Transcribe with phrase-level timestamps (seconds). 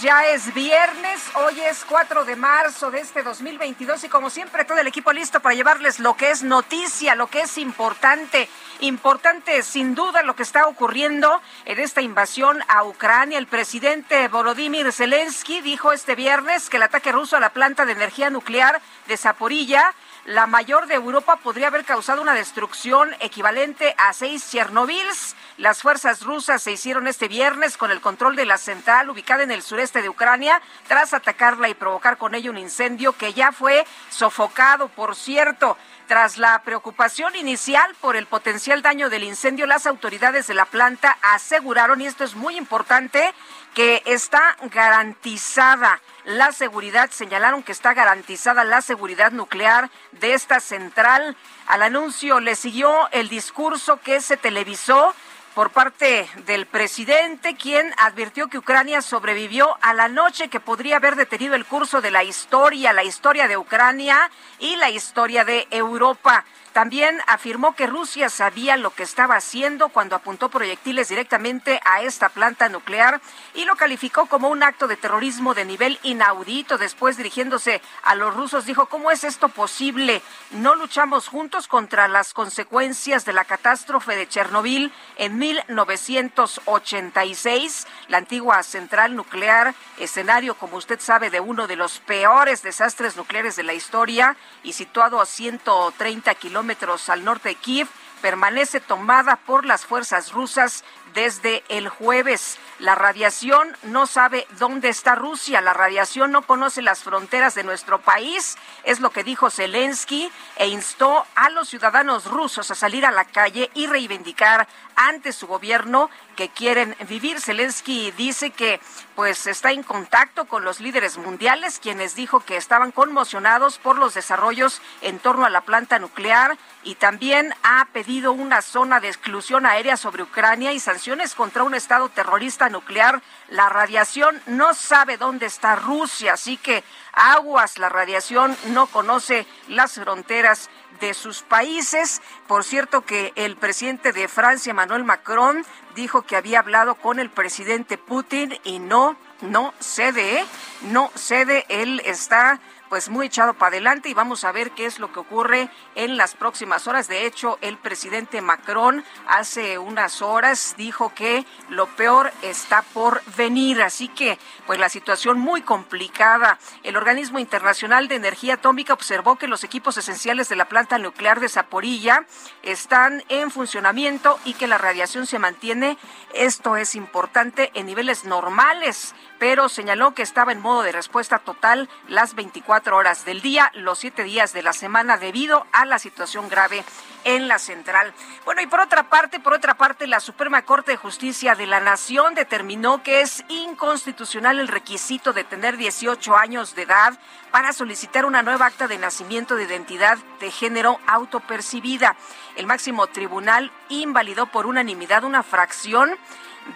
[0.00, 4.78] Ya es viernes, hoy es 4 de marzo de este 2022 y como siempre todo
[4.78, 8.48] el equipo listo para llevarles lo que es noticia, lo que es importante.
[8.80, 13.36] Importante sin duda lo que está ocurriendo en esta invasión a Ucrania.
[13.36, 17.92] El presidente Volodymyr Zelensky dijo este viernes que el ataque ruso a la planta de
[17.92, 19.92] energía nuclear de Zaporilla
[20.26, 25.34] la mayor de Europa podría haber causado una destrucción equivalente a seis Chernobyls.
[25.56, 29.50] Las fuerzas rusas se hicieron este viernes con el control de la central ubicada en
[29.50, 33.86] el sureste de Ucrania tras atacarla y provocar con ello un incendio que ya fue
[34.10, 35.76] sofocado, por cierto.
[36.06, 41.16] Tras la preocupación inicial por el potencial daño del incendio, las autoridades de la planta
[41.22, 43.32] aseguraron, y esto es muy importante,
[43.74, 51.36] que está garantizada la seguridad, señalaron que está garantizada la seguridad nuclear de esta central.
[51.66, 55.14] Al anuncio le siguió el discurso que se televisó
[55.54, 61.16] por parte del presidente, quien advirtió que Ucrania sobrevivió a la noche que podría haber
[61.16, 66.44] detenido el curso de la historia, la historia de Ucrania y la historia de Europa.
[66.72, 72.28] También afirmó que Rusia sabía lo que estaba haciendo cuando apuntó proyectiles directamente a esta
[72.28, 73.20] planta nuclear
[73.54, 76.78] y lo calificó como un acto de terrorismo de nivel inaudito.
[76.78, 80.22] Después, dirigiéndose a los rusos, dijo, ¿cómo es esto posible?
[80.52, 87.88] ¿No luchamos juntos contra las consecuencias de la catástrofe de Chernobyl en 1986?
[88.06, 93.56] La antigua central nuclear, escenario, como usted sabe, de uno de los peores desastres nucleares
[93.56, 97.88] de la historia y situado a 130 kilómetros kilómetros al norte de Kiev,
[98.20, 100.84] permanece tomada por las fuerzas rusas
[101.14, 102.58] desde el jueves.
[102.78, 108.00] La radiación no sabe dónde está Rusia, la radiación no conoce las fronteras de nuestro
[108.00, 113.10] país, es lo que dijo Zelensky e instó a los ciudadanos rusos a salir a
[113.10, 114.66] la calle y reivindicar
[114.96, 117.40] ante su gobierno que quieren vivir.
[117.40, 118.80] Zelensky dice que
[119.14, 124.14] pues está en contacto con los líderes mundiales, quienes dijo que estaban conmocionados por los
[124.14, 129.66] desarrollos en torno a la planta nuclear y también ha pedido una zona de exclusión
[129.66, 130.99] aérea sobre Ucrania y sanciones
[131.34, 133.22] contra un estado terrorista nuclear.
[133.48, 139.94] La radiación no sabe dónde está Rusia, así que aguas, la radiación no conoce las
[139.94, 140.68] fronteras
[141.00, 142.20] de sus países.
[142.46, 145.64] Por cierto que el presidente de Francia, Emmanuel Macron,
[145.94, 150.46] dijo que había hablado con el presidente Putin y no, no cede, ¿eh?
[150.82, 154.98] no cede, él está pues muy echado para adelante y vamos a ver qué es
[154.98, 157.06] lo que ocurre en las próximas horas.
[157.06, 163.80] De hecho, el presidente Macron hace unas horas dijo que lo peor está por venir,
[163.80, 166.58] así que pues la situación muy complicada.
[166.82, 171.38] El Organismo Internacional de Energía Atómica observó que los equipos esenciales de la planta nuclear
[171.38, 172.26] de Zaporilla
[172.62, 175.96] están en funcionamiento y que la radiación se mantiene,
[176.34, 181.88] esto es importante, en niveles normales, pero señaló que estaba en modo de respuesta total
[182.08, 186.50] las 24 horas del día, los siete días de la semana, debido a la situación
[186.50, 186.84] grave
[187.24, 188.12] en la central.
[188.44, 191.80] Bueno, y por otra parte, por otra parte, la Suprema Corte de Justicia de la
[191.80, 197.18] Nación determinó que es inconstitucional el requisito de tener 18 años de edad
[197.50, 202.14] para solicitar una nueva acta de nacimiento de identidad de género autopercibida.
[202.56, 206.10] El máximo tribunal invalidó por unanimidad una fracción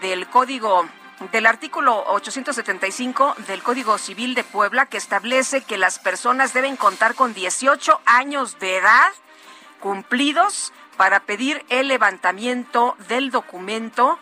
[0.00, 0.88] del Código
[1.32, 7.14] del artículo 875 del Código Civil de Puebla que establece que las personas deben contar
[7.14, 9.12] con 18 años de edad
[9.80, 14.18] cumplidos para pedir el levantamiento del documento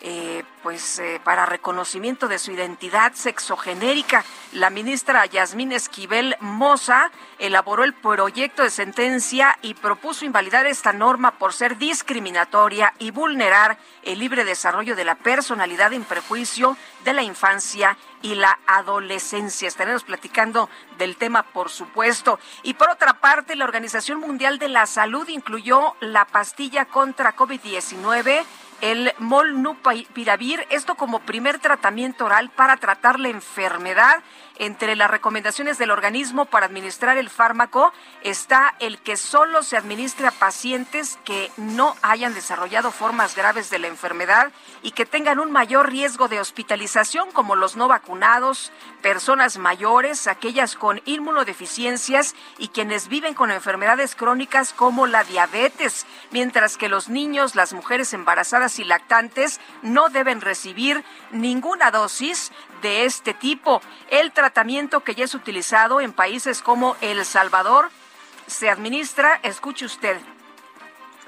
[0.00, 4.24] eh, pues eh, para reconocimiento de su identidad sexogenérica.
[4.52, 11.38] La ministra Yasmín Esquivel Moza elaboró el proyecto de sentencia y propuso invalidar esta norma
[11.38, 17.22] por ser discriminatoria y vulnerar el libre desarrollo de la personalidad en prejuicio de la
[17.22, 19.68] infancia y la adolescencia.
[19.68, 22.38] Estaremos platicando del tema, por supuesto.
[22.62, 28.44] Y por otra parte, la Organización Mundial de la Salud incluyó la pastilla contra COVID-19
[28.80, 34.22] el molnupiravir, esto como primer tratamiento oral para tratar la enfermedad.
[34.58, 37.92] Entre las recomendaciones del organismo para administrar el fármaco
[38.22, 43.78] está el que solo se administre a pacientes que no hayan desarrollado formas graves de
[43.78, 48.72] la enfermedad y que tengan un mayor riesgo de hospitalización, como los no vacunados,
[49.02, 56.78] personas mayores, aquellas con inmunodeficiencias y quienes viven con enfermedades crónicas como la diabetes, mientras
[56.78, 63.34] que los niños, las mujeres embarazadas y lactantes no deben recibir ninguna dosis de este
[63.34, 63.80] tipo.
[64.10, 67.90] El tratamiento que ya es utilizado en países como El Salvador
[68.46, 70.18] se administra, escuche usted,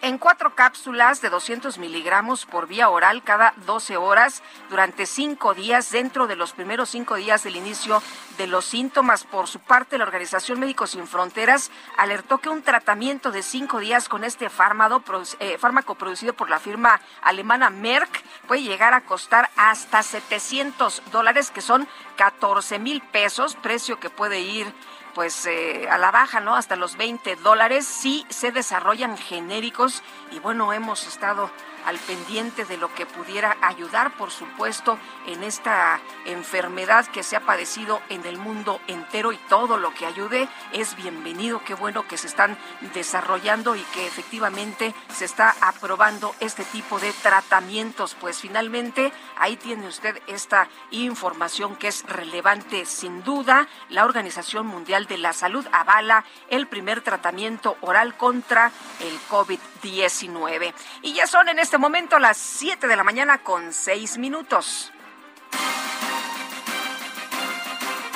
[0.02, 5.90] en cuatro cápsulas de 200 miligramos por vía oral cada 12 horas durante cinco días
[5.90, 8.02] dentro de los primeros cinco días del inicio
[8.36, 9.24] de los síntomas.
[9.24, 14.08] Por su parte, la Organización Médicos Sin Fronteras alertó que un tratamiento de cinco días
[14.08, 15.02] con este fármaco,
[15.40, 21.50] eh, fármaco producido por la firma alemana Merck puede llegar a costar hasta 700 dólares,
[21.50, 24.72] que son 14 mil pesos, precio que puede ir
[25.18, 26.54] pues eh, a la baja, ¿no?
[26.54, 27.84] Hasta los 20 dólares.
[27.88, 31.50] Sí se desarrollan genéricos y bueno, hemos estado
[31.88, 37.40] al pendiente de lo que pudiera ayudar, por supuesto, en esta enfermedad que se ha
[37.40, 41.62] padecido en el mundo entero y todo lo que ayude es bienvenido.
[41.64, 42.58] Qué bueno que se están
[42.92, 48.14] desarrollando y que efectivamente se está aprobando este tipo de tratamientos.
[48.20, 53.66] Pues finalmente ahí tiene usted esta información que es relevante sin duda.
[53.88, 59.77] La Organización Mundial de la Salud avala el primer tratamiento oral contra el COVID-19.
[59.82, 64.92] Y ya son en este momento las 7 de la mañana con 6 minutos.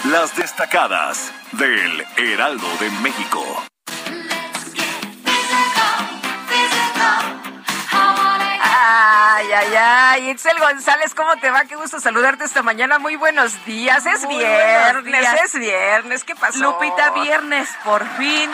[0.05, 3.45] Las destacadas del Heraldo de México.
[8.85, 10.31] Ay, ay, ay.
[10.31, 11.65] Itzel González, ¿cómo te va?
[11.67, 12.99] Qué gusto saludarte esta mañana.
[12.99, 14.05] Muy buenos días.
[14.07, 16.25] Es viernes, es viernes.
[16.25, 16.59] ¿Qué pasó?
[16.59, 18.51] Lupita, viernes, por fin.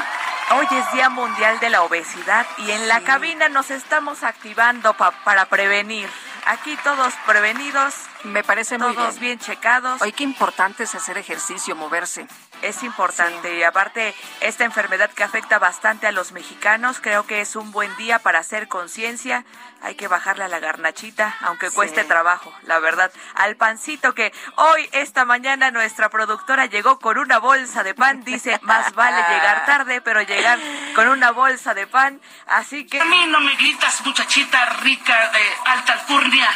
[0.50, 5.44] Hoy es Día Mundial de la Obesidad y en la cabina nos estamos activando para
[5.44, 6.08] prevenir.
[6.46, 7.94] Aquí todos prevenidos.
[8.24, 10.00] Me parece muy Todos bien checados.
[10.00, 12.26] Hoy qué importante es hacer ejercicio, moverse
[12.62, 13.56] es importante.
[13.56, 17.94] Y aparte, esta enfermedad que afecta bastante a los mexicanos, creo que es un buen
[17.96, 19.44] día para hacer conciencia.
[19.80, 23.12] Hay que bajarle a la garnachita, aunque cueste trabajo, la verdad.
[23.34, 28.24] Al pancito que hoy, esta mañana, nuestra productora llegó con una bolsa de pan.
[28.24, 30.58] Dice, más vale llegar tarde, pero llegar
[30.94, 32.20] con una bolsa de pan.
[32.46, 33.00] Así que...
[33.00, 36.48] A mí no me gritas, muchachita rica de alta alcurnia.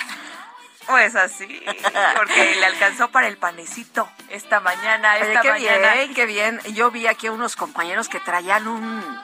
[0.87, 1.62] Pues así,
[2.17, 5.19] porque le alcanzó para el panecito esta mañana.
[5.19, 5.94] Esta qué mañana.
[5.94, 6.61] bien, qué bien.
[6.75, 9.20] Yo vi aquí unos compañeros que traían un,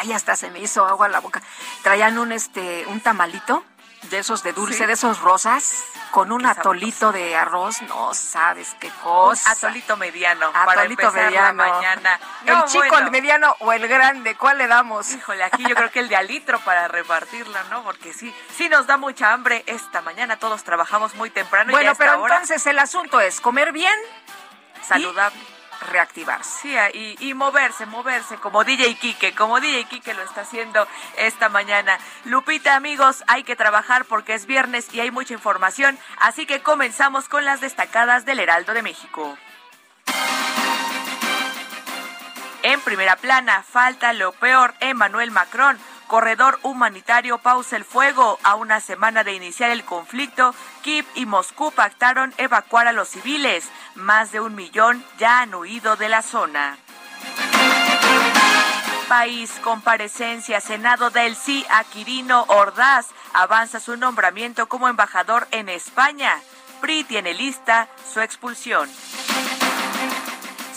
[0.00, 1.42] ay, hasta se me hizo agua en la boca.
[1.82, 3.64] Traían un, este, un tamalito
[4.02, 8.90] de esos de dulce, de esos rosas, con un atolito de arroz, no sabes qué
[9.02, 9.50] cosa.
[9.50, 10.50] Un atolito mediano.
[10.54, 11.54] Atolito para mediano.
[11.54, 12.20] mañana.
[12.44, 15.12] el chico, el mediano o el grande, ¿cuál le damos?
[15.12, 17.82] Híjole, aquí yo creo que el de alitro para repartirla, ¿no?
[17.82, 21.72] Porque sí, sí nos da mucha hambre esta mañana, todos trabajamos muy temprano.
[21.72, 23.96] Bueno, pero entonces el asunto es comer bien,
[24.82, 26.90] saludable reactivarse.
[26.94, 30.86] Y, y, moverse, moverse, como DJ Kike, como DJ Kike lo está haciendo
[31.16, 31.98] esta mañana.
[32.24, 37.28] Lupita, amigos, hay que trabajar porque es viernes y hay mucha información, así que comenzamos
[37.28, 39.36] con las destacadas del Heraldo de México.
[42.62, 45.78] En primera plana, falta lo peor, Emmanuel Macron
[46.12, 48.38] corredor humanitario pausa el fuego.
[48.42, 53.64] A una semana de iniciar el conflicto, Kiev y Moscú pactaron evacuar a los civiles.
[53.94, 56.76] Más de un millón ya han huido de la zona.
[59.08, 63.06] País, comparecencia, Senado del sí a Quirino Ordaz.
[63.32, 66.38] Avanza su nombramiento como embajador en España.
[66.82, 68.86] PRI tiene lista su expulsión.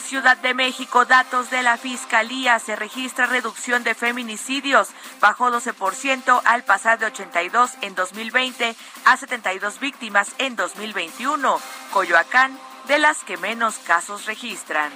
[0.05, 6.63] Ciudad de México, datos de la Fiscalía, se registra reducción de feminicidios, bajó 12% al
[6.63, 11.59] pasar de 82 en 2020 a 72 víctimas en 2021.
[11.91, 12.55] Coyoacán,
[12.87, 14.91] de las que menos casos registran.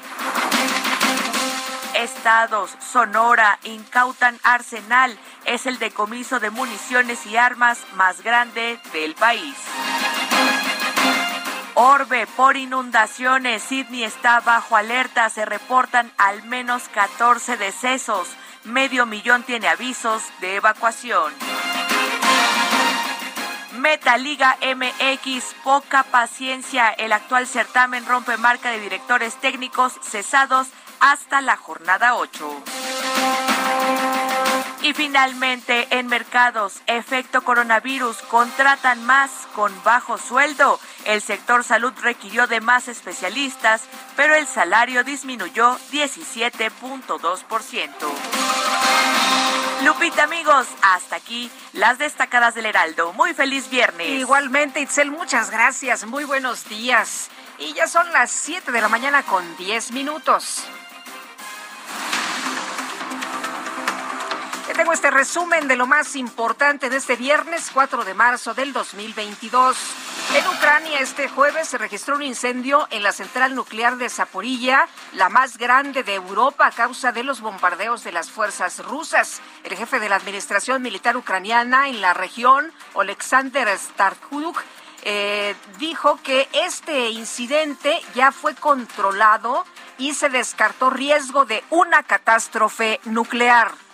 [1.95, 5.17] Estados, Sonora, incautan arsenal.
[5.45, 9.55] Es el decomiso de municiones y armas más grande del país.
[11.81, 13.63] Orbe por inundaciones.
[13.63, 15.29] Sydney está bajo alerta.
[15.29, 18.27] Se reportan al menos 14 decesos.
[18.65, 21.31] Medio millón tiene avisos de evacuación.
[23.77, 26.89] Metaliga MX, poca paciencia.
[26.89, 30.67] El actual certamen rompe marca de directores técnicos cesados
[30.99, 33.08] hasta la jornada 8.
[34.81, 40.79] Y finalmente, en mercados, efecto coronavirus, contratan más con bajo sueldo.
[41.05, 43.83] El sector salud requirió de más especialistas,
[44.15, 47.89] pero el salario disminuyó 17.2%.
[49.83, 53.11] Lupita, amigos, hasta aquí las destacadas del Heraldo.
[53.13, 54.07] Muy feliz viernes.
[54.07, 56.05] Igualmente, Itzel, muchas gracias.
[56.05, 57.29] Muy buenos días.
[57.57, 60.63] Y ya son las 7 de la mañana con 10 minutos.
[64.73, 69.77] Tengo este resumen de lo más importante de este viernes 4 de marzo del 2022.
[70.35, 75.29] En Ucrania este jueves se registró un incendio en la central nuclear de Zaporilla, la
[75.29, 79.41] más grande de Europa a causa de los bombardeos de las fuerzas rusas.
[79.63, 84.61] El jefe de la administración militar ucraniana en la región, Oleksandr Starkuk,
[85.01, 89.65] eh, dijo que este incidente ya fue controlado
[89.97, 93.88] y se descartó riesgo de una catástrofe nuclear.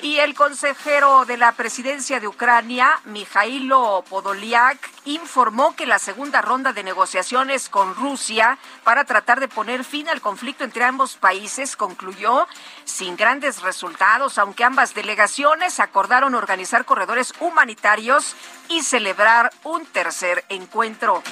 [0.00, 6.72] Y el consejero de la presidencia de Ucrania, Mijailo Podoliak, informó que la segunda ronda
[6.72, 12.46] de negociaciones con Rusia para tratar de poner fin al conflicto entre ambos países concluyó
[12.84, 18.36] sin grandes resultados, aunque ambas delegaciones acordaron organizar corredores humanitarios
[18.68, 21.24] y celebrar un tercer encuentro.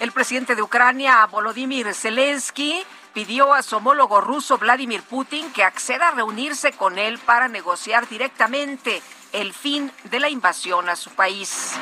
[0.00, 2.84] El presidente de Ucrania, Volodymyr Zelensky,
[3.14, 8.08] pidió a su homólogo ruso Vladimir Putin que acceda a reunirse con él para negociar
[8.08, 9.00] directamente
[9.32, 11.72] el fin de la invasión a su país.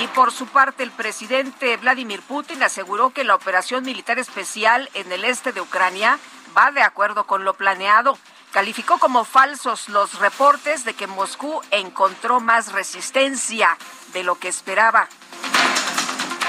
[0.00, 5.12] Y por su parte, el presidente Vladimir Putin aseguró que la operación militar especial en
[5.12, 6.18] el este de Ucrania
[6.56, 8.16] va de acuerdo con lo planeado.
[8.52, 13.76] Calificó como falsos los reportes de que Moscú encontró más resistencia
[14.12, 15.08] de lo que esperaba.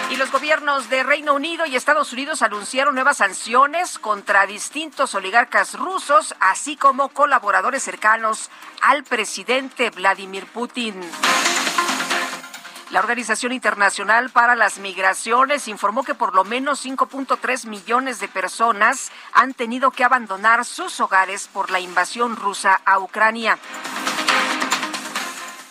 [0.10, 5.74] Y los gobiernos de Reino Unido y Estados Unidos anunciaron nuevas sanciones contra distintos oligarcas
[5.77, 8.50] rusos, así como colaboradores cercanos
[8.81, 11.00] al presidente Vladimir Putin.
[12.91, 19.12] La Organización Internacional para las Migraciones informó que por lo menos 5.3 millones de personas
[19.33, 23.57] han tenido que abandonar sus hogares por la invasión rusa a Ucrania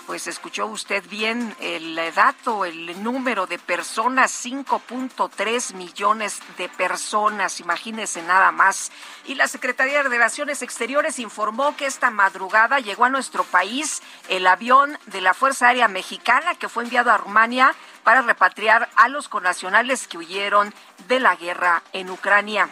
[0.07, 8.23] pues escuchó usted bien el dato, el número de personas, 5.3 millones de personas, imagínese
[8.23, 8.93] nada más.
[9.27, 14.47] Y la Secretaría de Relaciones Exteriores informó que esta madrugada llegó a nuestro país el
[14.47, 19.29] avión de la Fuerza Aérea Mexicana que fue enviado a Rumania para repatriar a los
[19.29, 20.75] conacionales que huyeron
[21.09, 22.69] de la guerra en Ucrania.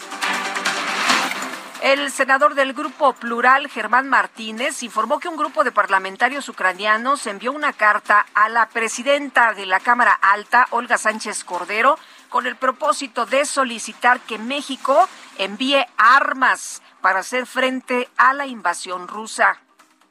[1.82, 7.52] El senador del Grupo Plural, Germán Martínez, informó que un grupo de parlamentarios ucranianos envió
[7.52, 13.24] una carta a la presidenta de la Cámara Alta, Olga Sánchez Cordero, con el propósito
[13.24, 15.08] de solicitar que México
[15.38, 19.56] envíe armas para hacer frente a la invasión rusa.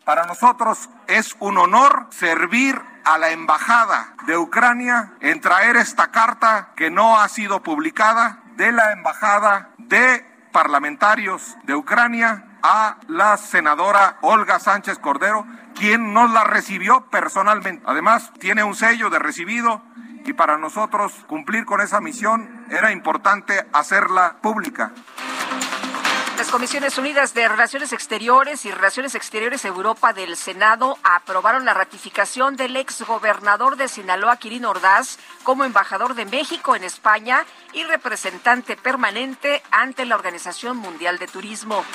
[0.05, 6.71] Para nosotros es un honor servir a la Embajada de Ucrania en traer esta carta
[6.75, 14.17] que no ha sido publicada de la Embajada de parlamentarios de Ucrania a la senadora
[14.21, 17.83] Olga Sánchez Cordero, quien nos la recibió personalmente.
[17.85, 19.81] Además, tiene un sello de recibido
[20.25, 24.91] y para nosotros cumplir con esa misión era importante hacerla pública.
[26.51, 32.75] Comisiones Unidas de Relaciones Exteriores y Relaciones Exteriores Europa del Senado aprobaron la ratificación del
[32.75, 40.05] exgobernador de Sinaloa, Kirin Ordaz, como embajador de México en España y representante permanente ante
[40.05, 41.85] la Organización Mundial de Turismo.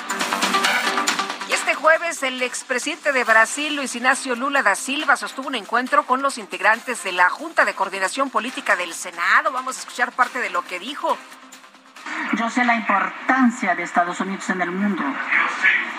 [1.49, 6.05] Y este jueves el expresidente de Brasil, Luis Ignacio Lula da Silva, sostuvo un encuentro
[6.05, 9.51] con los integrantes de la Junta de Coordinación Política del Senado.
[9.51, 11.17] Vamos a escuchar parte de lo que dijo.
[12.33, 15.03] Yo sé la importancia de Estados Unidos en el mundo.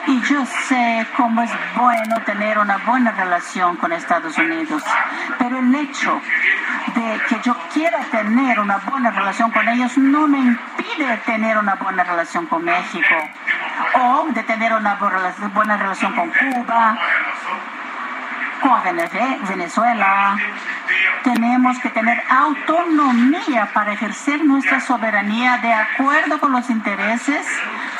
[0.06, 4.82] Y yo sé cómo es bueno tener una buena relación con Estados Unidos.
[5.38, 6.20] Pero el hecho
[6.94, 11.74] de que yo quiera tener una buena relación con ellos no me impide tener una
[11.74, 13.14] buena relación con México.
[13.94, 16.98] O de tener una buena relación con Cuba,
[18.62, 18.82] con
[19.48, 20.36] Venezuela,
[21.26, 27.44] tenemos que tener autonomía para ejercer nuestra soberanía de acuerdo con los intereses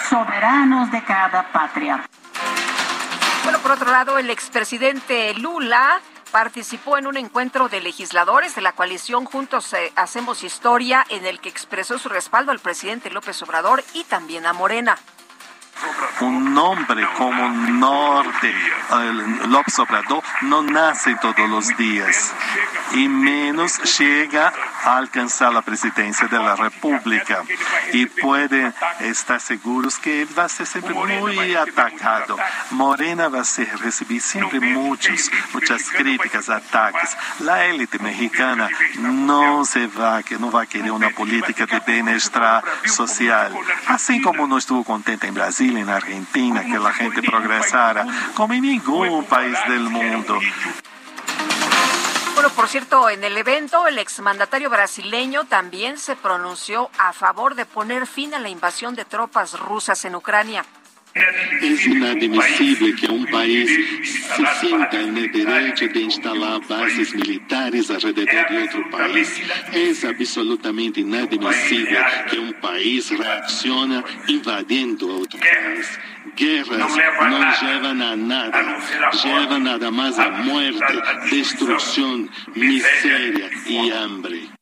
[0.08, 2.04] soberanos de cada patria.
[3.42, 8.72] Bueno, por otro lado, el expresidente Lula participó en un encuentro de legisladores de la
[8.72, 13.82] coalición Juntos eh, Hacemos Historia en el que expresó su respaldo al presidente López Obrador
[13.92, 14.96] y también a Morena.
[16.20, 18.54] Un hombre como Norte,
[19.48, 22.32] López Obrador, no nace todos los días
[22.92, 24.52] y menos llega
[24.84, 27.42] a alcanzar la presidencia de la República.
[27.92, 32.36] Y puede estar seguros que va a ser siempre muy atacado.
[32.70, 37.16] Morena va a recibir siempre muchos, muchas críticas, ataques.
[37.40, 38.68] La élite mexicana
[38.98, 43.52] no se va, no va a querer una política de bienestar social.
[43.88, 48.62] Así como no estuvo contenta en Brasil en Argentina, que la gente progresara, como en
[48.62, 50.38] ningún país del mundo.
[52.34, 57.64] Bueno, por cierto, en el evento el exmandatario brasileño también se pronunció a favor de
[57.64, 60.62] poner fin a la invasión de tropas rusas en Ucrania.
[61.62, 63.70] Es inadmisible que un país
[64.02, 69.40] se sienta en el derecho de instalar bases militares alrededor de otro país.
[69.72, 71.98] Es absolutamente inadmisible
[72.30, 75.98] que un país reacciona invadiendo a otro país.
[76.36, 76.78] Guerras
[77.30, 78.78] no llevan a nada,
[79.24, 84.56] llevan nada más a muerte, destrucción, miseria y hambre.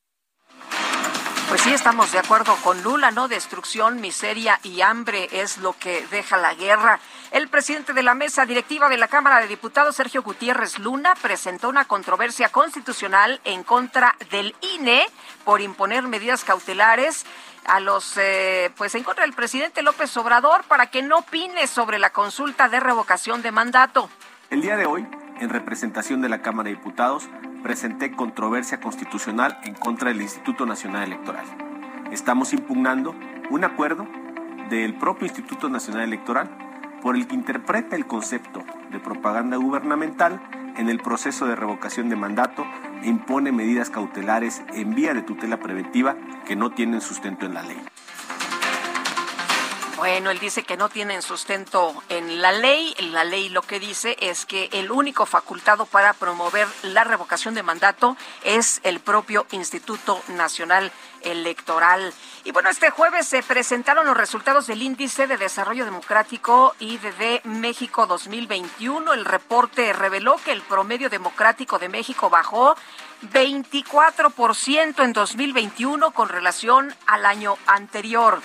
[1.48, 3.28] Pues sí, estamos de acuerdo con Lula, ¿no?
[3.28, 6.98] Destrucción, miseria y hambre es lo que deja la guerra.
[7.30, 11.68] El presidente de la mesa directiva de la Cámara de Diputados, Sergio Gutiérrez Luna, presentó
[11.68, 15.06] una controversia constitucional en contra del INE
[15.44, 17.24] por imponer medidas cautelares
[17.66, 21.98] a los, eh, pues en contra del presidente López Obrador para que no opine sobre
[21.98, 24.08] la consulta de revocación de mandato.
[24.50, 25.06] El día de hoy,
[25.40, 27.28] en representación de la Cámara de Diputados,
[27.64, 31.46] presenté controversia constitucional en contra del Instituto Nacional Electoral.
[32.12, 33.14] Estamos impugnando
[33.48, 34.06] un acuerdo
[34.68, 36.50] del propio Instituto Nacional Electoral
[37.00, 40.42] por el que interpreta el concepto de propaganda gubernamental
[40.76, 42.66] en el proceso de revocación de mandato
[43.02, 47.62] e impone medidas cautelares en vía de tutela preventiva que no tienen sustento en la
[47.62, 47.80] ley.
[50.04, 52.94] Bueno, él dice que no tienen sustento en la ley.
[53.10, 57.62] La ley lo que dice es que el único facultado para promover la revocación de
[57.62, 62.12] mandato es el propio Instituto Nacional Electoral.
[62.44, 68.06] Y bueno, este jueves se presentaron los resultados del Índice de Desarrollo Democrático IDD México
[68.06, 69.10] 2021.
[69.14, 72.76] El reporte reveló que el promedio democrático de México bajó
[73.32, 78.42] 24% en 2021 con relación al año anterior.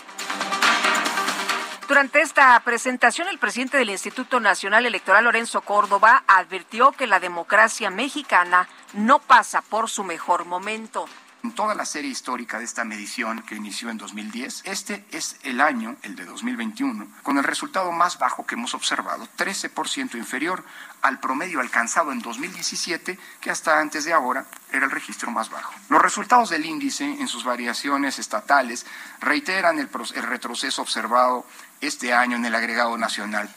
[1.90, 7.90] Durante esta presentación, el presidente del Instituto Nacional Electoral, Lorenzo Córdoba, advirtió que la democracia
[7.90, 11.08] mexicana no pasa por su mejor momento
[11.44, 15.62] en toda la serie histórica de esta medición que inició en 2010, este es el
[15.62, 20.64] año, el de 2021, con el resultado más bajo que hemos observado, 13% inferior
[21.02, 25.74] al promedio alcanzado en 2017, que hasta antes de ahora era el registro más bajo.
[25.88, 28.86] Los resultados del índice en sus variaciones estatales
[29.22, 31.46] reiteran el, el retroceso observado
[31.82, 33.50] este año en el agregado nacional.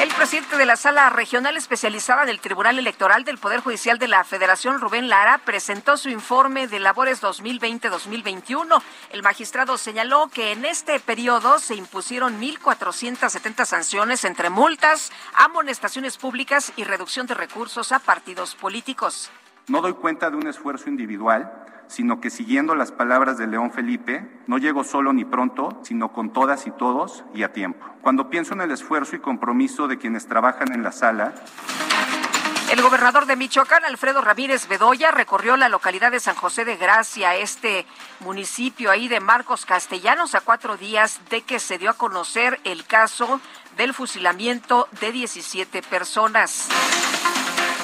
[0.00, 4.22] El presidente de la Sala Regional Especializada del Tribunal Electoral del Poder Judicial de la
[4.22, 8.80] Federación, Rubén Lara, presentó su informe de labores 2020-2021.
[9.10, 16.72] El magistrado señaló que en este periodo se impusieron 1.470 sanciones entre multas, amonestaciones públicas
[16.76, 19.32] y reducción de recursos a partidos políticos.
[19.66, 24.28] No doy cuenta de un esfuerzo individual sino que siguiendo las palabras de León Felipe,
[24.46, 27.84] no llego solo ni pronto, sino con todas y todos y a tiempo.
[28.02, 31.34] Cuando pienso en el esfuerzo y compromiso de quienes trabajan en la sala,
[32.70, 37.34] el gobernador de Michoacán, Alfredo Ramírez Bedoya, recorrió la localidad de San José de Gracia,
[37.34, 37.86] este
[38.20, 42.84] municipio ahí de Marcos Castellanos, a cuatro días de que se dio a conocer el
[42.84, 43.40] caso
[43.78, 46.68] del fusilamiento de 17 personas.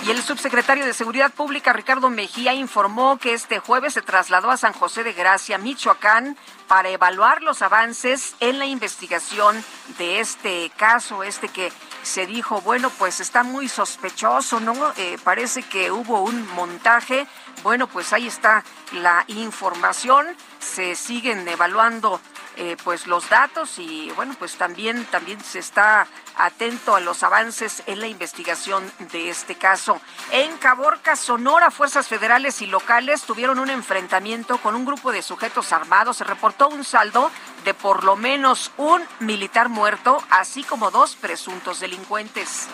[0.07, 4.59] Y el subsecretario de Seguridad Pública, Ricardo Mejía, informó que este jueves se trasladó a
[4.59, 6.37] San José de Gracia, Michoacán,
[6.69, 9.65] para evaluar los avances en la investigación
[9.97, 14.75] de este caso, este que se dijo, bueno, pues está muy sospechoso, ¿no?
[14.99, 17.27] Eh, parece que hubo un montaje.
[17.63, 18.63] Bueno, pues ahí está
[18.93, 20.27] la información.
[20.59, 22.21] Se siguen evaluando
[22.57, 27.83] eh, pues los datos y bueno pues también también se está atento a los avances
[27.87, 30.01] en la investigación de este caso.
[30.31, 35.73] En Caborca, Sonora, fuerzas federales y locales tuvieron un enfrentamiento con un grupo de sujetos
[35.73, 36.19] armados.
[36.19, 37.31] Se reportó un saldo
[37.65, 42.69] de por lo menos un militar muerto, así como dos presuntos delincuentes.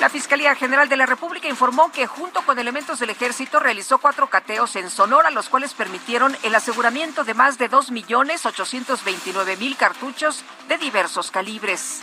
[0.00, 4.30] La Fiscalía General de la República informó que junto con elementos del ejército realizó cuatro
[4.30, 11.30] cateos en Sonora, los cuales permitieron el aseguramiento de más de 2.829.000 cartuchos de diversos
[11.30, 12.02] calibres.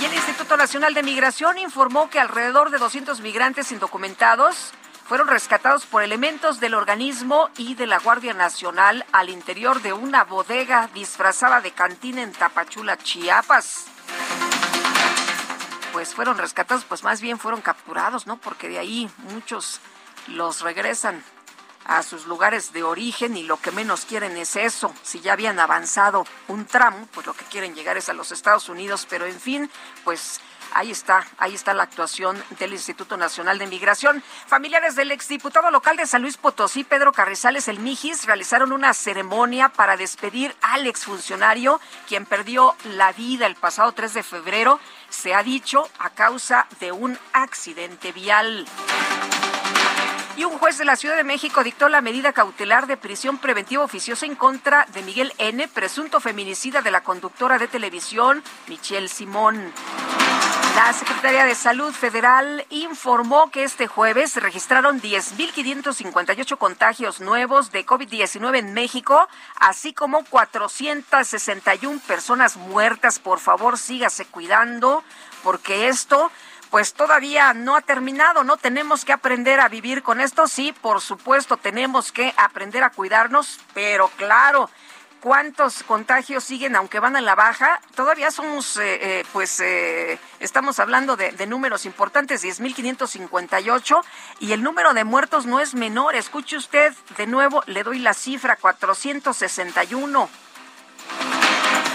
[0.00, 4.72] Y el Instituto Nacional de Migración informó que alrededor de 200 migrantes indocumentados
[5.06, 10.24] fueron rescatados por elementos del organismo y de la Guardia Nacional al interior de una
[10.24, 13.93] bodega disfrazada de cantina en Tapachula, Chiapas
[15.94, 18.36] pues fueron rescatados, pues más bien fueron capturados, ¿no?
[18.36, 19.80] Porque de ahí muchos
[20.26, 21.22] los regresan
[21.84, 24.92] a sus lugares de origen y lo que menos quieren es eso.
[25.04, 28.68] Si ya habían avanzado un tramo, pues lo que quieren llegar es a los Estados
[28.68, 29.70] Unidos, pero en fin,
[30.02, 30.40] pues
[30.76, 34.24] Ahí está, ahí está la actuación del Instituto Nacional de Migración.
[34.48, 39.68] Familiares del exdiputado local de San Luis Potosí, Pedro Carrizales El Mijis, realizaron una ceremonia
[39.68, 44.80] para despedir al exfuncionario, quien perdió la vida el pasado 3 de febrero,
[45.14, 48.66] se ha dicho, a causa de un accidente vial.
[50.36, 53.84] Y un juez de la Ciudad de México dictó la medida cautelar de prisión preventiva
[53.84, 59.72] oficiosa en contra de Miguel N., presunto feminicida de la conductora de televisión, Michelle Simón.
[60.74, 67.86] La Secretaría de Salud Federal informó que este jueves se registraron 10.558 contagios nuevos de
[67.86, 69.28] COVID-19 en México,
[69.60, 73.20] así como 461 personas muertas.
[73.20, 75.04] Por favor, sígase cuidando,
[75.44, 76.32] porque esto
[76.70, 78.56] pues todavía no ha terminado, ¿no?
[78.56, 83.60] Tenemos que aprender a vivir con esto, sí, por supuesto, tenemos que aprender a cuidarnos,
[83.74, 84.68] pero claro,
[85.24, 90.78] cuántos contagios siguen, aunque van a la baja, todavía somos, eh, eh, pues, eh, estamos
[90.78, 94.02] hablando de, de números importantes, 10.558,
[94.40, 96.14] y el número de muertos no es menor.
[96.14, 100.28] Escuche usted, de nuevo, le doy la cifra, 461.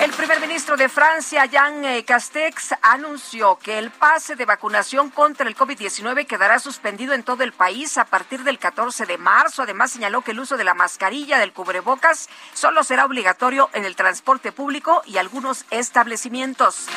[0.02, 5.46] El primer ministro de Francia, Jean eh, Castex, anunció que el pase de vacunación contra
[5.46, 9.64] el COVID-19 quedará suspendido en todo el país a partir del 14 de marzo.
[9.64, 13.98] Además, señaló que el uso de la mascarilla del cubrebocas solo será obligatorio en el
[13.98, 16.88] transporte público y algunos establecimientos.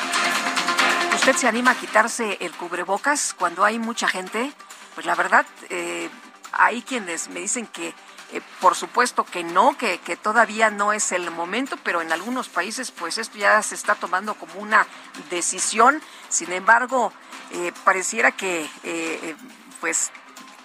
[1.13, 4.53] ¿Usted se anima a quitarse el cubrebocas cuando hay mucha gente?
[4.95, 6.09] Pues la verdad, eh,
[6.53, 7.93] hay quienes me dicen que
[8.33, 12.49] eh, por supuesto que no, que, que, todavía no es el momento, pero en algunos
[12.49, 14.87] países pues esto ya se está tomando como una
[15.29, 16.01] decisión.
[16.29, 17.13] Sin embargo,
[17.51, 19.35] eh, pareciera que eh,
[19.79, 20.11] pues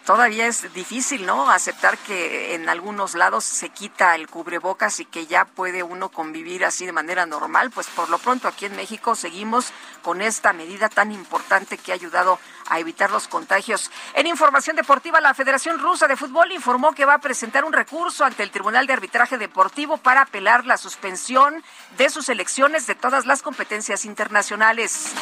[0.08, 1.50] todavía es difícil, ¿no?
[1.50, 6.64] Aceptar que en algunos lados se quita el cubrebocas y que ya puede uno convivir
[6.64, 7.70] así de manera normal.
[7.70, 11.94] Pues por lo pronto aquí en México seguimos con esta medida tan importante que ha
[11.94, 12.38] ayudado
[12.70, 13.90] a evitar los contagios.
[14.14, 18.24] En información deportiva, la Federación Rusa de Fútbol informó que va a presentar un recurso
[18.24, 21.62] ante el Tribunal de Arbitraje Deportivo para apelar la suspensión
[21.98, 25.12] de sus elecciones de todas las competencias internacionales.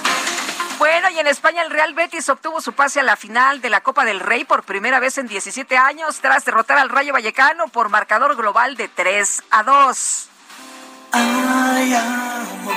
[0.78, 3.80] Bueno, y en España el Real Betis obtuvo su pase a la final de la
[3.80, 7.88] Copa del Rey por primera vez en 17 años tras derrotar al Rayo Vallecano por
[7.88, 10.28] marcador global de 3 a 2.
[11.12, 12.74] Ay, amor,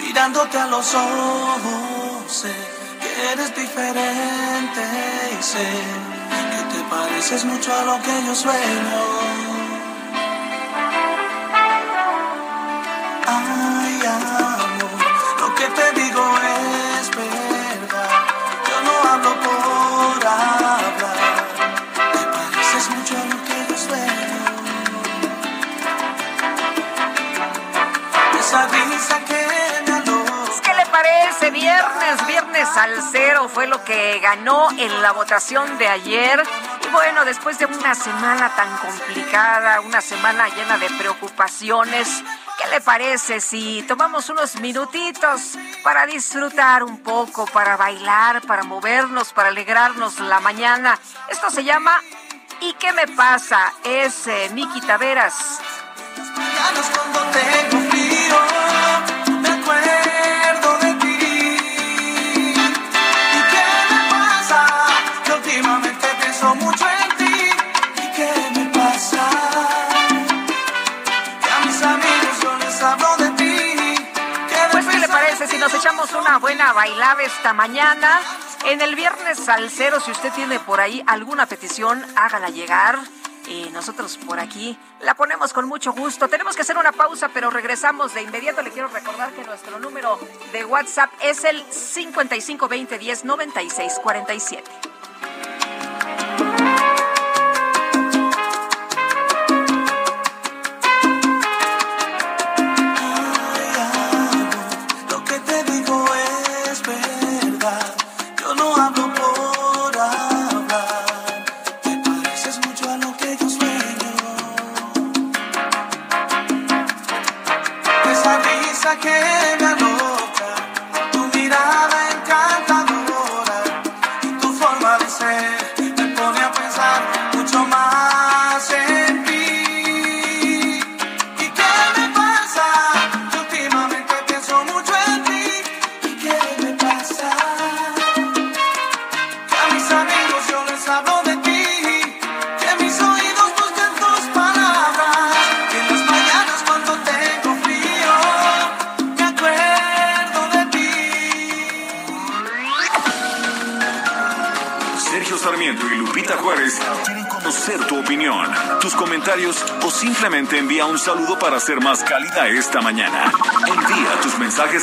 [0.00, 2.54] mirándote a los ojos, sé
[3.00, 9.00] que eres diferente sé que te pareces mucho a lo que yo sueño.
[13.26, 14.58] Ay, amor,
[15.40, 16.49] lo que te digo es
[28.50, 29.46] Esa risa que
[29.86, 30.24] me aló.
[30.60, 31.52] ¿Qué le parece?
[31.52, 36.42] Viernes, viernes al cero fue lo que ganó en la votación de ayer.
[36.84, 42.24] Y bueno, después de una semana tan complicada, una semana llena de preocupaciones,
[42.60, 49.32] ¿Qué le parece si tomamos unos minutitos para disfrutar un poco, para bailar, para movernos,
[49.32, 50.98] para alegrarnos la mañana?
[51.28, 52.02] Esto se llama
[52.60, 53.72] ¿Y qué me pasa?
[53.84, 55.60] Es eh, Miki Taveras.
[77.18, 78.20] Esta mañana?
[78.66, 82.98] En el viernes salsero, si usted tiene por ahí alguna petición, hágala llegar.
[83.48, 86.28] Y nosotros por aquí la ponemos con mucho gusto.
[86.28, 88.62] Tenemos que hacer una pausa, pero regresamos de inmediato.
[88.62, 90.20] Le quiero recordar que nuestro número
[90.52, 92.98] de WhatsApp es el 5520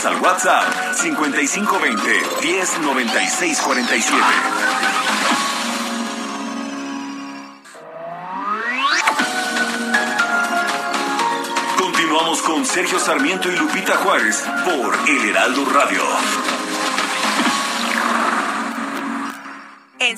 [0.07, 4.23] al WhatsApp 5520 109647.
[11.77, 16.01] Continuamos con Sergio Sarmiento y Lupita Juárez por El Heraldo Radio.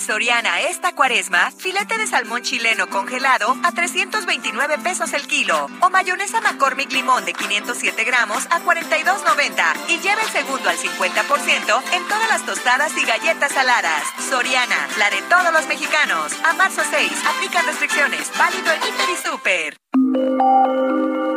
[0.10, 6.41] Soriana esta cuaresma, filete de salmón chileno congelado a 329 pesos el kilo o mayonesa
[6.41, 9.54] McCormick limón de 507 gramos a 42.90
[9.88, 14.02] y lleva el segundo al 50% en todas las tostadas y galletas saladas.
[14.28, 16.34] Soriana, la de todos los mexicanos.
[16.43, 18.32] A marzo 6, aplican restricciones.
[18.36, 19.78] Válido en Hiper y Super.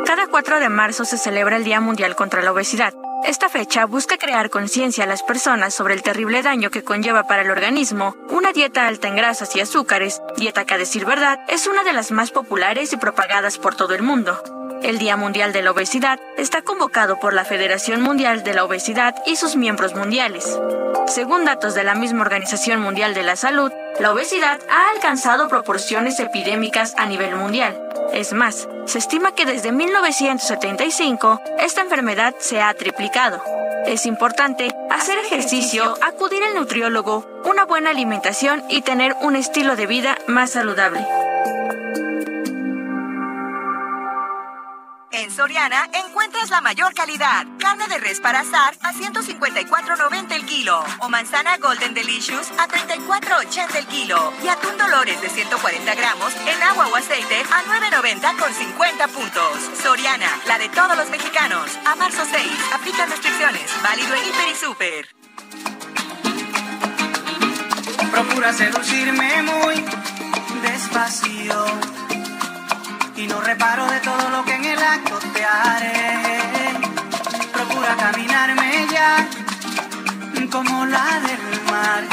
[0.03, 2.95] Cada 4 de marzo se celebra el Día Mundial contra la Obesidad.
[3.25, 7.43] Esta fecha busca crear conciencia a las personas sobre el terrible daño que conlleva para
[7.43, 11.65] el organismo una dieta alta en grasas y azúcares, dieta que a decir verdad es
[11.67, 14.41] una de las más populares y propagadas por todo el mundo.
[14.83, 19.15] El Día Mundial de la Obesidad está convocado por la Federación Mundial de la Obesidad
[19.25, 20.59] y sus miembros mundiales.
[21.07, 26.19] Según datos de la misma Organización Mundial de la Salud, la obesidad ha alcanzado proporciones
[26.19, 27.82] epidémicas a nivel mundial.
[28.13, 33.41] Es más, se estima que desde 1975 esta enfermedad se ha triplicado.
[33.87, 39.87] Es importante hacer ejercicio, acudir al nutriólogo, una buena alimentación y tener un estilo de
[39.87, 41.03] vida más saludable.
[45.13, 47.45] En Soriana encuentras la mayor calidad.
[47.59, 50.83] Carne de res para asar a 154.90 el kilo.
[51.01, 54.33] O manzana Golden Delicious a 34.80 el kilo.
[54.43, 59.69] Y atún Dolores de 140 gramos en agua o aceite a 9.90 con 50 puntos.
[59.83, 61.69] Soriana, la de todos los mexicanos.
[61.85, 63.71] A marzo 6, aplican restricciones.
[63.83, 65.07] Válido en Hiper y Super.
[68.09, 69.85] Procura seducirme muy
[70.63, 71.92] despacio
[73.23, 76.73] y no reparo de todo lo que en el acto te haré.
[77.53, 79.29] Procura caminarme ya
[80.51, 82.03] como la del mar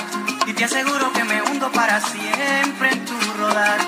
[0.47, 3.81] y te aseguro que me hundo para siempre en tu rodar.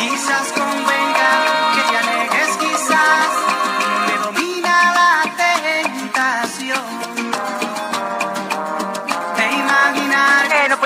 [0.00, 1.51] Quizás convenga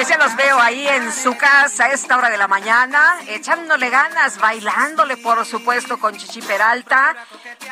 [0.07, 3.91] pues ya los veo ahí en su casa a esta hora de la mañana, echándole
[3.91, 7.17] ganas, bailándole, por supuesto, con Chichi Peralta,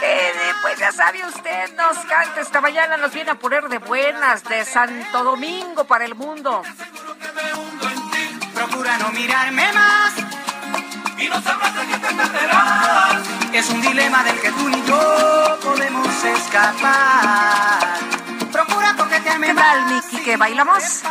[0.01, 3.79] que eh, pues ya sabe usted, nos canta esta mañana, nos viene a poner de
[3.79, 6.63] buenas, de Santo Domingo para el mundo.
[8.53, 10.15] Procura no mirarme más
[11.17, 13.23] y no sabrás te perderás.
[13.53, 17.99] Es un dilema del que tú y yo podemos escapar.
[18.51, 20.17] Procura coquetearme ¿Qué tal, Miki?
[20.25, 21.03] ¿Qué bailamos?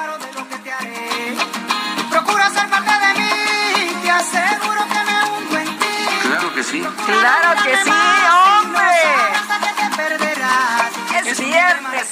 [2.09, 5.95] Procura ser parte de mí, te aseguro que me hundo en ti.
[6.27, 6.83] Claro que sí.
[7.05, 9.32] Claro que sí, hombre.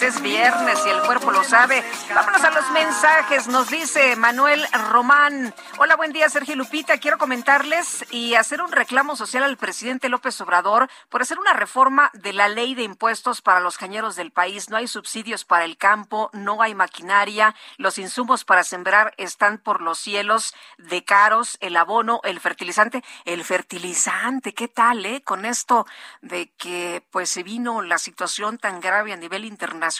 [0.01, 1.83] Es viernes, es viernes y el cuerpo lo sabe.
[2.15, 3.47] Vámonos a los mensajes.
[3.47, 5.53] Nos dice Manuel Román.
[5.77, 6.97] Hola, buen día, Sergio Lupita.
[6.97, 12.09] Quiero comentarles y hacer un reclamo social al presidente López Obrador por hacer una reforma
[12.13, 14.69] de la ley de impuestos para los cañeros del país.
[14.71, 19.81] No hay subsidios para el campo, no hay maquinaria, los insumos para sembrar están por
[19.81, 25.21] los cielos de caros, el abono, el fertilizante, el fertilizante, ¿qué tal, eh?
[25.21, 25.85] Con esto
[26.21, 29.90] de que pues se vino la situación tan grave a nivel internacional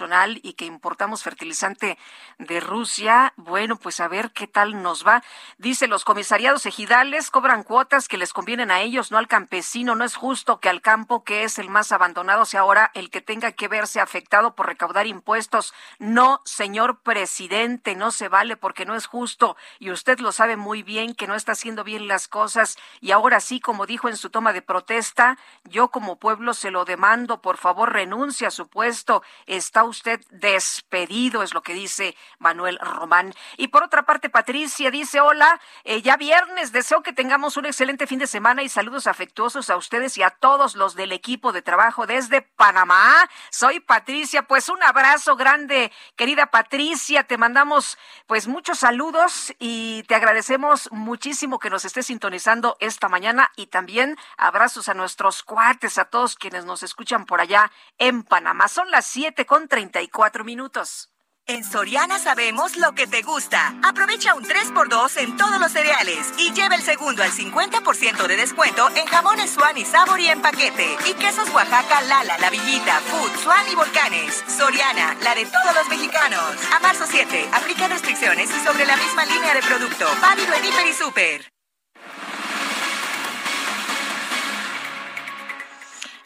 [0.44, 1.98] y que importamos fertilizante
[2.38, 5.24] de Rusia, bueno, pues a ver qué tal nos va.
[5.58, 9.96] Dice, los comisariados ejidales cobran cuotas que les convienen a ellos, no al campesino.
[9.96, 13.22] No es justo que al campo, que es el más abandonado, sea ahora el que
[13.22, 15.74] tenga que verse afectado por recaudar impuestos.
[16.00, 19.58] No, señor presidente, no se vale porque no es justo.
[19.80, 22.78] Y usted lo sabe muy bien que no está haciendo bien las cosas.
[23.02, 26.86] Y ahora sí, como dijo en su toma de protesta, yo como pueblo se lo
[26.86, 29.24] demando, por favor, renuncia a su puesto.
[29.46, 33.34] Está usted despedido, es lo que dice Manuel Román.
[33.58, 38.08] Y por otra parte, Patricia dice, hola, eh, ya viernes, deseo que tengamos un excelente
[38.08, 41.62] fin de semana y saludos afectuosos a ustedes y a todos los del equipo de
[41.62, 43.30] trabajo desde Panamá.
[43.50, 50.16] Soy Patricia, pues un abrazo grande, querida Patricia, te mandamos pues muchos saludos y te
[50.16, 56.06] agradecemos muchísimo que nos estés sintonizando esta mañana y también abrazos a nuestros cuates, a
[56.06, 58.68] todos quienes nos escuchan por allá en Panamá.
[58.68, 61.08] Son las siete con treinta y cuatro minutos.
[61.48, 63.74] En Soriana sabemos lo que te gusta.
[63.82, 68.90] Aprovecha un 3x2 en todos los cereales y lleva el segundo al 50% de descuento
[68.96, 70.98] en jamones Swan y Sabor y en paquete.
[71.10, 74.44] Y quesos Oaxaca, Lala, La Villita, Food, Swan y Volcanes.
[74.46, 76.44] Soriana, la de todos los mexicanos.
[76.76, 80.06] A marzo 7, aplica restricciones y sobre la misma línea de producto.
[80.22, 81.61] Válido en Hiper y Super.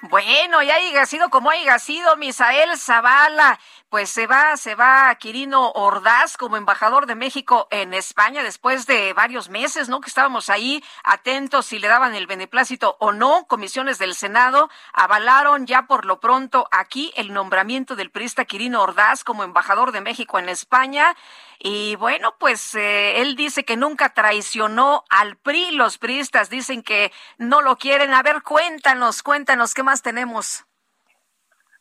[0.09, 3.59] Bueno, ya haya sido como haya sido, Misael Zavala
[3.95, 9.13] pues se va, se va Quirino Ordaz como embajador de México en España después de
[9.13, 10.01] varios meses, ¿no?
[10.01, 13.45] Que estábamos ahí atentos si le daban el beneplácito o no.
[13.47, 19.23] Comisiones del Senado avalaron ya por lo pronto aquí el nombramiento del priista Quirino Ordaz
[19.23, 21.15] como embajador de México en España.
[21.59, 25.71] Y bueno, pues eh, él dice que nunca traicionó al PRI.
[25.71, 28.13] Los priistas dicen que no lo quieren.
[28.13, 30.65] A ver, cuéntanos, cuéntanos, ¿qué más tenemos?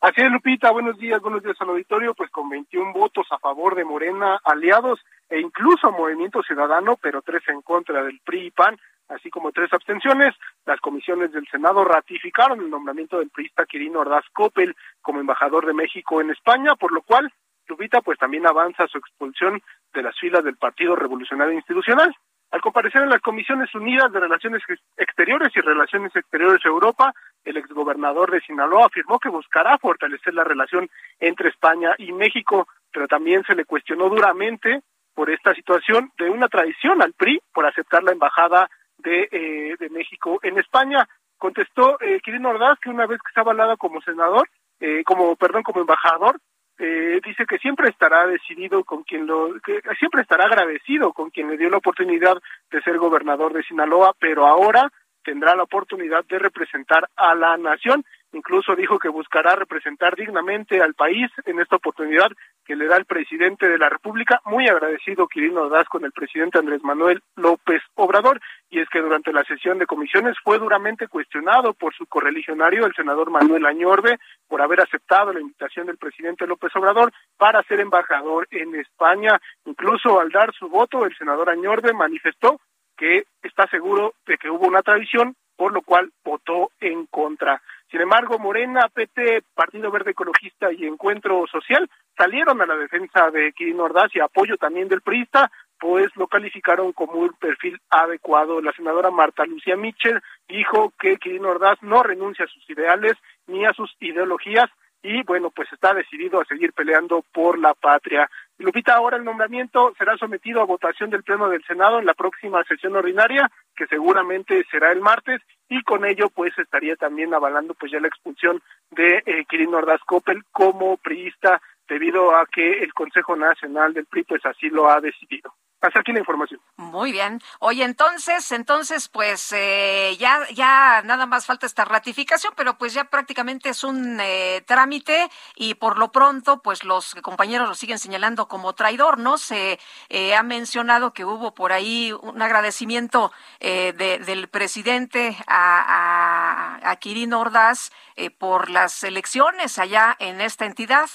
[0.04, 3.74] Así es, Lupita, buenos días, buenos días al auditorio, pues con 21 votos a favor
[3.74, 8.78] de Morena, aliados e incluso Movimiento Ciudadano, pero tres en contra del PRI y PAN,
[9.08, 10.34] así como tres abstenciones,
[10.66, 15.72] las comisiones del Senado ratificaron el nombramiento del priista Quirino Ordaz Coppel como embajador de
[15.72, 17.32] México en España, por lo cual
[17.68, 19.60] Lupita pues también avanza su expulsión
[19.92, 22.14] de las filas del Partido Revolucionario Institucional.
[22.50, 24.62] Al comparecer en las Comisiones Unidas de Relaciones
[24.96, 27.12] Exteriores y Relaciones Exteriores Europa,
[27.44, 33.08] el exgobernador de Sinaloa afirmó que buscará fortalecer la relación entre España y México, pero
[33.08, 34.82] también se le cuestionó duramente
[35.14, 39.90] por esta situación de una traición al PRI por aceptar la embajada de, eh, de
[39.90, 41.08] México en España.
[41.38, 44.48] Contestó eh, Quirino Ordaz que una vez que está avalado como senador,
[44.80, 46.38] eh, como, perdón, como embajador,
[46.78, 51.48] eh, dice que siempre estará decidido con quien lo, que siempre estará agradecido con quien
[51.48, 52.36] le dio la oportunidad
[52.70, 54.90] de ser gobernador de Sinaloa, pero ahora
[55.22, 58.04] tendrá la oportunidad de representar a la nación.
[58.34, 62.28] Incluso dijo que buscará representar dignamente al país en esta oportunidad
[62.64, 64.40] que le da el presidente de la República.
[64.44, 68.40] Muy agradecido Quirino Ordaz con el presidente Andrés Manuel López Obrador.
[68.70, 72.94] Y es que durante la sesión de comisiones fue duramente cuestionado por su correligionario, el
[72.94, 74.18] senador Manuel Añorbe,
[74.48, 79.40] por haber aceptado la invitación del presidente López Obrador para ser embajador en España.
[79.64, 82.60] Incluso al dar su voto, el senador Añorbe manifestó
[82.96, 87.62] que está seguro de que hubo una traición, por lo cual votó en contra.
[87.90, 93.52] Sin embargo, Morena, PT, Partido Verde Ecologista y Encuentro Social salieron a la defensa de
[93.52, 98.60] Quirino Ordaz y apoyo también del PRIista, pues lo calificaron como un perfil adecuado.
[98.60, 103.14] La senadora Marta Lucía Mitchell dijo que Quirino Ordaz no renuncia a sus ideales
[103.46, 104.70] ni a sus ideologías
[105.04, 108.28] y bueno, pues está decidido a seguir peleando por la patria.
[108.56, 112.64] Lupita, ahora el nombramiento será sometido a votación del Pleno del Senado en la próxima
[112.64, 117.92] sesión ordinaria, que seguramente será el martes, y con ello pues estaría también avalando pues
[117.92, 118.62] ya la expulsión
[118.92, 124.24] de eh, Quirino Ordaz Coppel como priista debido a que el Consejo Nacional del PRI
[124.24, 125.52] pues así lo ha decidido.
[125.84, 126.58] Hasta aquí la información.
[126.76, 127.42] Muy bien.
[127.58, 133.04] Oye, entonces, entonces, pues eh, ya, ya nada más falta esta ratificación, pero pues ya
[133.04, 138.48] prácticamente es un eh, trámite y por lo pronto, pues los compañeros lo siguen señalando
[138.48, 139.36] como traidor, ¿no?
[139.36, 146.96] Se eh, ha mencionado que hubo por ahí un agradecimiento del presidente a, a, a
[146.96, 147.90] Quirino Ordaz
[148.38, 151.10] por las elecciones allá en esta entidad.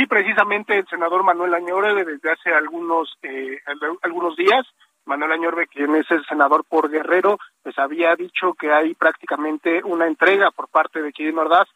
[0.00, 3.58] Sí, precisamente el senador Manuel Añorbe desde hace algunos eh,
[4.00, 4.66] algunos días,
[5.04, 10.06] Manuel Añorbe, quien es el senador por Guerrero, pues había dicho que hay prácticamente una
[10.06, 11.68] entrega por parte de Quirino Ordaz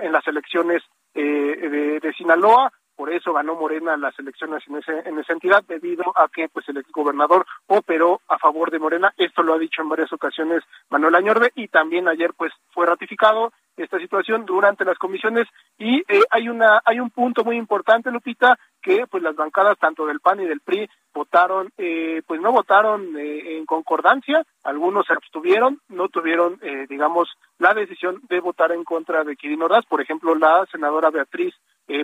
[0.00, 5.18] en las elecciones eh, de, Sinaloa, por eso ganó Morena las elecciones en, ese, en
[5.18, 9.12] esa entidad, debido a que pues el gobernador operó a favor de Morena.
[9.18, 13.52] Esto lo ha dicho en varias ocasiones Manuel Añorbe y también ayer pues fue ratificado
[13.76, 15.46] esta situación durante las comisiones
[15.78, 20.06] y eh, hay una hay un punto muy importante Lupita que pues las bancadas tanto
[20.06, 25.12] del PAN y del PRI votaron eh, pues no votaron eh, en concordancia algunos se
[25.12, 26.58] abstuvieron no tuvieron
[26.88, 29.84] digamos la decisión de votar en contra de Quirino Ordaz.
[29.86, 31.54] Por ejemplo la senadora Beatriz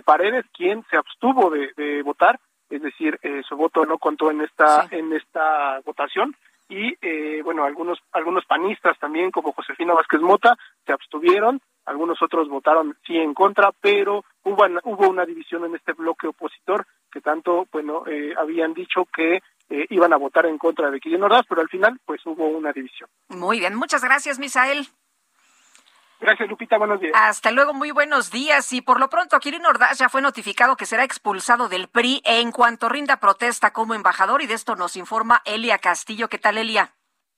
[0.05, 5.11] Paredes quien se abstuvo de, votar es decir su voto no contó en esta en
[5.13, 6.35] esta votación
[6.73, 12.49] y eh, bueno algunos algunos panistas también como Josefina Vázquez Mota se abstuvieron algunos otros
[12.49, 17.67] votaron sí en contra, pero hubo, hubo una división en este bloque opositor que tanto,
[17.71, 21.61] bueno, eh, habían dicho que eh, iban a votar en contra de Quirino Ordaz, pero
[21.61, 23.09] al final pues hubo una división.
[23.29, 24.87] Muy bien, muchas gracias, Misael.
[26.23, 26.77] Gracias, Lupita.
[26.77, 27.11] Buenos días.
[27.15, 28.71] Hasta luego, muy buenos días.
[28.71, 32.53] Y por lo pronto, Quirino Ordaz ya fue notificado que será expulsado del PRI en
[32.53, 34.41] cuanto rinda protesta como embajador.
[34.41, 36.29] Y de esto nos informa Elia Castillo.
[36.29, 36.93] ¿Qué tal, Elia?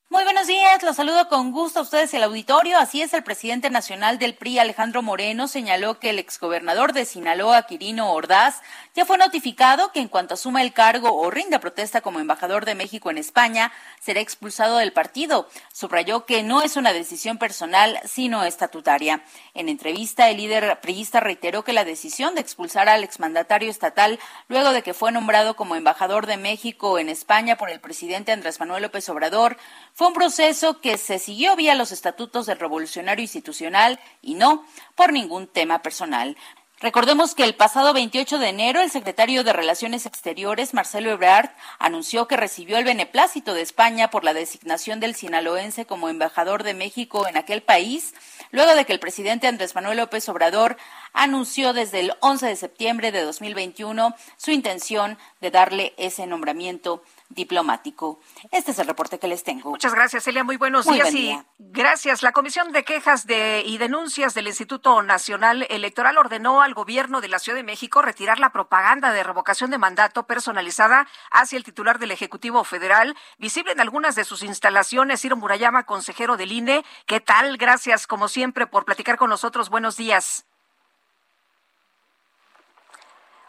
[0.07, 2.77] Muy buenos días, los saludo con gusto a ustedes el auditorio.
[2.77, 7.63] Así es, el presidente nacional del PRI, Alejandro Moreno, señaló que el exgobernador de Sinaloa,
[7.63, 8.61] Quirino Ordaz,
[8.93, 12.75] ya fue notificado que en cuanto asuma el cargo o rinda protesta como embajador de
[12.75, 15.49] México en España, será expulsado del partido.
[15.73, 19.23] Subrayó que no es una decisión personal, sino estatutaria.
[19.55, 24.71] En entrevista, el líder priista reiteró que la decisión de expulsar al exmandatario estatal, luego
[24.71, 28.83] de que fue nombrado como embajador de México en España por el presidente Andrés Manuel
[28.83, 29.57] López Obrador,
[29.95, 35.13] fue un proceso que se siguió vía los estatutos del revolucionario institucional y no por
[35.13, 36.35] ningún tema personal.
[36.81, 42.27] Recordemos que el pasado 28 de enero el secretario de Relaciones Exteriores, Marcelo Ebrard, anunció
[42.27, 47.25] que recibió el beneplácito de España por la designación del sinaloense como embajador de México
[47.25, 48.13] en aquel país,
[48.51, 50.75] luego de que el presidente Andrés Manuel López Obrador
[51.13, 58.19] anunció desde el 11 de septiembre de 2021 su intención de darle ese nombramiento diplomático.
[58.51, 59.71] Este es el reporte que les tengo.
[59.71, 60.43] Muchas gracias, Elia.
[60.43, 62.23] Muy buenos días y gracias.
[62.23, 67.27] La Comisión de Quejas de, y Denuncias del Instituto Nacional Electoral ordenó al gobierno de
[67.27, 71.99] la Ciudad de México retirar la propaganda de revocación de mandato personalizada hacia el titular
[71.99, 75.21] del Ejecutivo Federal, visible en algunas de sus instalaciones.
[75.21, 76.85] Ciro Murayama, consejero del INE.
[77.05, 77.57] ¿Qué tal?
[77.57, 79.69] Gracias, como siempre, por platicar con nosotros.
[79.69, 80.45] Buenos días.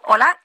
[0.02, 0.40] Hola.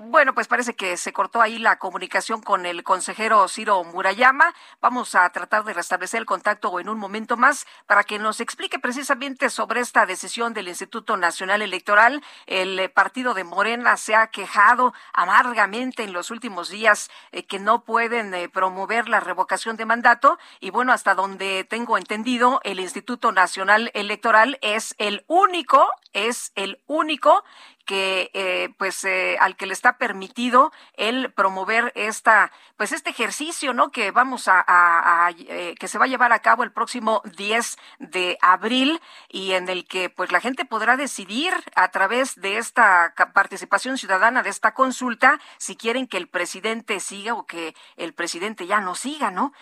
[0.00, 4.54] Bueno, pues parece que se cortó ahí la comunicación con el consejero Ciro Murayama.
[4.80, 8.78] Vamos a tratar de restablecer el contacto en un momento más para que nos explique
[8.78, 12.22] precisamente sobre esta decisión del Instituto Nacional Electoral.
[12.46, 17.58] El eh, partido de Morena se ha quejado amargamente en los últimos días eh, que
[17.58, 22.78] no pueden eh, promover la revocación de mandato y bueno, hasta donde tengo entendido, el
[22.78, 27.42] Instituto Nacional Electoral es el único, es el único
[27.88, 33.72] que eh, pues eh, al que le está permitido el promover esta pues este ejercicio
[33.72, 37.78] no que vamos a, eh, que se va a llevar a cabo el próximo 10
[37.98, 43.14] de abril y en el que pues la gente podrá decidir a través de esta
[43.32, 48.66] participación ciudadana de esta consulta si quieren que el presidente siga o que el presidente
[48.66, 49.54] ya no siga no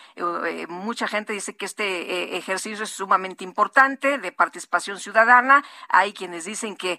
[0.68, 5.64] mucha gente dice que este ejercicio es sumamente importante de participación ciudadana.
[5.88, 6.98] Hay quienes dicen que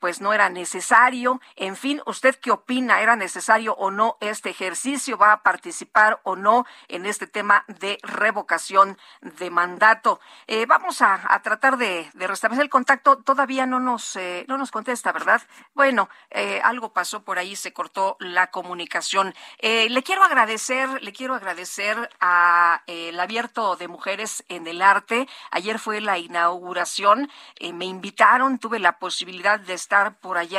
[0.00, 1.40] pues no era necesario.
[1.56, 3.00] En fin, ¿usted qué opina?
[3.00, 5.18] ¿Era necesario o no este ejercicio?
[5.18, 10.20] ¿Va a participar o no en este tema de revocación de mandato?
[10.46, 13.18] Eh, vamos a, tratar de, restablecer el contacto.
[13.18, 15.42] Todavía no nos, eh, no nos contesta, ¿verdad?
[15.74, 19.34] Bueno, eh, algo pasó por ahí, se cortó la comunicación.
[19.60, 22.82] le quiero agradecer, le quiero agradecer a
[23.18, 25.28] abierto de mujeres en el arte.
[25.50, 27.28] Ayer fue la inauguración.
[27.60, 30.51] me invitaron, tuve la posibilidad de estar por allá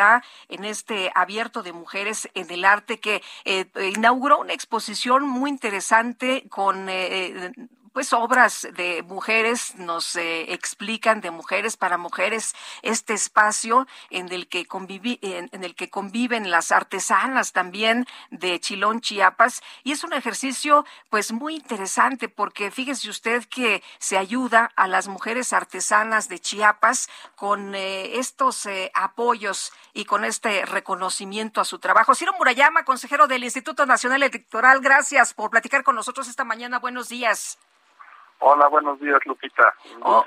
[0.50, 3.66] en este abierto de mujeres en el arte que eh,
[3.96, 7.52] inauguró una exposición muy interesante con eh,
[7.94, 14.48] pues obras de mujeres nos eh, explican de mujeres para mujeres este espacio en el
[14.48, 20.14] que convivi en, el que conviven las artesanas también de Chilón Chiapas y es un
[20.14, 26.40] ejercicio pues muy interesante porque fíjese usted que se ayuda a las mujeres artesanas de
[26.40, 32.16] Chiapas con eh, estos eh, apoyos y con este reconocimiento a su trabajo.
[32.16, 36.80] Ciro Murayama, consejero del Instituto Nacional Electoral, gracias por platicar con nosotros esta mañana.
[36.80, 37.60] Buenos días.
[38.46, 39.74] Hola, buenos días, Lupita.
[40.02, 40.22] Oh,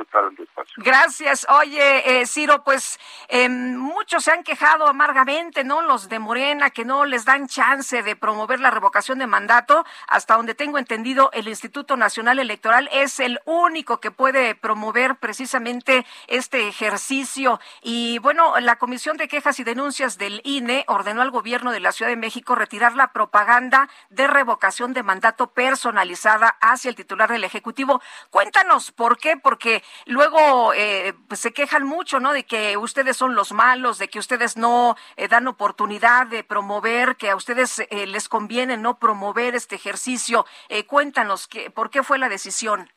[0.79, 1.47] gracias.
[1.51, 2.99] Oye, eh, Ciro, pues
[3.29, 5.83] eh, muchos se han quejado amargamente, ¿no?
[5.83, 9.85] Los de Morena, que no les dan chance de promover la revocación de mandato.
[10.09, 16.07] Hasta donde tengo entendido, el Instituto Nacional Electoral es el único que puede promover precisamente
[16.27, 17.61] este ejercicio.
[17.83, 21.93] Y bueno, la Comisión de Quejas y Denuncias del INE ordenó al gobierno de la
[21.93, 27.45] Ciudad de México retirar la propaganda de revocación de mandato personalizada hacia el titular del
[27.45, 28.01] Ejecutivo.
[28.31, 32.33] Cuéntanos por qué, porque luego eh, pues se quejan mucho, ¿no?
[32.33, 37.17] De que ustedes son los malos, de que ustedes no eh, dan oportunidad de promover,
[37.17, 40.47] que a ustedes eh, les conviene no promover este ejercicio.
[40.87, 42.89] cuéntanos que, por qué fue la decisión.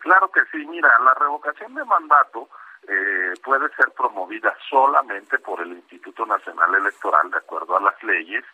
[0.00, 2.48] Claro que sí, mira, la revocación de mandato
[3.44, 8.44] puede ser promovida solamente por el Instituto Nacional Electoral de acuerdo a las leyes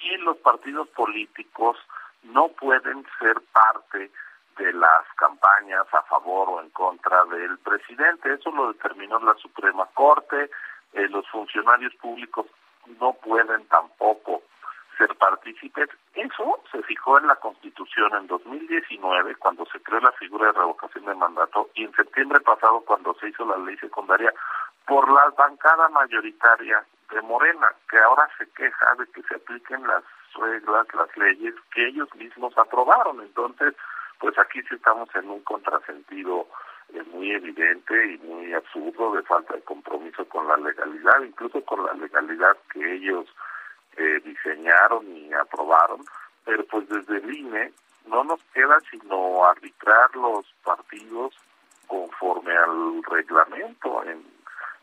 [0.00, 1.76] y los partidos políticos
[2.22, 4.10] no pueden ser parte
[4.58, 8.32] de las campañas a favor o en contra del presidente.
[8.34, 10.50] Eso lo determinó la Suprema Corte.
[10.92, 12.46] Eh, los funcionarios públicos
[13.00, 14.42] no pueden tampoco
[14.96, 15.88] ser partícipes.
[16.14, 21.06] Eso se fijó en la Constitución en 2019, cuando se creó la figura de revocación
[21.06, 24.34] de mandato, y en septiembre pasado, cuando se hizo la ley secundaria,
[24.86, 30.02] por la bancada mayoritaria de Morena, que ahora se queja de que se apliquen las
[30.34, 33.20] reglas, las leyes que ellos mismos aprobaron.
[33.20, 33.74] Entonces,
[34.18, 36.46] pues aquí sí estamos en un contrasentido
[36.94, 41.84] eh, muy evidente y muy absurdo de falta de compromiso con la legalidad, incluso con
[41.84, 43.26] la legalidad que ellos
[43.96, 46.04] eh, diseñaron y aprobaron,
[46.44, 47.72] pero pues desde el INE
[48.06, 51.34] no nos queda sino arbitrar los partidos
[51.86, 54.24] conforme al reglamento en,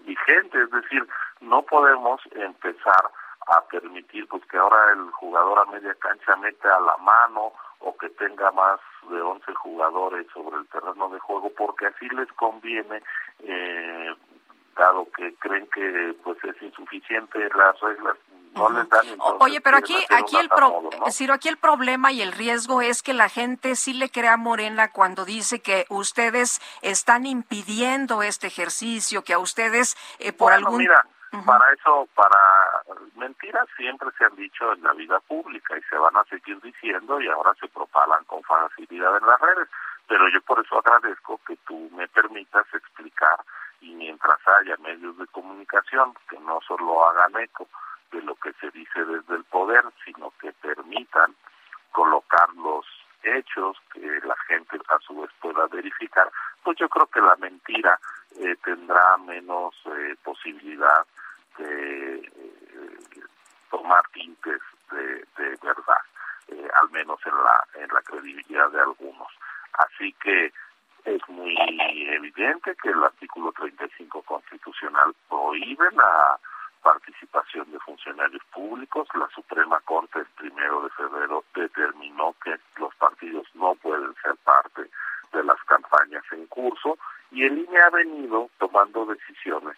[0.06, 1.08] vigente, es decir,
[1.42, 3.10] no podemos empezar
[3.48, 7.96] a permitir pues que ahora el jugador a media cancha mete a la mano o
[7.98, 8.80] que tenga más
[9.10, 13.02] de 11 jugadores sobre el terreno de juego porque así les conviene
[13.40, 14.16] eh,
[14.76, 18.18] dado que creen que pues es insuficiente las reglas
[18.56, 19.06] no les dan
[19.40, 20.90] Oye, pero aquí aquí el pro,
[21.34, 24.92] aquí el problema y el riesgo es que la gente sí le crea a Morena
[24.92, 31.06] cuando dice que ustedes están impidiendo este ejercicio, que a ustedes eh, por algún mira,
[31.44, 32.38] para eso para
[33.16, 37.20] mentiras siempre se han dicho en la vida pública y se van a seguir diciendo
[37.20, 39.68] y ahora se propalan con facilidad en las redes,
[40.08, 43.40] pero yo por eso agradezco que tú me permitas explicar
[43.82, 47.68] y mientras haya medios de comunicación que no solo hagan eco
[48.12, 51.36] de lo que se dice desde el poder, sino que permitan
[51.92, 52.86] colocar los
[53.24, 56.30] hechos que la gente a su vez pueda verificar,
[56.64, 58.00] pues yo creo que la mentira
[58.40, 61.06] eh, tendrá menos eh, posibilidad
[61.60, 62.22] eh,
[63.70, 66.02] tomar tintes de, verdad,
[66.82, 69.28] al menos en la, en la credibilidad de algunos.
[69.74, 70.54] Así que
[71.06, 71.56] es muy
[72.10, 76.40] evidente que el artículo 35 constitucional prohíbe la
[76.82, 79.08] participación de funcionarios públicos.
[79.14, 84.90] La Suprema Corte el primero de febrero determinó que los partidos no pueden ser parte
[85.34, 86.98] de las campañas en curso
[87.32, 89.78] y el INE ha venido tomando decisiones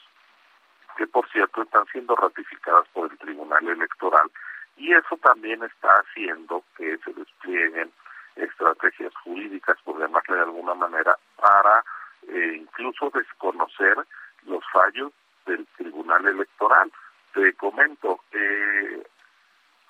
[0.97, 4.29] que por cierto están siendo ratificadas por el Tribunal Electoral
[4.75, 7.91] y eso también está haciendo que se desplieguen
[8.35, 11.83] estrategias jurídicas, por llamarle de alguna manera, para
[12.27, 13.97] eh, incluso desconocer
[14.45, 15.11] los fallos
[15.45, 16.91] del Tribunal Electoral.
[17.33, 19.03] Te comento, eh,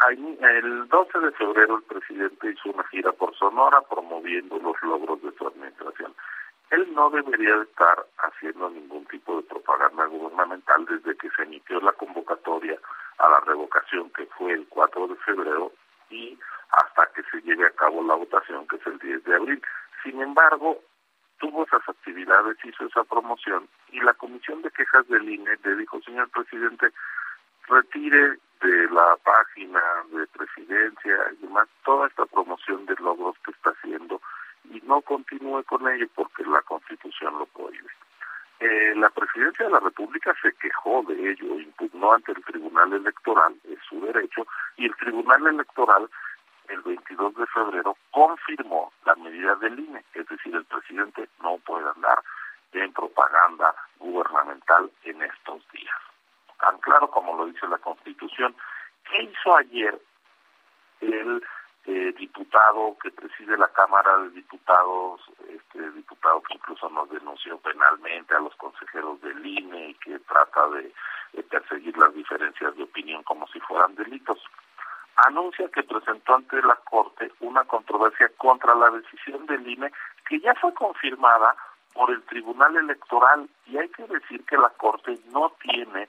[0.10, 5.32] el 12 de febrero el presidente hizo una gira por Sonora promoviendo los logros de
[5.38, 6.14] su administración.
[6.70, 11.93] Él no debería estar haciendo ningún tipo de propaganda gubernamental desde que se emitió la
[11.93, 12.78] convocatoria
[13.20, 15.72] a la revocación que fue el 4 de febrero
[16.09, 16.38] y
[16.72, 19.61] hasta que se lleve a cabo la votación, que es el 10 de abril.
[20.03, 20.82] Sin embargo,
[21.39, 26.01] tuvo esas actividades, hizo esa promoción y la Comisión de Quejas del INE le dijo,
[26.01, 26.91] señor presidente,
[27.68, 33.70] retire de la página de presidencia y demás toda esta promoción de logros que está
[33.70, 34.20] haciendo
[34.72, 37.89] y no continúe con ello porque la Constitución lo prohíbe.
[38.59, 43.55] Eh, la presidencia de la República se quejó de ello, impugnó ante el Tribunal Electoral,
[43.70, 44.47] es su derecho,
[44.78, 46.09] y el Tribunal Electoral
[46.68, 51.88] el 22 de febrero confirmó la medida del INE, es decir, el presidente no puede
[51.89, 52.22] andar
[52.74, 55.95] en propaganda gubernamental en estos días.
[56.59, 58.55] Tan claro como lo dice la Constitución.
[59.09, 59.97] ¿Qué hizo ayer
[63.01, 68.55] que preside la Cámara de Diputados, este diputado que incluso nos denunció penalmente a los
[68.55, 70.91] consejeros del INE que trata de
[71.43, 74.39] perseguir las diferencias de opinión como si fueran delitos?
[75.18, 79.91] anuncia que presentó ante la Corte una controversia contra la decisión del INE
[80.28, 81.55] que ya fue confirmada
[81.93, 86.08] por el Tribunal Electoral y hay que decir que la Corte no tiene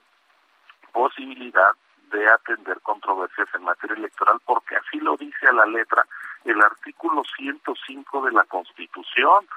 [0.93, 1.71] posibilidad
[2.11, 6.05] de atender controversias en materia electoral porque así lo dice a la letra
[6.45, 9.47] el artículo 105 de la Constitución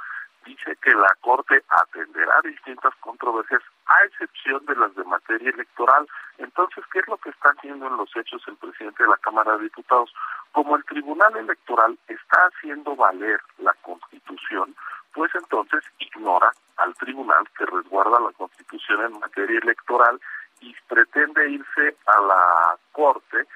[0.44, 6.06] dice que la Corte atenderá distintas controversias a excepción de las de materia electoral.
[6.38, 9.56] Entonces, ¿qué es lo que está haciendo en los hechos el presidente de la Cámara
[9.56, 10.12] de Diputados?
[10.52, 14.74] Como el Tribunal Electoral está haciendo valer la Constitución,
[15.14, 20.20] pues entonces ignora al tribunal que resguarda la Constitución en materia electoral
[20.60, 23.46] y pretende irse a la Corte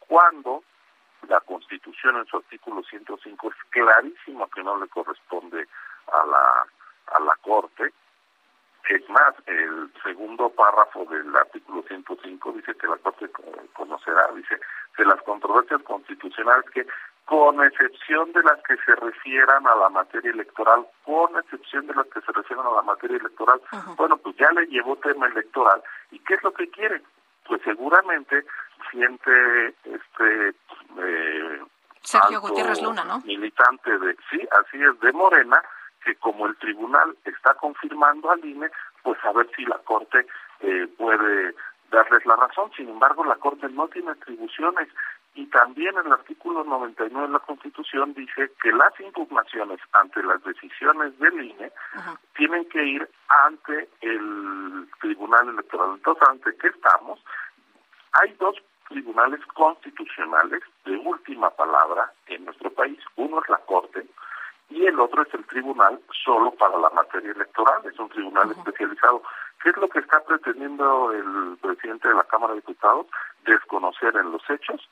[0.00, 0.62] cuando
[1.28, 5.66] la Constitución en su artículo 105 es clarísimo que no le corresponde
[6.12, 6.66] a la,
[7.16, 7.92] a la Corte.
[8.88, 13.30] Es más, el segundo párrafo del artículo 105 dice que la Corte
[13.72, 14.60] conocerá, dice,
[14.98, 16.86] de las controversias constitucionales que
[17.24, 22.06] con excepción de las que se refieran a la materia electoral, con excepción de las
[22.08, 23.60] que se refieran a la materia electoral.
[23.96, 25.82] Bueno, pues ya le llevó tema electoral.
[26.10, 27.00] ¿Y qué es lo que quiere?
[27.46, 28.44] Pues seguramente
[28.90, 30.48] siente este
[30.98, 31.62] eh,
[32.00, 33.20] Sergio Gutiérrez Luna, ¿no?
[33.20, 35.60] Militante de, sí, así es, de Morena,
[36.04, 38.70] que como el tribunal está confirmando al INE,
[39.02, 40.26] pues a ver si la Corte
[40.60, 41.54] eh, puede
[41.90, 42.70] darles la razón.
[42.76, 44.88] Sin embargo, la Corte no tiene atribuciones
[45.34, 51.18] y también el artículo 99 de la Constitución dice que las impugnaciones ante las decisiones
[51.18, 51.72] del INE
[52.36, 55.94] tienen que ir ante el Tribunal Electoral.
[55.94, 57.20] Entonces, ¿ante qué estamos?
[58.12, 58.56] Hay dos
[58.88, 62.98] tribunales constitucionales de última palabra en nuestro país.
[63.16, 64.06] Uno es la Corte
[64.70, 67.84] y el otro es el tribunal solo para la materia electoral.
[67.84, 69.22] Es un tribunal especializado.
[69.62, 73.06] ¿Qué es lo que está pretendiendo el presidente de la Cámara de Diputados?
[73.44, 74.88] Desconocer en los hechos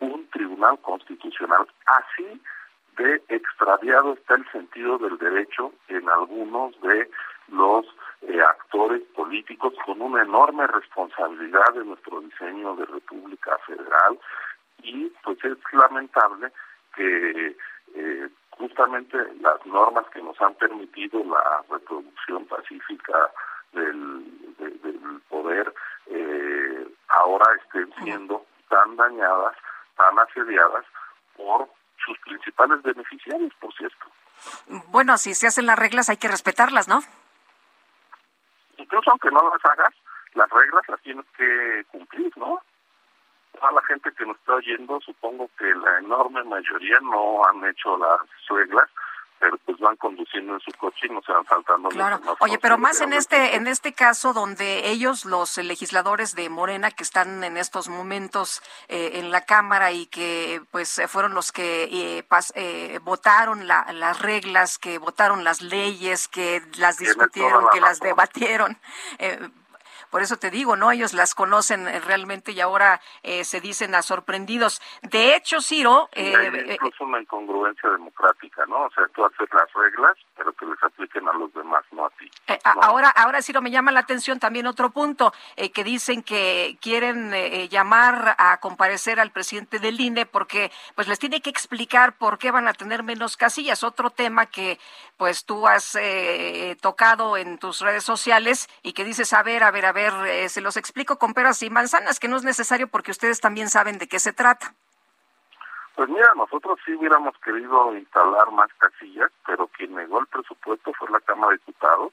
[0.00, 1.66] un tribunal constitucional.
[1.86, 2.40] Así
[2.96, 7.10] de extraviado está el sentido del derecho en algunos de
[7.48, 7.86] los
[8.22, 14.18] eh, actores políticos con una enorme responsabilidad de nuestro diseño de República Federal
[14.82, 16.52] y pues es lamentable
[16.94, 17.56] que
[17.94, 23.30] eh, justamente las normas que nos han permitido la reproducción pacífica
[23.72, 24.24] del,
[24.58, 25.74] del poder
[26.06, 29.56] eh, ahora estén siendo tan dañadas
[29.96, 30.84] tan asediadas
[31.36, 31.68] por
[32.04, 34.06] sus principales beneficiarios, por cierto.
[34.88, 37.00] Bueno, si se hacen las reglas hay que respetarlas, ¿no?
[38.76, 39.94] Incluso aunque no las hagas,
[40.34, 42.60] las reglas las tienes que cumplir, ¿no?
[43.62, 47.96] A la gente que nos está oyendo, supongo que la enorme mayoría no han hecho
[47.96, 48.90] las reglas
[49.44, 51.90] pero pues van conduciendo en su coche y no se van saltando.
[51.90, 52.18] Claro.
[52.38, 57.02] Oye, pero más en este en este caso donde ellos, los legisladores de Morena que
[57.02, 62.26] están en estos momentos eh, en la Cámara y que pues fueron los que eh,
[62.54, 68.78] eh, votaron las reglas, que votaron las leyes, que las discutieron, que las debatieron.
[70.14, 70.92] Por eso te digo, ¿no?
[70.92, 74.80] Ellos las conocen eh, realmente y ahora eh, se dicen a sorprendidos.
[75.02, 76.08] De hecho, Ciro...
[76.12, 78.84] Eh, incluso una incongruencia democrática, ¿no?
[78.84, 82.10] O sea, tú haces las reglas, pero que les apliquen a los demás, no a
[82.10, 82.30] ti.
[82.62, 87.32] Ahora, ahora, Ciro, me llama la atención también otro punto, que dicen que quieren
[87.68, 92.52] llamar a comparecer al presidente del INE porque pues les tiene que explicar por qué
[92.52, 93.82] van a tener menos casillas.
[93.82, 94.78] Otro tema que
[95.16, 95.98] pues tú has
[96.80, 100.48] tocado en tus redes sociales y que dices, a ver, a ver, a ver, eh,
[100.48, 103.98] se los explico con peras y manzanas, que no es necesario porque ustedes también saben
[103.98, 104.74] de qué se trata.
[105.94, 111.08] Pues mira, nosotros sí hubiéramos querido instalar más casillas, pero quien negó el presupuesto fue
[111.10, 112.12] la Cámara de Diputados.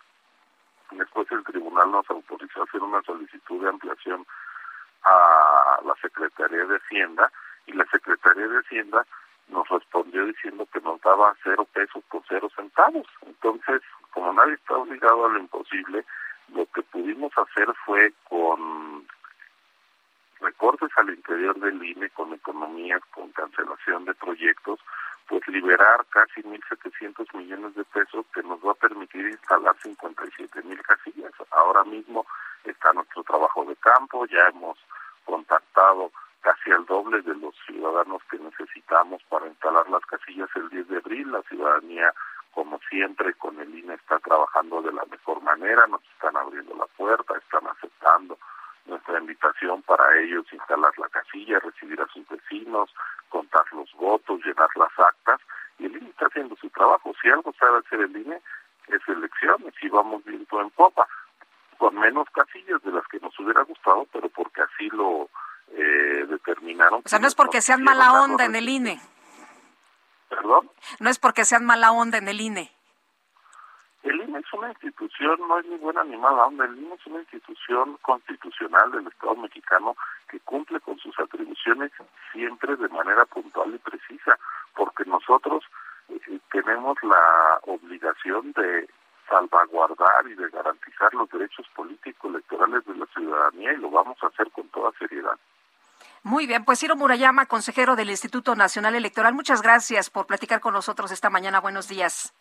[0.92, 4.26] Después el tribunal nos autorizó a hacer una solicitud de ampliación
[5.04, 7.32] a la Secretaría de Hacienda
[7.66, 9.06] y la Secretaría de Hacienda
[9.48, 13.08] nos respondió diciendo que nos daba cero pesos por cero centavos.
[13.26, 13.82] Entonces,
[14.12, 16.06] como nadie está obligado a lo imposible,
[16.54, 19.08] lo que pudimos hacer fue con
[20.40, 24.80] recortes al interior del INE, con economías, con cancelación de proyectos,
[25.28, 31.32] pues liberar casi 1.700 millones de pesos que nos va a permitir instalar 57.000 casillas.
[31.52, 32.26] Ahora mismo
[32.66, 34.78] está nuestro trabajo de campo, ya hemos
[35.26, 40.88] contactado casi al doble de los ciudadanos que necesitamos para instalar las casillas el 10
[40.90, 41.32] de abril.
[41.32, 42.14] La ciudadanía
[42.54, 46.86] como siempre con el INE está trabajando de la mejor manera, nos están abriendo la
[46.98, 48.38] puerta, están aceptando
[48.86, 52.94] nuestra invitación para ellos instalar la casilla, recibir a sus vecinos,
[53.30, 55.40] contar los votos, llenar las actas,
[55.80, 57.14] y el INE está haciendo su trabajo.
[57.22, 58.42] Si algo sabe hacer el INE,
[58.88, 61.08] es elecciones, y vamos viendo en popa,
[61.78, 65.30] con menos casillas de las que nos hubiera gustado, pero porque así lo
[65.74, 67.02] eh, determinaron.
[67.06, 69.00] O sea, no es porque sean mala onda en el INE.
[70.32, 70.72] ¿Perdón?
[71.02, 72.72] No es porque sean mala onda en el INE.
[74.02, 77.06] El INE es una institución, no es ni buena ni mala onda, el INE es
[77.06, 79.96] una institución constitucional del Estado mexicano
[80.30, 81.92] que cumple con sus atribuciones
[82.32, 84.40] siempre de manera puntual y precisa,
[84.74, 85.66] porque nosotros
[86.08, 88.90] eh, tenemos la obligación de
[89.30, 94.28] salvaguardar y de garantizar los derechos políticos electorales de la ciudadanía y lo vamos a
[94.28, 95.38] hacer con toda seriedad.
[96.24, 100.74] Muy bien, pues Ciro Murayama, consejero del Instituto Nacional Electoral, muchas gracias por platicar con
[100.74, 101.60] nosotros esta mañana.
[101.60, 102.32] Buenos días.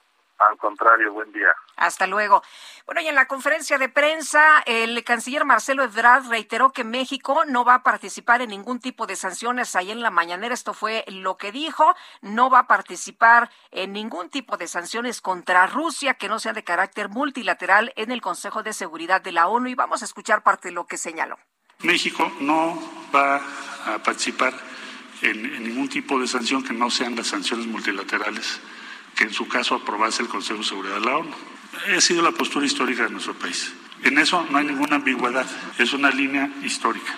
[0.40, 1.54] Al contrario, buen día.
[1.76, 2.42] Hasta luego.
[2.86, 7.64] Bueno, y en la conferencia de prensa, el canciller Marcelo Ebrard reiteró que México no
[7.64, 9.76] va a participar en ningún tipo de sanciones.
[9.76, 11.94] Ahí en la mañanera esto fue lo que dijo.
[12.22, 16.64] No va a participar en ningún tipo de sanciones contra Rusia que no sean de
[16.64, 19.68] carácter multilateral en el Consejo de Seguridad de la ONU.
[19.68, 21.36] Y vamos a escuchar parte de lo que señaló.
[21.82, 22.80] México no
[23.14, 23.40] va
[23.86, 24.54] a participar
[25.22, 28.60] en, ningún tipo de sanción que no sean las sanciones multilaterales
[29.16, 31.34] que en su caso aprobase el Consejo de Seguridad de la ONU.
[31.96, 33.72] Ha sido la postura histórica de nuestro país.
[34.02, 35.46] En eso no hay ninguna ambigüedad,
[35.78, 37.14] es una línea histórica.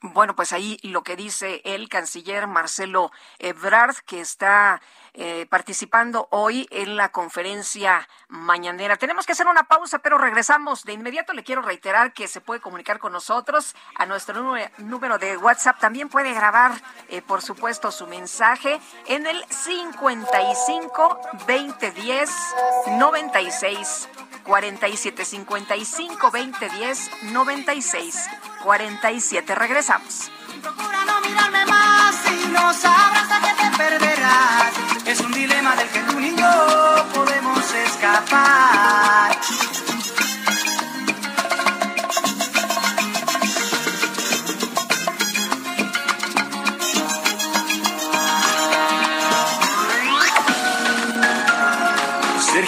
[0.00, 4.82] Bueno, pues ahí lo que dice el canciller Marcelo Ebrard, que está
[5.16, 8.96] eh, participando hoy en la conferencia mañanera.
[8.96, 11.32] Tenemos que hacer una pausa, pero regresamos de inmediato.
[11.32, 14.42] Le quiero reiterar que se puede comunicar con nosotros a nuestro
[14.78, 15.78] número de WhatsApp.
[15.78, 16.72] También puede grabar,
[17.08, 22.30] eh, por supuesto, su mensaje en el 55 2010
[22.98, 24.08] 96
[24.42, 28.30] 47 55 2010 96
[28.64, 29.54] 47.
[29.54, 30.30] Regresamos.
[30.60, 33.28] Procura no mirarme más y no sabrás
[35.06, 39.36] Es un dilema del que tú ni yo podemos escapar.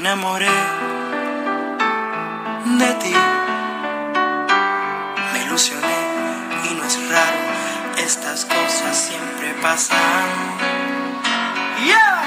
[0.00, 0.48] Enamoré
[2.80, 3.14] de ti.
[5.32, 6.00] Me ilusioné
[6.70, 7.40] y no es raro,
[7.98, 9.98] estas cosas siempre pasan.
[11.84, 12.19] Yeah.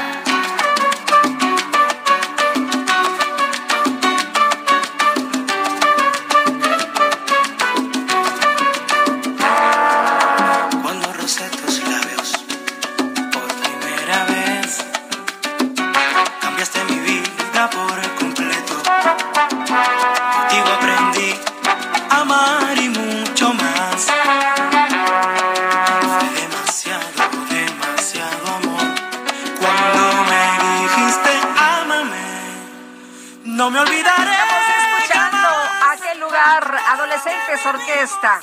[37.66, 38.42] Orquesta.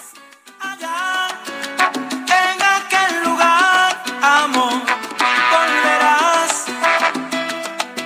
[2.26, 4.82] En aquel lugar, amor,
[5.52, 6.64] volverás,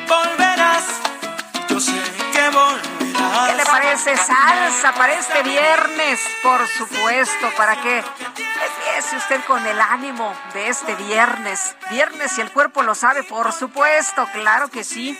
[0.08, 0.84] volverás.
[1.68, 1.92] Yo sé
[2.32, 3.48] que volverás.
[3.48, 6.20] ¿Qué le parece salsa para este viernes?
[6.42, 11.76] Por supuesto, para que empiece usted con el ánimo de este viernes.
[11.90, 15.16] Viernes, si el cuerpo lo sabe, por supuesto, claro que sí.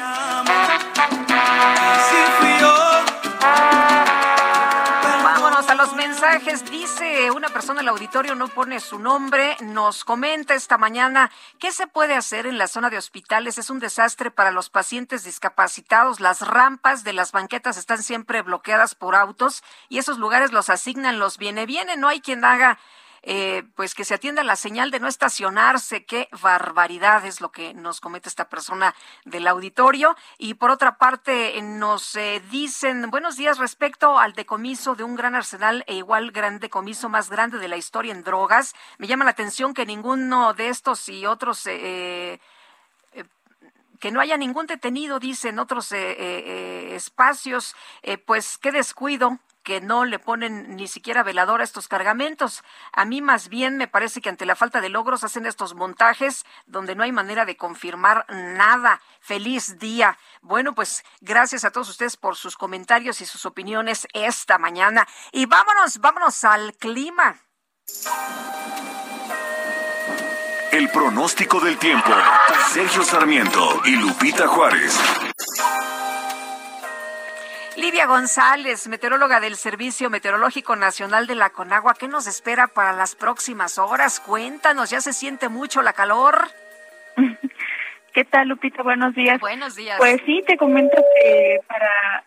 [0.00, 0.68] Vámonos
[1.30, 2.79] a
[5.90, 6.70] los mensajes.
[6.70, 11.86] Dice una persona del auditorio, no pone su nombre, nos comenta esta mañana qué se
[11.86, 13.58] puede hacer en la zona de hospitales.
[13.58, 16.20] Es un desastre para los pacientes discapacitados.
[16.20, 21.18] Las rampas de las banquetas están siempre bloqueadas por autos y esos lugares los asignan
[21.18, 21.96] los viene viene.
[21.96, 22.78] No hay quien haga
[23.22, 26.04] eh, pues que se atienda la señal de no estacionarse.
[26.04, 28.94] Qué barbaridad es lo que nos comete esta persona
[29.24, 30.16] del auditorio.
[30.38, 35.34] Y por otra parte, nos eh, dicen buenos días respecto al decomiso de un gran
[35.34, 38.74] arsenal e igual gran decomiso más grande de la historia en drogas.
[38.98, 42.40] Me llama la atención que ninguno de estos y otros eh,
[43.12, 43.24] eh,
[43.98, 47.76] que no haya ningún detenido, dicen otros espacios,
[48.24, 49.38] pues qué descuido
[49.70, 52.64] que no le ponen ni siquiera velador a estos cargamentos.
[52.92, 56.44] A mí más bien me parece que ante la falta de logros hacen estos montajes
[56.66, 59.00] donde no hay manera de confirmar nada.
[59.20, 60.18] Feliz día.
[60.42, 65.06] Bueno, pues gracias a todos ustedes por sus comentarios y sus opiniones esta mañana.
[65.30, 67.40] Y vámonos, vámonos al clima.
[70.72, 72.10] El pronóstico del tiempo.
[72.72, 74.98] Sergio Sarmiento y Lupita Juárez.
[77.80, 83.14] Lidia González, meteoróloga del Servicio Meteorológico Nacional de la Conagua, ¿qué nos espera para las
[83.14, 84.20] próximas horas?
[84.20, 86.50] Cuéntanos, ¿ya se siente mucho la calor?
[88.12, 88.82] ¿Qué tal, Lupita?
[88.82, 89.40] Buenos días.
[89.40, 89.96] Buenos días.
[89.98, 92.24] Pues sí, te comento que para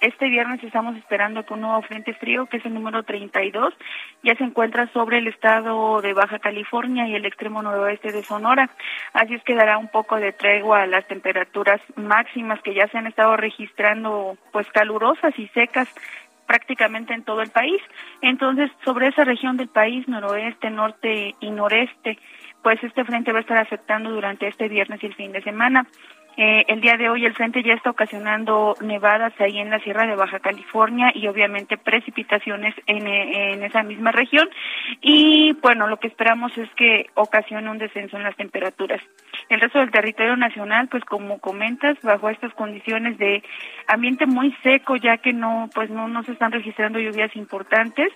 [0.00, 3.74] este viernes estamos esperando que un nuevo frente frío, que es el número 32,
[4.22, 8.70] ya se encuentra sobre el estado de Baja California y el extremo noroeste de Sonora.
[9.12, 12.96] Así es que dará un poco de tregua a las temperaturas máximas que ya se
[12.96, 15.88] han estado registrando, pues calurosas y secas
[16.46, 17.82] prácticamente en todo el país.
[18.22, 22.18] Entonces, sobre esa región del país, noroeste, norte y noreste,
[22.66, 25.86] pues este frente va a estar afectando durante este viernes y el fin de semana.
[26.36, 30.04] Eh, el día de hoy el frente ya está ocasionando nevadas ahí en la Sierra
[30.04, 34.48] de Baja California y obviamente precipitaciones en, en esa misma región.
[35.00, 39.00] Y bueno, lo que esperamos es que ocasione un descenso en las temperaturas.
[39.48, 43.44] El resto del territorio nacional, pues como comentas, bajo estas condiciones de
[43.86, 48.12] ambiente muy seco, ya que no, pues no, no se están registrando lluvias importantes.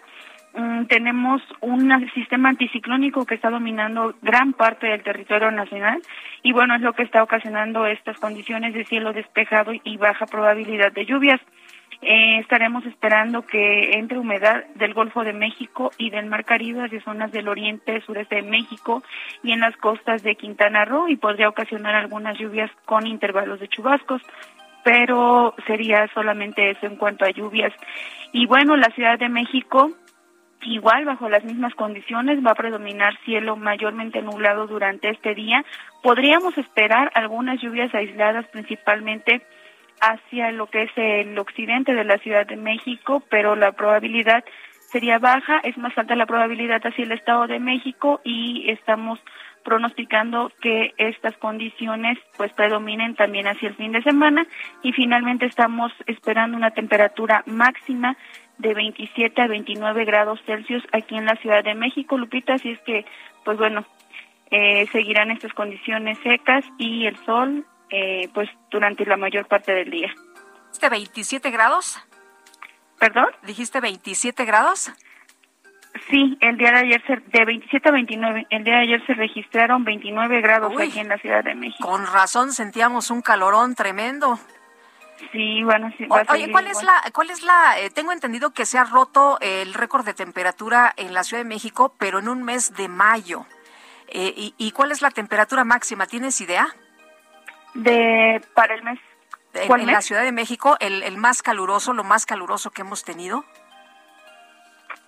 [0.52, 6.02] Mm, tenemos un sistema anticiclónico que está dominando gran parte del territorio nacional
[6.42, 10.92] y bueno, es lo que está ocasionando estas condiciones de cielo despejado y baja probabilidad
[10.92, 11.40] de lluvias.
[12.02, 17.00] Eh, estaremos esperando que entre humedad del Golfo de México y del Mar Caribe de
[17.02, 19.04] zonas del oriente, sureste de México
[19.44, 23.68] y en las costas de Quintana Roo y podría ocasionar algunas lluvias con intervalos de
[23.68, 24.22] chubascos
[24.82, 27.70] pero sería solamente eso en cuanto a lluvias.
[28.32, 29.92] Y bueno, la Ciudad de México
[30.62, 35.64] Igual, bajo las mismas condiciones, va a predominar cielo mayormente nublado durante este día.
[36.02, 39.40] Podríamos esperar algunas lluvias aisladas, principalmente
[40.00, 44.44] hacia lo que es el occidente de la Ciudad de México, pero la probabilidad
[44.90, 49.20] sería baja, es más alta la probabilidad hacia el Estado de México y estamos
[49.62, 54.46] pronosticando que estas condiciones pues predominen también hacia el fin de semana
[54.82, 58.16] y finalmente estamos esperando una temperatura máxima
[58.60, 62.80] de 27 a 29 grados Celsius aquí en la Ciudad de México, Lupita, así es
[62.80, 63.04] que,
[63.44, 63.84] pues bueno,
[64.50, 69.90] eh, seguirán estas condiciones secas y el sol, eh, pues durante la mayor parte del
[69.90, 70.12] día.
[70.66, 71.98] ¿Dijiste 27 grados?
[72.98, 73.26] ¿Perdón?
[73.42, 74.92] ¿Dijiste 27 grados?
[76.08, 79.14] Sí, el día de ayer, se, de 27 a 29, el día de ayer se
[79.14, 81.88] registraron 29 grados aquí en la Ciudad de México.
[81.88, 84.38] Con razón sentíamos un calorón tremendo.
[85.32, 86.06] Sí, bueno, sí.
[86.08, 89.74] oye, ¿cuál es la, cuál es la, eh, tengo entendido que se ha roto el
[89.74, 93.46] récord de temperatura en la Ciudad de México, pero en un mes de mayo.
[94.08, 96.06] Eh, y, cuál es la temperatura máxima?
[96.06, 96.66] ¿Tienes idea?
[97.74, 98.98] De, para el mes.
[99.54, 103.44] En, la Ciudad de México, el, el más caluroso, lo más caluroso que hemos tenido.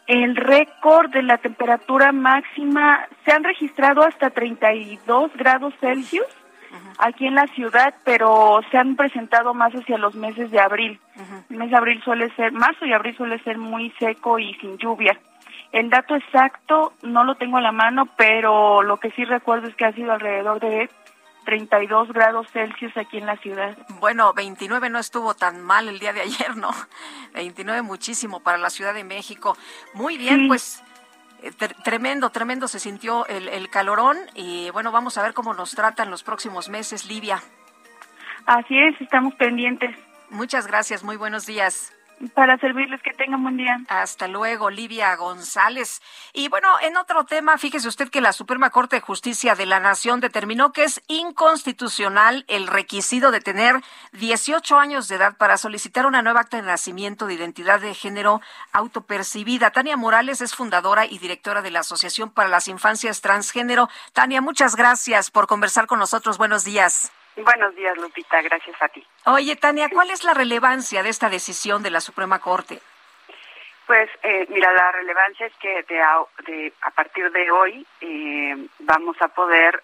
[0.06, 6.26] El récord de la temperatura máxima se han registrado hasta 32 grados Celsius
[6.98, 11.00] aquí en la ciudad, pero se han presentado más hacia los meses de abril.
[11.50, 14.78] El mes de abril suele ser, marzo y abril suele ser muy seco y sin
[14.78, 15.18] lluvia.
[15.72, 19.74] El dato exacto no lo tengo a la mano, pero lo que sí recuerdo es
[19.74, 20.90] que ha sido alrededor de
[21.44, 23.76] 32 grados Celsius aquí en la ciudad.
[24.00, 26.70] Bueno, 29 no estuvo tan mal el día de ayer, ¿no?
[27.34, 29.56] 29 muchísimo para la Ciudad de México.
[29.94, 30.82] Muy bien, pues
[31.84, 36.10] tremendo, tremendo se sintió el, el calorón y bueno, vamos a ver cómo nos tratan
[36.10, 37.42] los próximos meses, Livia.
[38.46, 39.96] Así es, estamos pendientes.
[40.30, 41.92] Muchas gracias, muy buenos días.
[42.34, 43.80] Para servirles, que tengan buen día.
[43.88, 46.00] Hasta luego, Livia González.
[46.32, 49.80] Y bueno, en otro tema, fíjese usted que la Suprema Corte de Justicia de la
[49.80, 53.74] Nación determinó que es inconstitucional el requisito de tener
[54.12, 58.40] 18 años de edad para solicitar una nueva acta de nacimiento de identidad de género
[58.72, 59.70] autopercibida.
[59.70, 63.88] Tania Morales es fundadora y directora de la Asociación para las Infancias Transgénero.
[64.12, 66.38] Tania, muchas gracias por conversar con nosotros.
[66.38, 67.10] Buenos días.
[67.36, 68.42] Buenos días, Lupita.
[68.42, 69.04] Gracias a ti.
[69.24, 72.80] Oye, Tania, ¿cuál es la relevancia de esta decisión de la Suprema Corte?
[73.86, 78.66] Pues, eh, mira, la relevancia es que de a, de, a partir de hoy eh,
[78.80, 79.82] vamos a poder,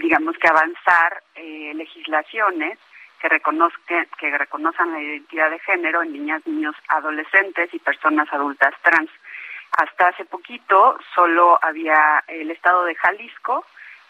[0.00, 2.78] digamos que avanzar eh, legislaciones
[3.20, 8.74] que, reconozcan, que reconozcan la identidad de género en niñas, niños, adolescentes y personas adultas
[8.82, 9.10] trans.
[9.72, 13.66] Hasta hace poquito solo había el estado de Jalisco,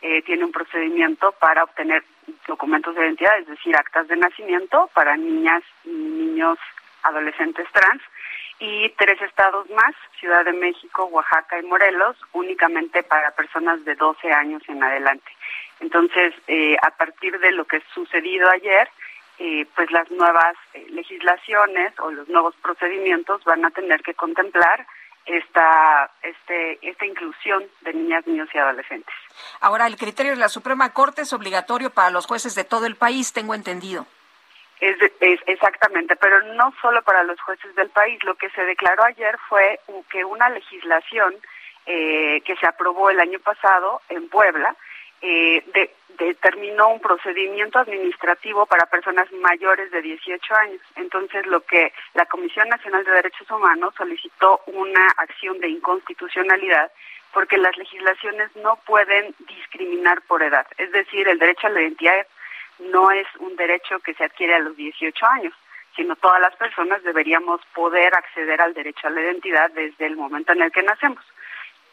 [0.06, 2.04] eh, tiene un procedimiento para obtener
[2.46, 6.58] documentos de identidad, es decir, actas de nacimiento para niñas y niños
[7.02, 8.02] adolescentes trans
[8.58, 14.30] y tres estados más, Ciudad de México, Oaxaca y Morelos, únicamente para personas de 12
[14.30, 15.30] años en adelante.
[15.80, 18.90] Entonces, eh, a partir de lo que sucedido ayer,
[19.38, 20.54] eh, pues las nuevas
[20.90, 24.86] legislaciones o los nuevos procedimientos van a tener que contemplar
[25.26, 29.14] esta, este, esta inclusión de niñas, niños y adolescentes.
[29.60, 32.96] Ahora, el criterio de la Suprema Corte es obligatorio para los jueces de todo el
[32.96, 34.06] país, tengo entendido.
[34.80, 38.22] Es, es, exactamente, pero no solo para los jueces del país.
[38.24, 41.34] Lo que se declaró ayer fue que una legislación
[41.86, 44.76] eh, que se aprobó el año pasado en Puebla
[45.26, 50.80] eh, determinó un procedimiento administrativo para personas mayores de 18 años.
[50.96, 56.92] Entonces, lo que la Comisión Nacional de Derechos Humanos solicitó una acción de inconstitucionalidad
[57.32, 60.66] porque las legislaciones no pueden discriminar por edad.
[60.76, 62.26] Es decir, el derecho a la identidad
[62.78, 65.54] no es un derecho que se adquiere a los 18 años,
[65.96, 70.52] sino todas las personas deberíamos poder acceder al derecho a la identidad desde el momento
[70.52, 71.24] en el que nacemos.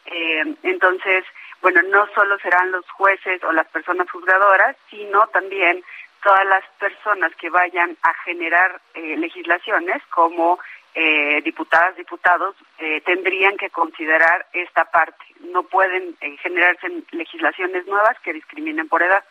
[0.05, 1.23] Eh, entonces,
[1.61, 5.83] bueno, no solo serán los jueces o las personas juzgadoras, sino también
[6.23, 10.59] todas las personas que vayan a generar eh, legislaciones como
[10.93, 15.23] eh, diputadas, diputados, eh, tendrían que considerar esta parte.
[15.39, 19.23] No pueden eh, generarse legislaciones nuevas que discriminen por edad.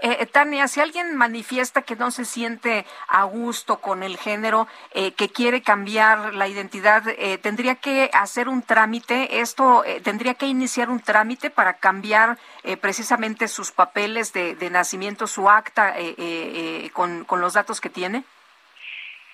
[0.00, 5.12] Eh, Tania, si alguien manifiesta que no se siente a gusto con el género, eh,
[5.12, 9.40] que quiere cambiar la identidad, eh, ¿tendría que hacer un trámite?
[9.40, 15.26] ¿Esto eh, tendría que iniciar un trámite para cambiar eh, precisamente sus papeles de, nacimiento,
[15.26, 18.24] su acta eh, con los datos que tiene?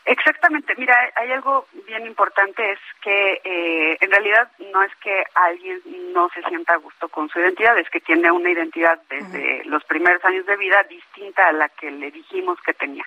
[0.09, 5.83] Exactamente, mira, hay algo bien importante, es que eh, en realidad no es que alguien
[6.15, 9.83] no se sienta a gusto con su identidad, es que tiene una identidad desde los
[9.83, 13.05] primeros años de vida distinta a la que le dijimos que tenía.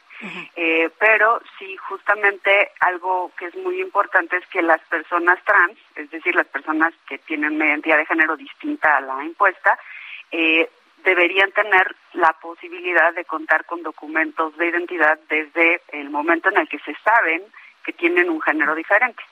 [0.58, 6.12] Eh, pero sí, justamente algo que es muy importante es que las personas trans, es
[6.12, 9.80] decir, las personas que tienen una identidad de género distinta a la impuesta,
[10.32, 10.70] eh,
[11.04, 16.68] deberían tener la posibilidad de contar con documentos de identidad desde el momento en el
[16.68, 17.44] que se saben
[17.84, 19.24] que tienen un género diferente.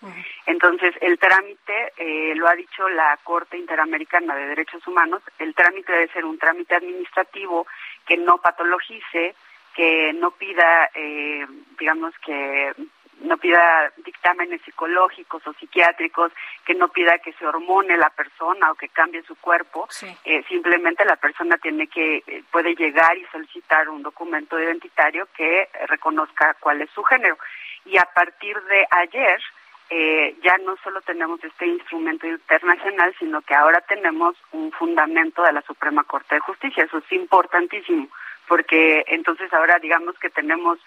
[0.45, 5.91] Entonces, el trámite, eh, lo ha dicho la Corte Interamericana de Derechos Humanos, el trámite
[5.91, 7.67] debe ser un trámite administrativo
[8.05, 9.35] que no patologice,
[9.75, 11.45] que no pida, eh,
[11.77, 12.73] digamos que
[13.21, 16.31] no pida dictámenes psicológicos o psiquiátricos,
[16.65, 19.87] que no pida que se hormone la persona o que cambie su cuerpo.
[20.25, 25.69] Eh, simplemente la persona tiene que, eh, puede llegar y solicitar un documento identitario que
[25.87, 27.37] reconozca cuál es su género.
[27.85, 29.41] Y a partir de ayer,
[29.89, 35.53] eh, ya no solo tenemos este instrumento internacional, sino que ahora tenemos un fundamento de
[35.53, 36.83] la Suprema Corte de Justicia.
[36.83, 38.09] Eso es importantísimo,
[38.47, 40.79] porque entonces ahora digamos que tenemos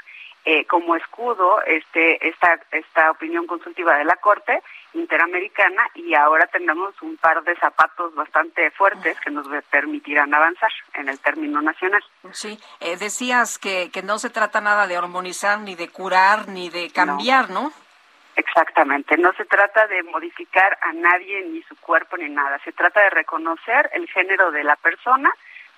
[0.45, 4.63] eh, como escudo este esta esta opinión consultiva de la Corte
[4.95, 11.09] Interamericana y ahora tenemos un par de zapatos bastante fuertes que nos permitirán avanzar en
[11.09, 12.03] el término nacional.
[12.33, 16.71] Sí, eh, decías que, que no se trata nada de hormonizar, ni de curar, ni
[16.71, 17.73] de cambiar, ¿no?
[18.37, 23.03] Exactamente, no se trata de modificar a nadie ni su cuerpo ni nada, se trata
[23.03, 25.31] de reconocer el género de la persona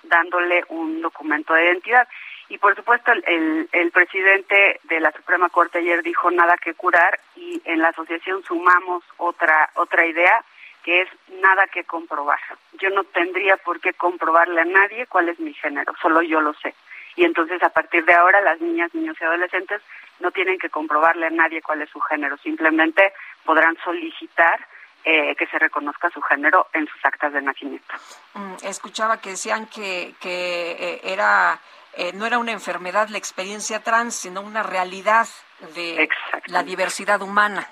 [0.03, 2.07] dándole un documento de identidad.
[2.49, 6.73] Y por supuesto el, el, el, presidente de la Suprema Corte ayer dijo nada que
[6.73, 10.43] curar y en la asociación sumamos otra otra idea
[10.83, 11.09] que es
[11.41, 12.39] nada que comprobar.
[12.73, 16.53] Yo no tendría por qué comprobarle a nadie cuál es mi género, solo yo lo
[16.55, 16.75] sé.
[17.15, 19.81] Y entonces a partir de ahora las niñas, niños y adolescentes
[20.19, 23.13] no tienen que comprobarle a nadie cuál es su género, simplemente
[23.45, 24.67] podrán solicitar
[25.05, 27.93] eh, que se reconozca su género en sus actas de nacimiento.
[28.33, 31.59] Mm, escuchaba que decían que, que eh, era
[31.95, 35.27] eh, no era una enfermedad la experiencia trans, sino una realidad
[35.75, 36.09] de
[36.47, 37.67] la diversidad humana.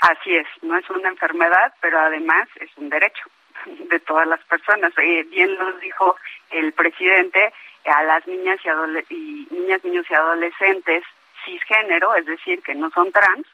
[0.00, 3.24] Así es, no es una enfermedad, pero además es un derecho
[3.66, 4.92] de todas las personas.
[4.96, 6.16] Eh, bien lo dijo
[6.50, 7.52] el presidente,
[7.84, 11.04] a las niñas y, adole y niñas, niños y adolescentes
[11.44, 13.46] cisgénero, es decir, que no son trans,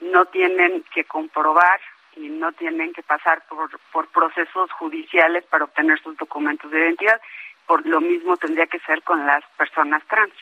[0.00, 1.80] no tienen que comprobar
[2.16, 7.20] y no tienen que pasar por, por procesos judiciales para obtener sus documentos de identidad.
[7.66, 10.32] Por lo mismo tendría que ser con las personas trans.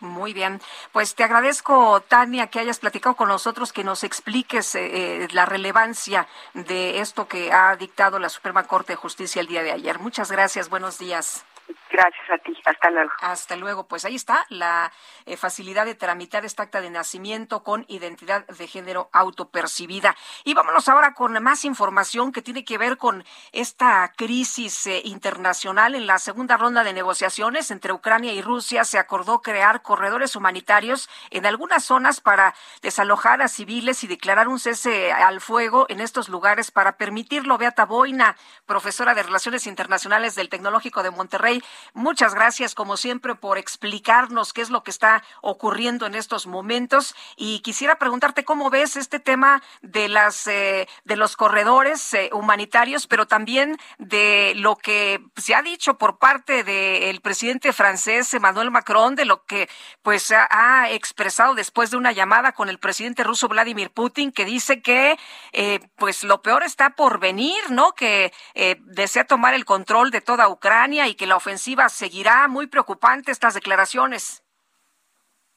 [0.00, 0.60] Muy bien,
[0.92, 6.26] pues te agradezco, Tania, que hayas platicado con nosotros, que nos expliques eh, la relevancia
[6.52, 9.98] de esto que ha dictado la Suprema Corte de Justicia el día de ayer.
[9.98, 11.46] Muchas gracias, buenos días.
[11.90, 12.52] Gracias a ti.
[12.64, 13.10] Hasta luego.
[13.20, 13.88] Hasta luego.
[13.88, 14.92] Pues ahí está la
[15.24, 20.14] eh, facilidad de tramitar esta acta de nacimiento con identidad de género autopercibida.
[20.44, 25.94] Y vámonos ahora con más información que tiene que ver con esta crisis eh, internacional.
[25.94, 31.08] En la segunda ronda de negociaciones entre Ucrania y Rusia se acordó crear corredores humanitarios
[31.30, 36.28] en algunas zonas para desalojar a civiles y declarar un cese al fuego en estos
[36.28, 37.58] lugares para permitirlo.
[37.58, 38.36] Beata Boina,
[38.66, 41.55] profesora de Relaciones Internacionales del Tecnológico de Monterrey.
[41.94, 47.14] Muchas gracias, como siempre, por explicarnos qué es lo que está ocurriendo en estos momentos.
[47.36, 53.06] Y quisiera preguntarte cómo ves este tema de las eh, de los corredores eh, humanitarios,
[53.06, 59.14] pero también de lo que se ha dicho por parte del presidente francés Emmanuel Macron,
[59.14, 59.68] de lo que
[60.02, 64.82] pues ha, expresado después de una llamada con el presidente ruso Vladimir Putin, que dice
[64.82, 65.18] que
[65.52, 67.92] eh, pues lo peor está por venir, ¿no?
[67.92, 68.32] Que
[68.80, 72.48] desea tomar el control de toda Ucrania y que la ofensiva seguirá.
[72.48, 74.42] Muy preocupante estas declaraciones.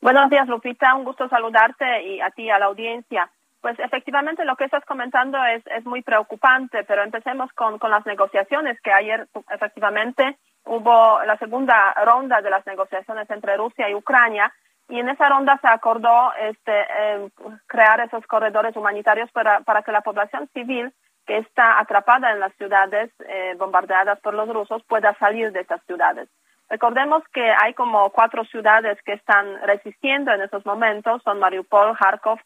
[0.01, 0.93] Buenos días, Lupita.
[0.93, 3.29] Un gusto saludarte y a ti, a la audiencia.
[3.59, 8.05] Pues efectivamente lo que estás comentando es, es muy preocupante, pero empecemos con, con las
[8.05, 14.53] negociaciones que ayer efectivamente hubo la segunda ronda de las negociaciones entre Rusia y Ucrania
[14.87, 17.29] y en esa ronda se acordó este, eh,
[17.67, 20.93] crear esos corredores humanitarios para, para que la población civil
[21.29, 25.79] que está atrapada en las ciudades eh, bombardeadas por los rusos pueda salir de estas
[25.85, 26.27] ciudades.
[26.67, 32.39] Recordemos que hay como cuatro ciudades que están resistiendo en esos momentos, son Mariupol, Kharkov,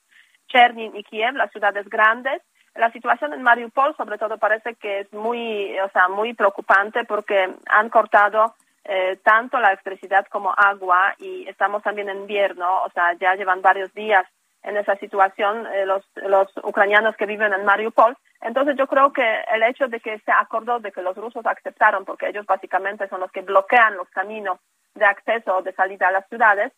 [0.49, 2.41] Chernin y Kiev, las ciudades grandes.
[2.75, 7.55] La situación en Mariupol, sobre todo, parece que es muy, o sea, muy preocupante porque
[7.69, 8.53] han cortado
[8.83, 13.61] eh, tanto la electricidad como agua y estamos también en invierno, o sea, ya llevan
[13.61, 14.25] varios días
[14.63, 18.17] en esa situación eh, los, los ucranianos que viven en Mariupol.
[18.41, 22.05] Entonces yo creo que el hecho de que se acordó de que los rusos aceptaron,
[22.05, 24.59] porque ellos básicamente son los que bloquean los caminos
[24.95, 26.71] de acceso o de salida a las ciudades,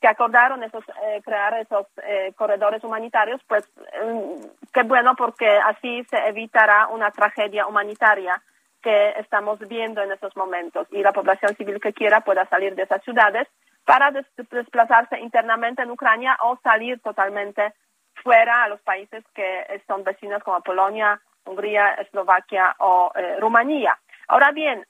[0.00, 3.68] que acordaron esos, eh, crear esos eh, corredores humanitarios, pues
[4.02, 8.42] mm, qué bueno porque así se evitará una tragedia humanitaria
[8.82, 12.84] que estamos viendo en estos momentos y la población civil que quiera pueda salir de
[12.84, 13.46] esas ciudades
[13.84, 17.74] para desplazarse internamente en Ucrania o salir totalmente
[18.22, 23.98] fuera a los países que son vecinos como Polonia, Hungría, Eslovaquia o eh, Rumanía.
[24.28, 24.86] Ahora bien,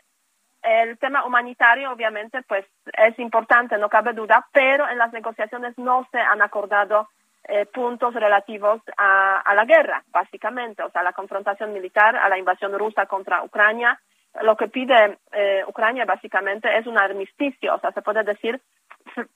[0.63, 6.07] el tema humanitario obviamente pues es importante, no cabe duda, pero en las negociaciones no
[6.11, 7.09] se han acordado
[7.45, 12.79] eh, puntos relativos a, la guerra, básicamente, o sea, la confrontación militar, a la invasión
[12.79, 13.99] rusa contra Ucrania.
[14.43, 18.61] Lo que pide eh, Ucrania básicamente es un armisticio, o sea, se puede decir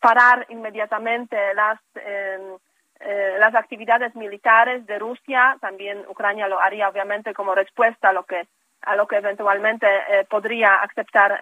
[0.00, 2.58] parar inmediatamente las, em,
[3.00, 5.56] eh, las actividades militares de Rusia.
[5.60, 8.46] También Ucrania lo haría obviamente como respuesta a lo que,
[8.82, 11.40] a lo que eventualmente eh, podría aceptar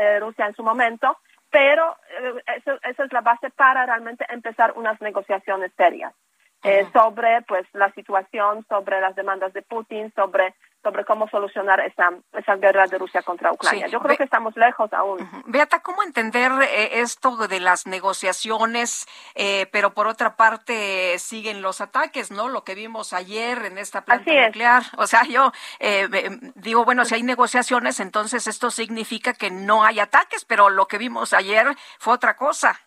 [0.00, 1.18] eh, Rusia en su momento.
[1.50, 1.96] Pero
[2.56, 6.12] eso, esa es la base para realmente empezar unas negociaciones serias.
[6.92, 10.54] sobre pues la situación, sobre las demandas de Putin, sobre
[10.84, 13.88] sobre cómo solucionar esa, esa guerra de Rusia contra Ucrania.
[13.88, 15.18] Yo creo que estamos lejos aún.
[15.46, 21.80] Beata, ¿cómo entender eh, esto de las negociaciones, eh, pero por otra parte siguen los
[21.80, 22.48] ataques, ¿no?
[22.48, 24.82] Lo que vimos ayer en esta planta nuclear.
[24.96, 26.08] O sea, yo eh,
[26.54, 30.98] digo, bueno, si hay negociaciones, entonces esto significa que no hay ataques, pero lo que
[30.98, 31.66] vimos ayer
[31.98, 32.78] fue otra cosa.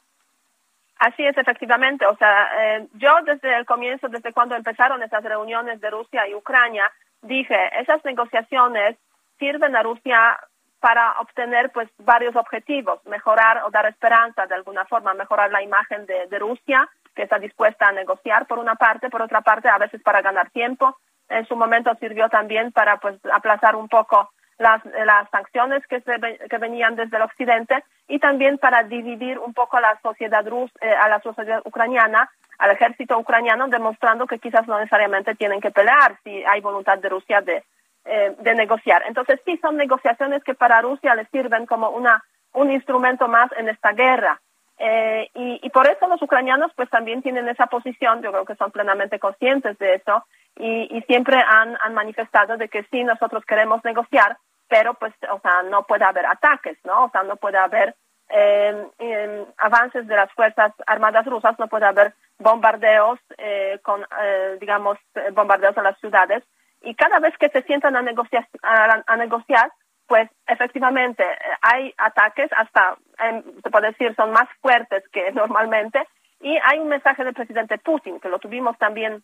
[0.99, 2.05] Así es, efectivamente.
[2.05, 6.91] O sea, yo desde el comienzo, desde cuando empezaron esas reuniones de Rusia y Ucrania,
[7.21, 8.97] dije, esas negociaciones
[9.39, 10.39] sirven a Rusia
[10.79, 16.05] para obtener pues varios objetivos, mejorar o dar esperanza de alguna forma, mejorar la imagen
[16.05, 20.01] de, Rusia, que está dispuesta a negociar por una parte, por otra parte a veces
[20.03, 20.97] para ganar tiempo.
[21.29, 26.19] En su momento sirvió también para pues aplazar un poco las, las sanciones que, se,
[26.49, 30.89] que venían desde el occidente y también para dividir un poco la sociedad rus, eh,
[30.89, 36.17] a la sociedad ucraniana al ejército ucraniano, demostrando que quizás no necesariamente tienen que pelear
[36.23, 37.63] si hay voluntad de Rusia de,
[38.05, 39.03] eh, de negociar.
[39.07, 43.69] Entonces, sí, son negociaciones que para Rusia le sirven como una, un instrumento más en
[43.69, 44.41] esta guerra.
[44.79, 48.55] Eh, y, y, por eso los ucranianos pues también tienen esa posición, yo creo que
[48.55, 50.23] son plenamente conscientes de eso
[50.55, 54.37] y, y siempre han, han manifestado de que sí, nosotros queremos negociar,
[54.67, 57.05] pero pues, o sea, no puede haber ataques, ¿no?
[57.05, 57.95] O sea, no puede haber
[58.29, 64.97] eh, avances de las Fuerzas Armadas rusas, no puede haber bombardeos, eh, con, eh, digamos,
[65.33, 66.43] bombardeos en las ciudades.
[66.81, 69.71] Y cada vez que se sientan a negociar, a, negociar
[70.05, 76.07] pues efectivamente eh, hay ataques, hasta, em, se puede decir, son más fuertes que normalmente.
[76.39, 79.23] Y hay un mensaje del presidente Putin, que lo tuvimos también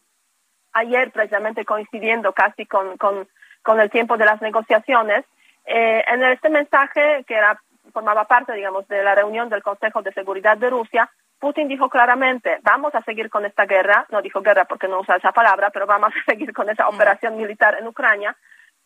[0.73, 3.27] ayer, precisamente coincidiendo casi con, con,
[3.61, 5.23] con el tiempo de las negociaciones.
[5.65, 7.61] en este mensaje, que era,
[7.93, 12.59] formaba parte, digamos, de la reunión del Consejo de Seguridad de Rusia, Putin dijo claramente,
[12.63, 15.85] vamos a seguir con esta guerra, no dijo guerra porque no usa esa palabra, pero
[15.85, 18.35] vamos a seguir con esa operación militar en Ucrania,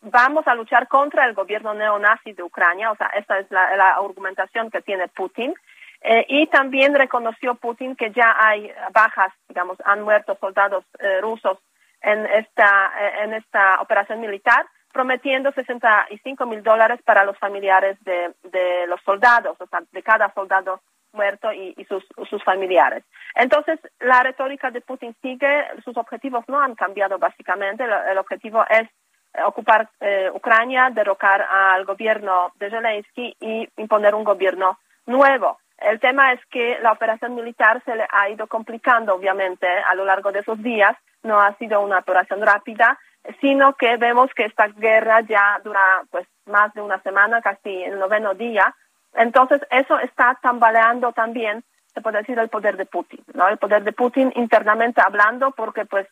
[0.01, 4.72] vamos a luchar contra el gobierno neonazi de Ucrania, o sea, esta es la, argumentación
[4.72, 5.53] que tiene Putin.
[6.01, 11.58] Eh, y también reconoció Putin que ya hay bajas, digamos, han muerto soldados eh, rusos
[12.01, 14.66] en esta, eh, en esta operación militar,
[14.98, 20.34] prometiendo 65 mil dólares para los familiares de, de los soldados, o sea, de cada
[20.34, 20.82] soldado
[21.13, 23.04] muerto y, sus, sus, familiares.
[23.36, 28.89] Entonces, la retórica de Putin sigue, sus objetivos no han cambiado básicamente, el, objetivo es
[29.36, 35.59] eh, ocupar eh, Ucrania, derrocar al gobierno de Zelensky y imponer un gobierno nuevo.
[35.78, 40.05] El tema es que la operación militar se le ha ido complicando, obviamente, a lo
[40.05, 40.95] largo de esos días.
[41.24, 42.99] No ha sido una operación rápida,
[43.41, 47.99] sino que vemos que esta guerra ya dura pues más de una semana, casi el
[47.99, 48.74] noveno día,
[49.17, 51.63] entonces, eso está tambaleando también,
[51.93, 53.47] se puede decir, el poder de Putin, ¿no?
[53.47, 56.08] El poder de Putin internamente hablando, porque pues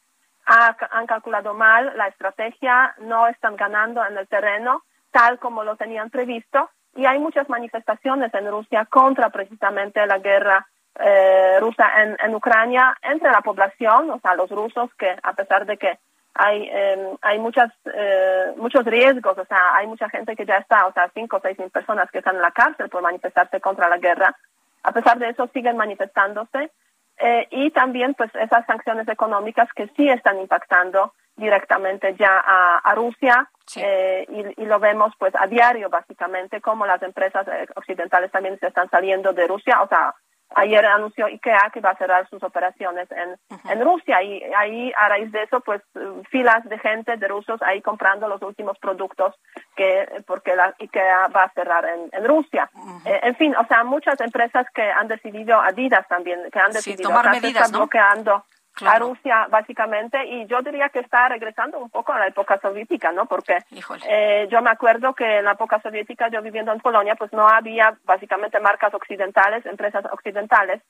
[0.47, 6.09] han calculado mal la estrategia, no están ganando en el terreno tal como lo tenían
[6.09, 10.65] previsto, y hay muchas manifestaciones en Rusia contra precisamente la guerra
[10.97, 15.65] eh, rusa en, en Ucrania entre la población, o sea, los rusos que a pesar
[15.65, 15.99] de que
[16.34, 20.85] hay em, hay muchas eh, muchos riesgos, o sea, hay mucha gente que ya está,
[20.85, 23.89] o sea, cinco o seis mil personas que están en la cárcel por manifestarse contra
[23.89, 24.35] la guerra.
[24.84, 26.72] A pesar de eso, siguen manifestándose.
[27.17, 33.49] Eh, y también, pues, esas sanciones económicas que sí están impactando directamente ya a, Rusia
[33.75, 37.45] eh, y, y, lo vemos pues a diario básicamente como las empresas
[37.75, 40.13] occidentales también se están saliendo de Rusia, o sea,
[40.53, 43.35] Ayer anunció IKEA que va a cerrar sus operaciones en,
[43.69, 44.21] en Rusia.
[44.21, 45.81] Y ahí a raíz de eso pues
[46.29, 49.35] filas de gente de rusos ahí comprando los últimos productos
[49.75, 52.69] que porque la IKEA va a cerrar en, en Rusia.
[53.05, 57.09] Eh, en fin, o sea, muchas empresas que han decidido, Adidas también, que han decidido
[57.09, 58.45] tomar medidas, bloqueando
[58.84, 63.11] a Rusia, básicamente, y yo diría que está regresando un poco a la época soviética,
[63.11, 63.26] ¿no?
[63.26, 63.60] Porque
[64.07, 67.47] eh, yo me acuerdo que en la época soviética, yo viviendo en Polonia, pues no
[67.47, 70.81] había básicamente marcas occidentales, empresas occidentales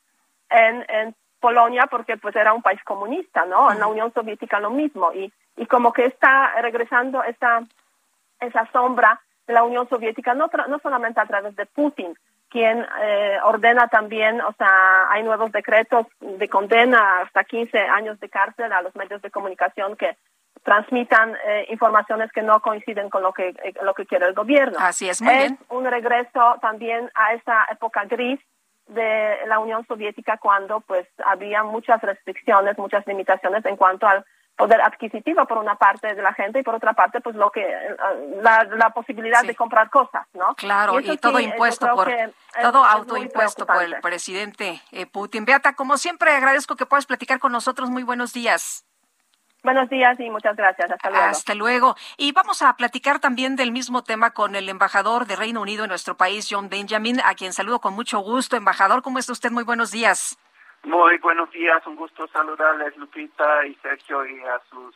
[0.49, 3.71] en, en Polonia, porque pues era un país comunista, ¿no?
[3.71, 7.61] En la Unión Soviética lo mismo, y, y como que está regresando esa,
[8.39, 12.17] esa sombra de la Unión Soviética, no, no solamente a través de Putin,
[12.55, 18.29] quien eh, ordena también, o sea, hay nuevos decretos de condena hasta 15 años de
[18.29, 20.15] cárcel a los medios de comunicación que
[20.63, 24.77] transmitan eh, informaciones que no coinciden con lo que eh, lo que quiere el gobierno.
[24.79, 28.39] Así es, muy es un regreso también a esa época gris
[28.87, 34.23] de la Unión Soviética cuando pues había muchas restricciones, muchas limitaciones en cuanto al
[34.55, 37.61] poder adquisitivo por una parte de la gente y por otra parte pues lo que
[37.61, 37.97] eh,
[38.41, 42.11] la, la posibilidad de comprar cosas no claro y, todo impuesto por
[42.61, 47.51] todo autoimpuesto por el presidente eh, Putin Beata como siempre agradezco que puedas platicar con
[47.51, 48.85] nosotros muy buenos días
[49.65, 50.91] Buenos días y muchas gracias.
[50.91, 51.25] Hasta luego.
[51.25, 51.95] Hasta luego.
[52.17, 55.89] Y vamos a platicar también del mismo tema con el embajador de Reino Unido en
[55.89, 58.55] nuestro país, John Benjamin, a quien saludo con mucho gusto.
[58.55, 59.49] Embajador, ¿cómo está usted?
[59.49, 60.37] Muy buenos días.
[60.85, 64.93] Muy buenos días, un gusto saludarles Lupita y Sergio y a sus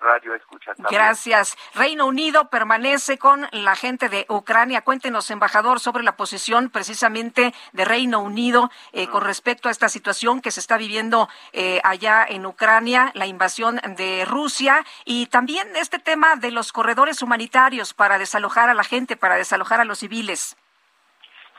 [0.00, 0.76] radio escuchas.
[0.88, 1.56] Gracias.
[1.74, 4.82] Reino Unido permanece con la gente de Ucrania.
[4.82, 10.40] Cuéntenos, embajador, sobre la posición precisamente de Reino Unido eh, con respecto a esta situación
[10.40, 15.98] que se está viviendo eh, allá en Ucrania, la invasión de Rusia y también este
[15.98, 20.56] tema de los corredores humanitarios para desalojar a la gente, para desalojar a los civiles.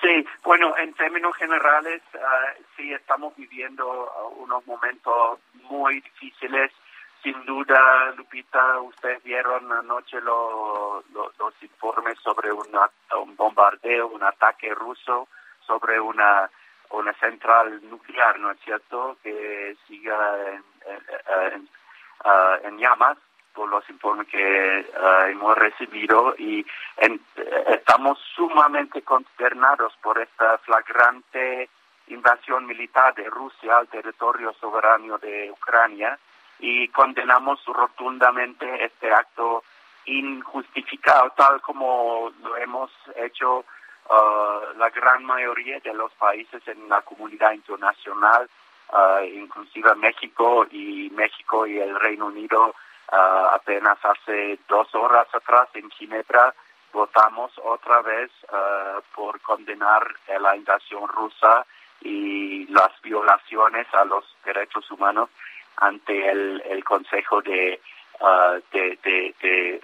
[0.01, 6.71] Sí, bueno, en términos generales, uh, sí estamos viviendo unos momentos muy difíciles.
[7.23, 11.03] Sin duda, Lupita, ustedes vieron anoche los
[11.61, 15.27] informes sobre un bombardeo, un ataque ruso
[15.65, 16.49] sobre una,
[16.91, 20.53] una central nuclear, ¿no es cierto?, que siga
[21.43, 21.69] en,
[22.63, 23.17] en llamas
[23.57, 24.85] por los informes que
[25.31, 26.63] hemos recibido y
[27.69, 31.67] estamos sumamente consternados por esta flagrante
[32.09, 36.19] invasión militar de Rusia al territorio soberano de Ucrania
[36.59, 39.63] y condenamos rotundamente este acto
[40.05, 43.65] injustificado, tal como lo hemos hecho
[44.09, 48.47] uh, la gran mayoría de los países en la comunidad internacional,
[48.93, 52.75] uh, inclusive México y México y el Reino Unido
[53.09, 56.53] Uh, apenas hace dos horas atrás en Ginebra
[56.91, 60.05] votamos otra vez uh, por condenar
[60.41, 61.65] la invasión rusa
[62.01, 65.29] y las violaciones a los derechos humanos
[65.77, 67.79] ante el, el Consejo de,
[68.19, 69.81] uh, de, de, de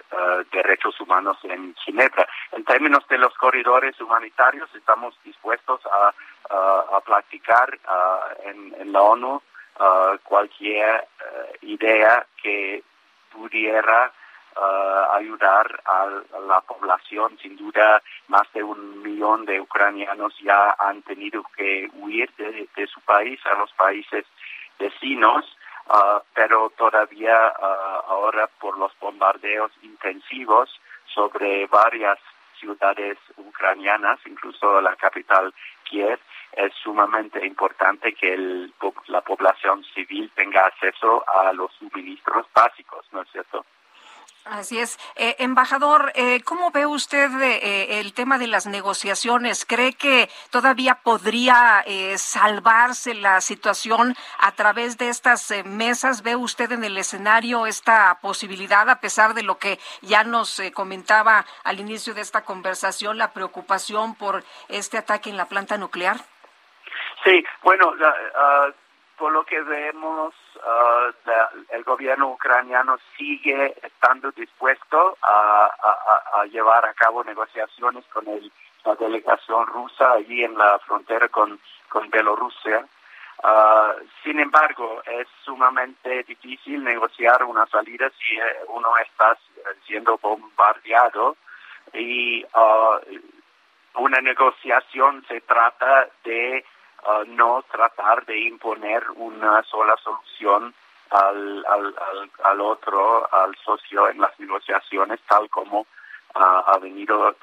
[0.52, 2.28] Derechos Humanos en Ginebra.
[2.52, 6.12] En términos de los corredores humanitarios, estamos dispuestos a,
[6.94, 7.78] a platicar
[8.44, 9.40] en, en, la ONU
[10.24, 11.06] cualquier
[11.62, 12.82] idea que
[13.34, 14.12] pudiera
[14.56, 16.06] uh, ayudar a,
[16.46, 17.36] la población.
[17.42, 23.00] Sin duda, más de un millón de ucranianos ya han tenido que huir de, su
[23.02, 24.24] país a los países
[24.78, 25.44] vecinos.
[25.86, 30.70] Uh, pero todavía uh, ahora por los bombardeos intensivos
[31.14, 32.18] sobre varias
[32.64, 35.52] ciudades ucranianas, incluso la capital
[35.84, 36.18] Kiev,
[36.56, 38.72] es sumamente importante que el,
[39.08, 43.66] la población civil tenga acceso a los suministros básicos, ¿no es cierto?
[44.44, 44.98] Así es.
[45.16, 49.64] Eh, embajador, eh, ¿cómo ve usted eh, el tema de las negociaciones?
[49.64, 51.82] ¿Cree que todavía podría
[52.16, 56.22] salvarse la situación a través de estas mesas?
[56.22, 61.46] ¿Ve usted en el escenario esta posibilidad, a pesar de lo que ya nos comentaba
[61.62, 66.18] al inicio de esta conversación, la preocupación por este ataque en la planta nuclear?
[67.24, 68.72] Sí, bueno, uh,
[69.16, 70.34] por lo que vemos,
[70.66, 71.12] uh,
[71.70, 75.70] el gobierno ucraniano sigue estando dispuesto a,
[76.50, 78.52] llevar a cabo negociaciones con el,
[78.84, 81.58] la delegación rusa allí en la frontera con,
[81.88, 82.86] con Bielorrusia.
[83.42, 89.36] Ah, sin embargo, es sumamente difícil negociar una salida si eh, uno está
[89.86, 91.36] siendo bombardeado
[91.92, 93.00] y ah,
[93.96, 96.64] una negociación se trata de
[97.06, 100.74] ah, no tratar de imponer una sola solución
[101.10, 101.94] al, al,
[102.42, 105.86] al, otro, al socio en las negociaciones, tal como
[106.34, 107.36] ha venido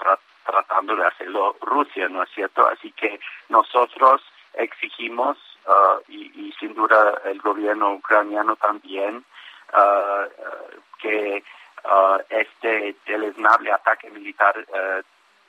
[0.46, 2.68] tratando de hacerlo Rusia, ¿no es cierto?
[2.68, 4.22] Así que nosotros
[4.54, 9.24] exigimos Uh, y, sin duda el gobierno ucraniano también
[9.74, 11.44] uh, uh, que
[12.30, 14.56] este deleznable ataque militar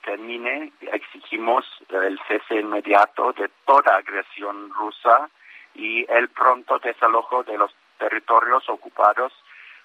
[0.02, 0.72] termine.
[0.80, 5.30] Exigimos el cese inmediato de toda agresión rusa
[5.74, 9.32] y el pronto desalojo de los territorios ocupados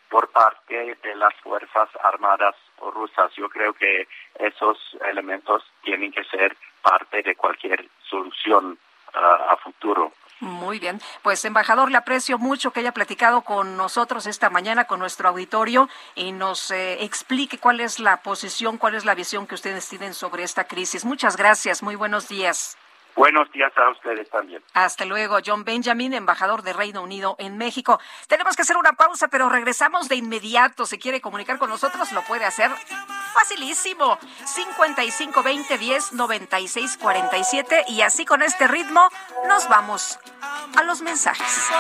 [0.09, 2.55] por parte de las Fuerzas Armadas
[2.93, 3.33] rusas.
[3.35, 4.07] Yo creo que
[4.39, 4.77] esos
[5.09, 8.77] elementos tienen que ser parte de cualquier solución
[9.13, 10.13] a futuro.
[10.39, 14.99] Muy bien, pues embajador, le aprecio mucho que haya platicado con nosotros esta mañana, con
[14.99, 19.55] nuestro auditorio, y nos eh, explique cuál es la posición, cuál es la visión que
[19.55, 21.05] ustedes tienen sobre esta crisis.
[21.05, 22.77] Muchas gracias, muy buenos días.
[23.17, 24.61] Buenos días a ustedes también.
[24.75, 27.99] Hasta luego, John Benjamin, embajador de Reino Unido en México.
[28.27, 30.85] Tenemos que hacer una pausa, pero regresamos de inmediato.
[30.85, 32.69] Si quiere comunicar con nosotros, lo puede hacer
[33.33, 34.19] facilísimo.
[34.45, 39.09] 55 20 10 96 47 y así con este ritmo
[39.47, 40.19] nos vamos
[40.75, 41.71] a los mensajes.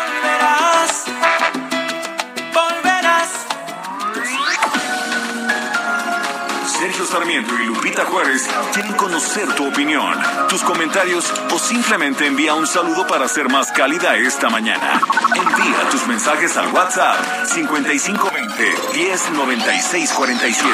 [6.97, 10.17] Sergio Sarmiento y Lupita Juárez quieren conocer tu opinión,
[10.49, 14.99] tus comentarios o simplemente envía un saludo para ser más cálida esta mañana.
[15.35, 18.63] Envía tus mensajes al WhatsApp 5520
[18.95, 20.73] 109647.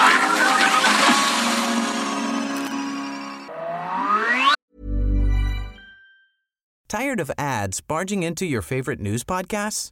[6.87, 9.91] Tired of ads barging into your favorite news podcasts?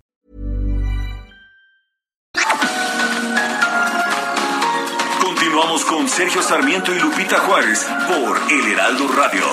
[5.51, 9.43] Continuamos con Sergio Sarmiento y Lupita Juárez por El Heraldo Radio.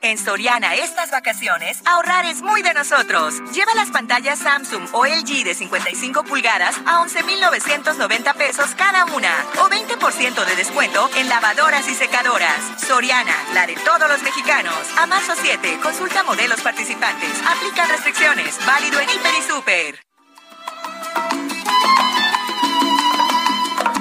[0.00, 3.42] En Soriana estas vacaciones, ahorrar es muy de nosotros.
[3.52, 9.68] Lleva las pantallas Samsung o LG de 55 pulgadas a 11,990 pesos cada una o
[9.68, 12.80] 20% de descuento en lavadoras y secadoras.
[12.86, 14.78] Soriana, la de todos los mexicanos.
[14.96, 17.32] A marzo 7, consulta modelos participantes.
[17.44, 18.64] Aplican restricciones.
[18.64, 20.07] Válido en Hiper y Super.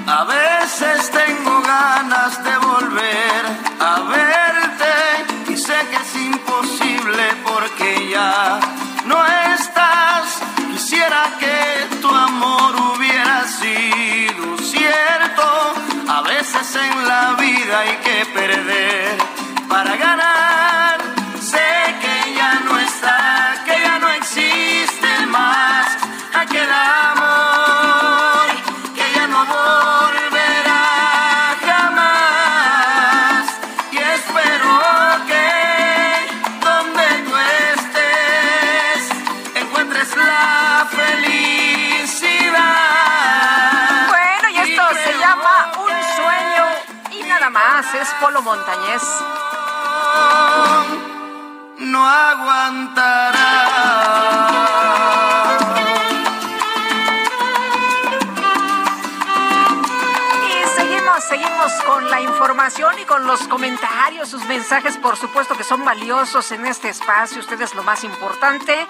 [0.07, 3.41] A veces tengo ganas de volver
[3.79, 8.59] a verte y sé que es imposible porque ya
[9.05, 9.17] no
[9.53, 10.39] estás.
[10.71, 15.73] Quisiera que tu amor hubiera sido cierto.
[16.07, 19.17] A veces en la vida hay que perder
[19.67, 20.86] para ganar.
[48.07, 49.03] Es Polo Montañés.
[51.79, 53.37] No aguantará.
[60.47, 65.63] Y seguimos, seguimos con la información y con los comentarios, sus mensajes, por supuesto que
[65.63, 68.87] son valiosos en este espacio, ustedes lo más importante.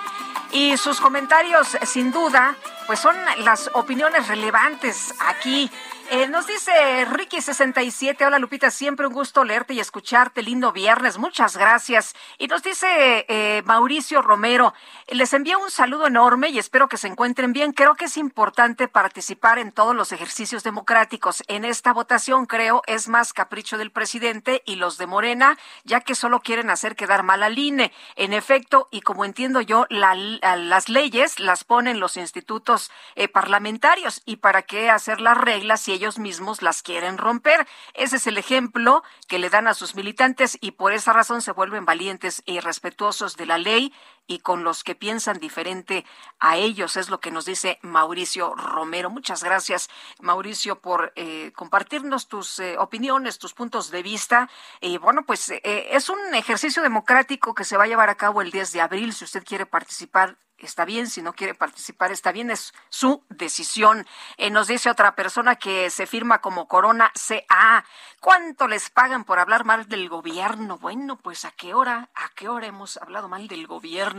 [0.51, 5.69] Y sus comentarios, sin duda, pues son las opiniones relevantes aquí.
[6.09, 6.71] Eh, nos dice
[7.05, 12.15] Ricky67, hola Lupita, siempre un gusto leerte y escucharte, lindo viernes, muchas gracias.
[12.37, 14.73] Y nos dice eh, Mauricio Romero,
[15.09, 17.73] les envío un saludo enorme y espero que se encuentren bien.
[17.73, 21.43] Creo que es importante participar en todos los ejercicios democráticos.
[21.49, 26.15] En esta votación creo es más capricho del presidente y los de Morena, ya que
[26.15, 27.91] solo quieren hacer quedar mal al INE.
[28.15, 34.21] En efecto, y como entiendo yo, la, las leyes las ponen los institutos eh, parlamentarios
[34.25, 37.67] y para qué hacer las reglas si ellos mismos las quieren romper.
[37.93, 41.51] Ese es el ejemplo que le dan a sus militantes y por esa razón se
[41.51, 43.93] vuelven valientes e irrespetuosos de la ley
[44.27, 46.05] y con los que piensan diferente
[46.39, 49.09] a ellos, es lo que nos dice Mauricio Romero.
[49.09, 49.89] Muchas gracias,
[50.19, 54.49] Mauricio, por eh, compartirnos tus eh, opiniones, tus puntos de vista.
[54.81, 58.41] Y bueno, pues eh, es un ejercicio democrático que se va a llevar a cabo
[58.41, 59.13] el 10 de abril.
[59.13, 64.05] Si usted quiere participar, está bien, si no quiere participar, está bien, es su decisión.
[64.51, 67.85] Nos dice otra persona que se firma como Corona CA.
[68.19, 70.77] ¿Cuánto les pagan por hablar mal del gobierno?
[70.79, 74.16] Bueno, pues a qué hora, a qué hora hemos hablado mal del gobierno.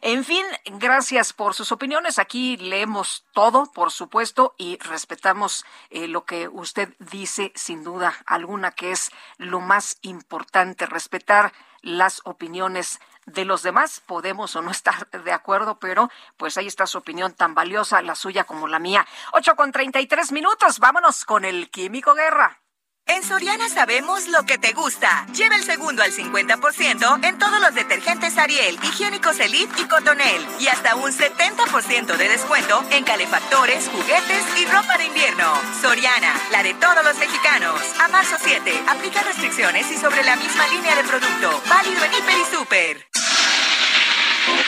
[0.00, 2.18] En fin, gracias por sus opiniones.
[2.18, 8.72] Aquí leemos todo, por supuesto, y respetamos eh, lo que usted dice, sin duda alguna,
[8.72, 11.52] que es lo más importante, respetar
[11.82, 14.00] las opiniones de los demás.
[14.06, 18.14] Podemos o no estar de acuerdo, pero pues ahí está su opinión tan valiosa, la
[18.14, 19.06] suya como la mía.
[19.32, 20.78] Ocho con treinta y tres minutos.
[20.78, 22.60] Vámonos con el Químico Guerra.
[23.08, 25.24] En Soriana sabemos lo que te gusta.
[25.32, 30.46] Lleva el segundo al 50% en todos los detergentes Ariel, higiénicos Elite y Cotonel.
[30.60, 35.50] Y hasta un 70% de descuento en calefactores, juguetes y ropa de invierno.
[35.80, 37.80] Soriana, la de todos los mexicanos.
[37.98, 41.62] A marzo 7, aplica restricciones y sobre la misma línea de producto.
[41.66, 43.08] Válido en Hiper y Super.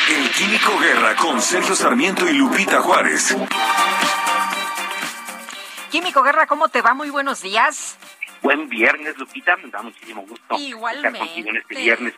[0.09, 3.37] El Químico Guerra con Sergio Sarmiento y Lupita Juárez.
[5.91, 6.95] Químico Guerra, ¿cómo te va?
[6.95, 7.99] Muy buenos días.
[8.43, 9.57] Buen viernes, Lupita.
[9.57, 11.09] Me da muchísimo gusto Igualmente.
[11.09, 12.15] estar contigo en este viernes.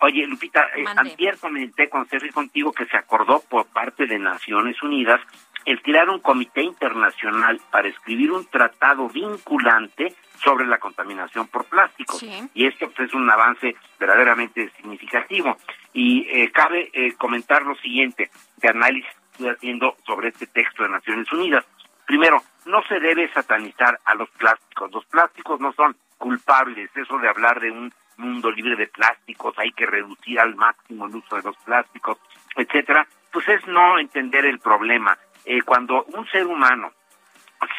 [0.00, 4.82] Oye, Lupita, eh, antier comenté con Sergio contigo que se acordó por parte de Naciones
[4.82, 5.20] Unidas
[5.66, 12.22] el crear un comité internacional para escribir un tratado vinculante sobre la contaminación por plásticos.
[12.54, 15.56] Y esto pues, es un avance verdaderamente significativo.
[15.92, 20.82] Y eh, cabe eh, comentar lo siguiente, de análisis que estoy haciendo sobre este texto
[20.82, 21.66] de Naciones Unidas.
[22.10, 24.90] Primero, no se debe satanizar a los plásticos.
[24.90, 26.90] Los plásticos no son culpables.
[26.96, 31.14] Eso de hablar de un mundo libre de plásticos, hay que reducir al máximo el
[31.14, 32.18] uso de los plásticos,
[32.56, 35.16] etcétera, pues es no entender el problema.
[35.44, 36.90] Eh, cuando un ser humano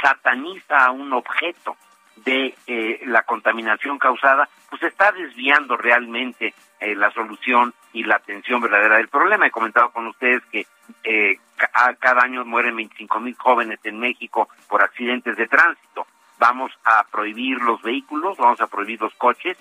[0.01, 1.75] sataniza a un objeto
[2.15, 8.61] de eh, la contaminación causada, pues está desviando realmente eh, la solución y la atención
[8.61, 9.47] verdadera del problema.
[9.47, 10.65] He comentado con ustedes que
[11.03, 16.05] eh, ca- cada año mueren 25 mil jóvenes en México por accidentes de tránsito.
[16.39, 19.57] Vamos a prohibir los vehículos, vamos a prohibir los coches.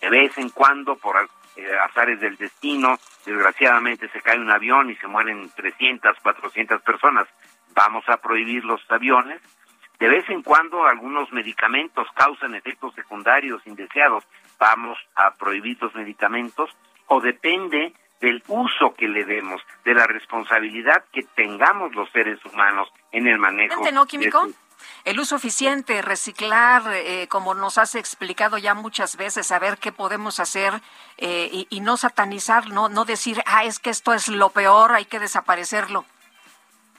[0.00, 1.16] De vez en cuando, por
[1.56, 7.26] eh, azares del destino, desgraciadamente se cae un avión y se mueren 300, 400 personas.
[7.74, 9.40] Vamos a prohibir los aviones.
[9.98, 14.24] De vez en cuando algunos medicamentos causan efectos secundarios indeseados.
[14.58, 16.70] Vamos a prohibir los medicamentos
[17.06, 22.88] o depende del uso que le demos, de la responsabilidad que tengamos los seres humanos
[23.12, 23.82] en el manejo.
[23.92, 24.46] ¿no, de Químico?
[24.46, 24.54] su-
[25.04, 30.40] El uso eficiente, reciclar, eh, como nos has explicado ya muchas veces, saber qué podemos
[30.40, 30.72] hacer
[31.18, 34.92] eh, y, y no satanizar, no, no decir, ah, es que esto es lo peor,
[34.92, 36.04] hay que desaparecerlo.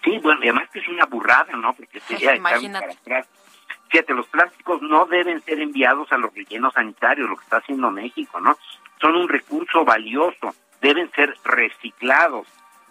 [0.03, 1.73] Sí, bueno, y además que es una burrada, ¿no?
[1.73, 2.87] Porque sería Imagínate.
[2.87, 3.27] para atrás.
[3.89, 7.89] Fíjate, los plásticos no deben ser enviados a los rellenos sanitarios, lo que está haciendo
[7.89, 8.57] México, ¿no?
[8.99, 12.47] Son un recurso valioso, deben ser reciclados.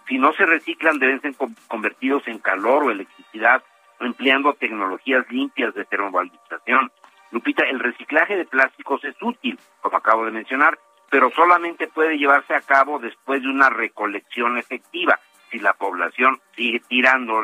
[0.07, 3.63] Si no se reciclan, deben ser con- convertidos en calor o electricidad,
[3.99, 6.91] empleando tecnologías limpias de termovalorización.
[7.31, 10.79] Lupita, el reciclaje de plásticos es útil, como acabo de mencionar,
[11.09, 15.19] pero solamente puede llevarse a cabo después de una recolección efectiva.
[15.51, 17.41] Si la población sigue tirando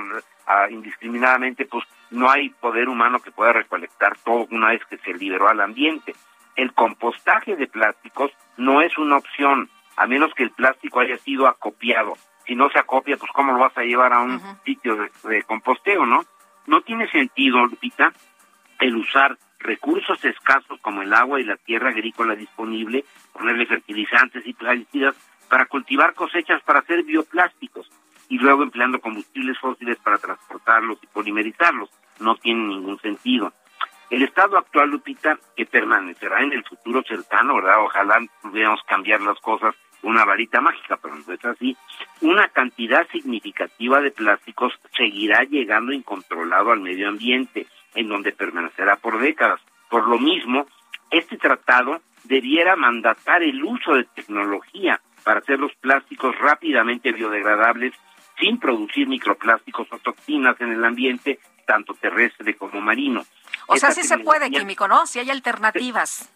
[0.70, 5.48] indiscriminadamente, pues no hay poder humano que pueda recolectar todo una vez que se liberó
[5.50, 6.14] al ambiente.
[6.56, 11.48] El compostaje de plásticos no es una opción, a menos que el plástico haya sido
[11.48, 12.14] acopiado.
[12.46, 15.44] Si no se acopia, pues cómo lo vas a llevar a un sitio de, de
[15.44, 16.26] composteo, ¿no?
[16.68, 18.14] No tiene sentido, Lupita,
[18.80, 24.54] el usar recursos escasos como el agua y la tierra agrícola disponible, ponerle fertilizantes y
[24.54, 25.16] plaguicidas
[25.50, 27.90] para cultivar cosechas para hacer bioplásticos
[28.30, 31.90] y luego empleando combustibles fósiles para transportarlos y polimerizarlos.
[32.20, 33.54] No tiene ningún sentido.
[34.14, 37.84] El estado actual, Lupita, que permanecerá en el futuro cercano, ¿verdad?
[37.84, 39.74] Ojalá pudiéramos cambiar las cosas
[40.04, 41.76] una varita mágica, pero no es así.
[42.22, 47.66] Una cantidad significativa de plásticos seguirá llegando incontrolado al medio ambiente,
[47.96, 49.60] en donde permanecerá por décadas.
[49.90, 50.68] Por lo mismo,
[51.10, 57.96] este tratado debiera mandatar el uso de tecnología para hacer los plásticos rápidamente biodegradables
[58.40, 63.24] sin producir microplásticos o toxinas en el ambiente, tanto terrestre como marino.
[63.68, 65.06] O sea, sí se puede, Químico, ¿no?
[65.06, 66.30] Si hay alternativas.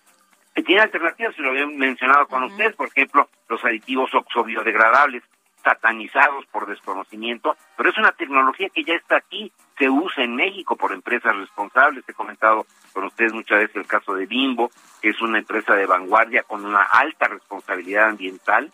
[0.65, 5.23] Tiene alternativas, se lo había mencionado con ustedes, por ejemplo, los aditivos oxobiodegradables,
[5.63, 9.51] satanizados por desconocimiento, pero es una tecnología que ya está aquí.
[9.77, 12.03] se usa en México por empresas responsables.
[12.07, 14.71] He comentado con ustedes muchas veces el caso de Bimbo,
[15.01, 18.71] que es una empresa de vanguardia con una alta responsabilidad ambiental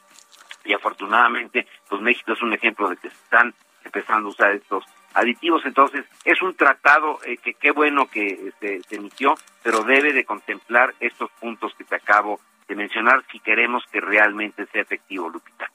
[0.66, 3.54] y afortunadamente pues México es un ejemplo de que se están
[3.84, 5.65] empezando a usar estos aditivos.
[5.65, 10.26] Entonces, es un tratado eh, que qué bueno que este, se emitió, pero debe de
[10.26, 15.69] contemplar estos puntos que te acabo de mencionar si queremos que realmente sea efectivo, Lupita.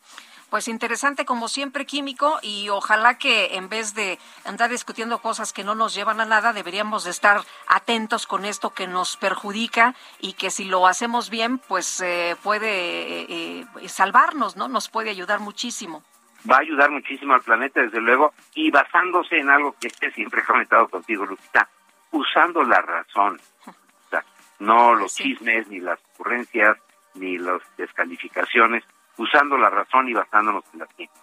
[0.50, 5.62] Pues interesante como siempre, Químico, y ojalá que en vez de andar discutiendo cosas que
[5.62, 10.32] no nos llevan a nada, deberíamos de estar atentos con esto que nos perjudica y
[10.32, 14.68] que si lo hacemos bien, pues eh, puede eh, salvarnos, ¿no?
[14.68, 16.02] Nos puede ayudar muchísimo
[16.48, 20.44] va a ayudar muchísimo al planeta, desde luego, y basándose en algo que siempre he
[20.44, 21.68] comentado contigo, Lupita,
[22.10, 23.40] usando la razón.
[23.66, 24.24] O sea,
[24.58, 26.76] no los chismes, ni las ocurrencias,
[27.14, 28.84] ni las descalificaciones,
[29.16, 31.22] usando la razón y basándonos en la ciencia.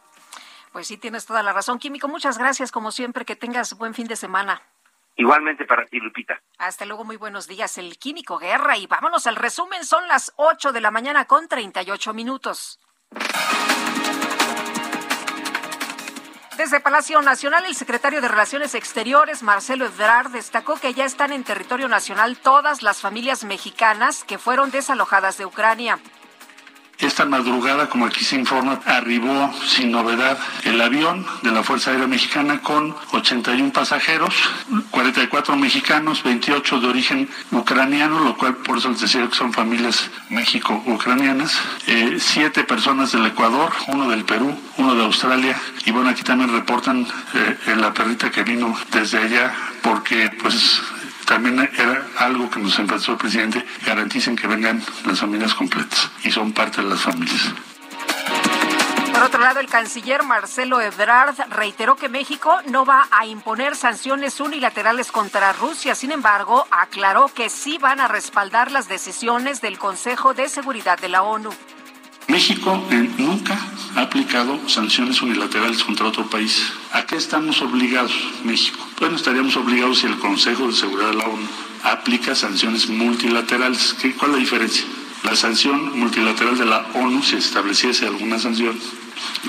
[0.71, 2.07] Pues sí, tienes toda la razón, Químico.
[2.09, 4.61] Muchas gracias, como siempre, que tengas buen fin de semana.
[5.15, 6.41] Igualmente para ti, Lupita.
[6.57, 8.77] Hasta luego, muy buenos días, el Químico Guerra.
[8.77, 12.81] Y vámonos al resumen, son las 8 de la mañana con 38 minutos.
[16.57, 21.43] Desde Palacio Nacional, el secretario de Relaciones Exteriores, Marcelo Ebrard, destacó que ya están en
[21.43, 25.99] territorio nacional todas las familias mexicanas que fueron desalojadas de Ucrania.
[26.99, 32.07] Esta madrugada, como aquí se informa, arribó sin novedad el avión de la Fuerza Aérea
[32.07, 34.33] Mexicana con 81 pasajeros,
[34.91, 40.09] 44 mexicanos, 28 de origen ucraniano, lo cual por eso les decía que son familias
[40.29, 41.53] México-ucranianas,
[41.87, 46.53] eh, siete personas del Ecuador, uno del Perú, uno de Australia, y bueno, aquí también
[46.53, 50.81] reportan eh, la perrita que vino desde allá porque pues
[51.25, 56.31] también era algo que nos enfrentó el presidente, garanticen que vengan las familias completas y
[56.31, 57.53] son parte de las familias.
[59.15, 64.41] Por otro lado, el canciller Marcelo Ebrard reiteró que México no va a imponer sanciones
[64.41, 65.95] unilaterales contra Rusia.
[65.95, 71.07] Sin embargo, aclaró que sí van a respaldar las decisiones del Consejo de Seguridad de
[71.07, 71.49] la ONU.
[72.27, 72.83] México
[73.17, 73.57] nunca
[73.95, 76.73] ha aplicado sanciones unilaterales contra otro país.
[76.91, 78.11] ¿A qué estamos obligados,
[78.43, 78.85] México?
[78.99, 81.47] Bueno, estaríamos obligados si el Consejo de Seguridad de la ONU
[81.83, 83.95] aplica sanciones multilaterales.
[84.17, 84.85] ¿Cuál es la diferencia?
[85.23, 88.77] La sanción multilateral de la ONU, si estableciese alguna sanción,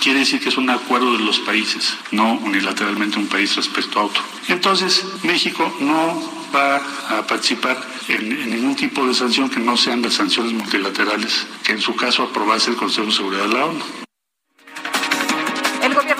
[0.00, 4.04] quiere decir que es un acuerdo de los países, no unilateralmente un país respecto a
[4.04, 4.22] otro.
[4.48, 6.76] Entonces, México no va
[7.10, 7.76] a participar
[8.08, 12.22] en, ningún tipo de sanción que no sean las sanciones multilaterales que en su caso
[12.22, 14.05] aprobase el Consejo de Seguridad de la ONU.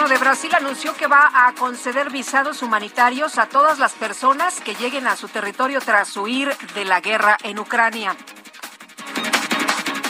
[0.07, 5.09] De Brasil anunció que va a conceder visados humanitarios a todas las personas que lleguen
[5.09, 8.17] a su territorio tras huir de la guerra en Ucrania.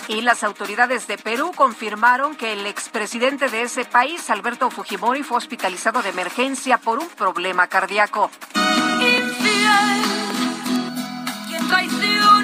[0.09, 5.39] Y las autoridades de Perú confirmaron que el expresidente de ese país, Alberto Fujimori, fue
[5.39, 8.31] hospitalizado de emergencia por un problema cardíaco.
[11.69, 12.36] traiciona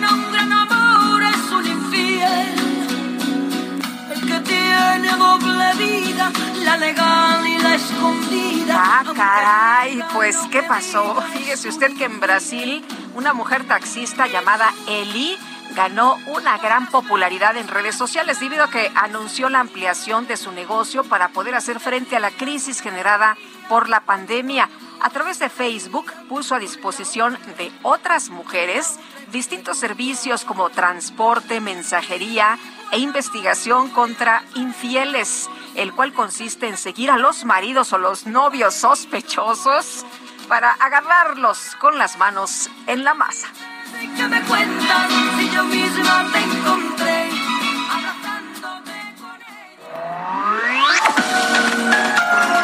[5.79, 6.33] vida,
[6.65, 8.75] la legal y la escondida.
[8.79, 11.23] Ah, caray, pues ¿qué pasó?
[11.33, 12.85] Fíjese usted que en Brasil
[13.15, 15.37] una mujer taxista llamada Eli
[15.75, 20.53] ganó una gran popularidad en redes sociales debido a que anunció la ampliación de su
[20.53, 23.37] negocio para poder hacer frente a la crisis generada
[23.69, 24.69] por la pandemia.
[25.01, 28.99] A través de Facebook puso a disposición de otras mujeres
[29.33, 32.59] distintos servicios como transporte, mensajería
[32.93, 38.75] e investigación contra infieles, el cual consiste en seguir a los maridos o los novios
[38.75, 40.05] sospechosos
[40.47, 43.49] para agarrarlos con las manos en la masa.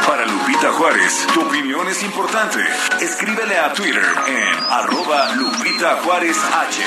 [0.07, 2.59] Para Lupita Juárez, tu opinión es importante.
[3.01, 6.83] Escríbele a Twitter en arroba Lupita Juárez H.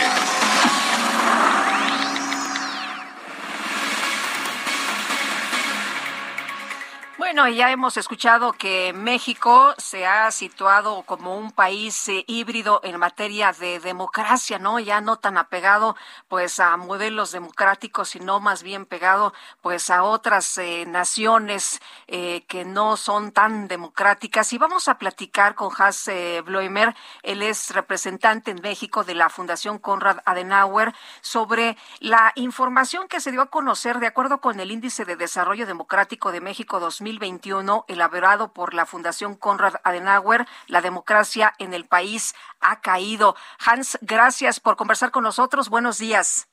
[7.33, 12.99] Bueno, ya hemos escuchado que México se ha situado como un país eh, híbrido en
[12.99, 14.79] materia de democracia, ¿no?
[14.81, 15.95] Ya no tan apegado
[16.27, 22.65] pues a modelos democráticos, sino más bien pegado pues a otras eh, naciones eh, que
[22.65, 24.51] no son tan democráticas.
[24.51, 26.11] Y vamos a platicar con Hans
[26.43, 26.93] Bloimer,
[27.23, 33.31] él es representante en México de la Fundación Konrad Adenauer, sobre la información que se
[33.31, 37.85] dio a conocer de acuerdo con el Índice de Desarrollo Democrático de México 2020 2021
[37.87, 43.35] elaborado por la Fundación Konrad Adenauer, la democracia en el país ha caído.
[43.65, 45.69] Hans, gracias por conversar con nosotros.
[45.69, 46.47] Buenos días.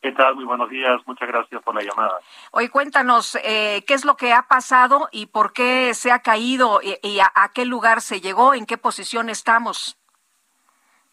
[0.00, 0.36] ¿Qué tal?
[0.36, 1.00] Muy buenos días.
[1.06, 2.18] Muchas gracias por la llamada.
[2.50, 6.80] Hoy cuéntanos eh, qué es lo que ha pasado y por qué se ha caído
[6.82, 9.98] y, y a, a, qué lugar se llegó, en qué posición estamos.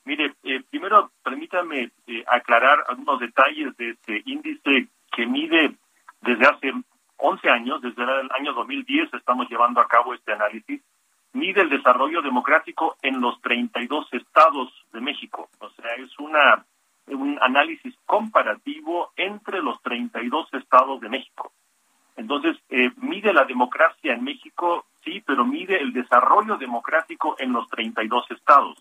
[0.05, 5.75] Mire, eh, primero permítame eh, aclarar algunos detalles de este índice que mide
[6.21, 6.73] desde hace
[7.25, 10.81] 11 años, desde el año 2010 estamos llevando a cabo este análisis,
[11.31, 15.47] mide el desarrollo democrático en los 32 estados de México.
[15.59, 16.65] O sea, es una
[17.07, 21.51] un análisis comparativo entre los 32 estados de México.
[22.15, 27.67] Entonces, eh, mide la democracia en México, sí, pero mide el desarrollo democrático en los
[27.69, 28.77] 32 estados.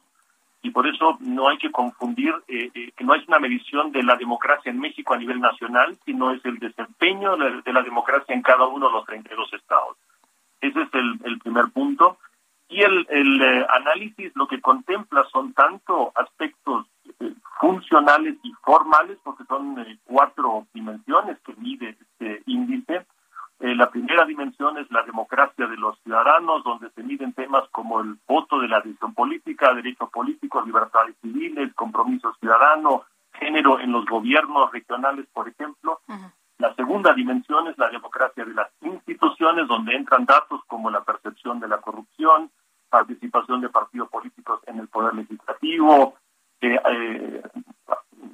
[0.63, 4.05] Y por eso no hay que confundir eh, eh, que no es una medición de
[4.05, 8.43] la democracia en México a nivel nacional, sino es el desempeño de, la democracia en
[8.43, 9.97] cada uno de los 32 estados.
[10.61, 12.19] Ese es el, primer punto.
[12.69, 16.87] Y el, eh, análisis lo que contempla son tanto aspectos
[17.61, 23.05] funcionales y formales, porque son cuatro dimensiones que mide este índice.
[23.63, 28.01] Eh, la primera dimensión es la democracia de los ciudadanos, donde se miden temas como
[28.01, 34.05] el voto de la decisión política, derechos políticos, libertades civiles, compromiso ciudadano, género en los
[34.07, 36.01] gobiernos regionales, por ejemplo.
[36.09, 36.33] Uh -huh.
[36.59, 41.61] La segunda dimensión es la democracia de las instituciones, donde entran datos como la percepción
[41.61, 42.51] de la corrupción,
[42.91, 46.17] participación de partidos políticos en el poder legislativo,
[46.61, 47.43] eh, eh,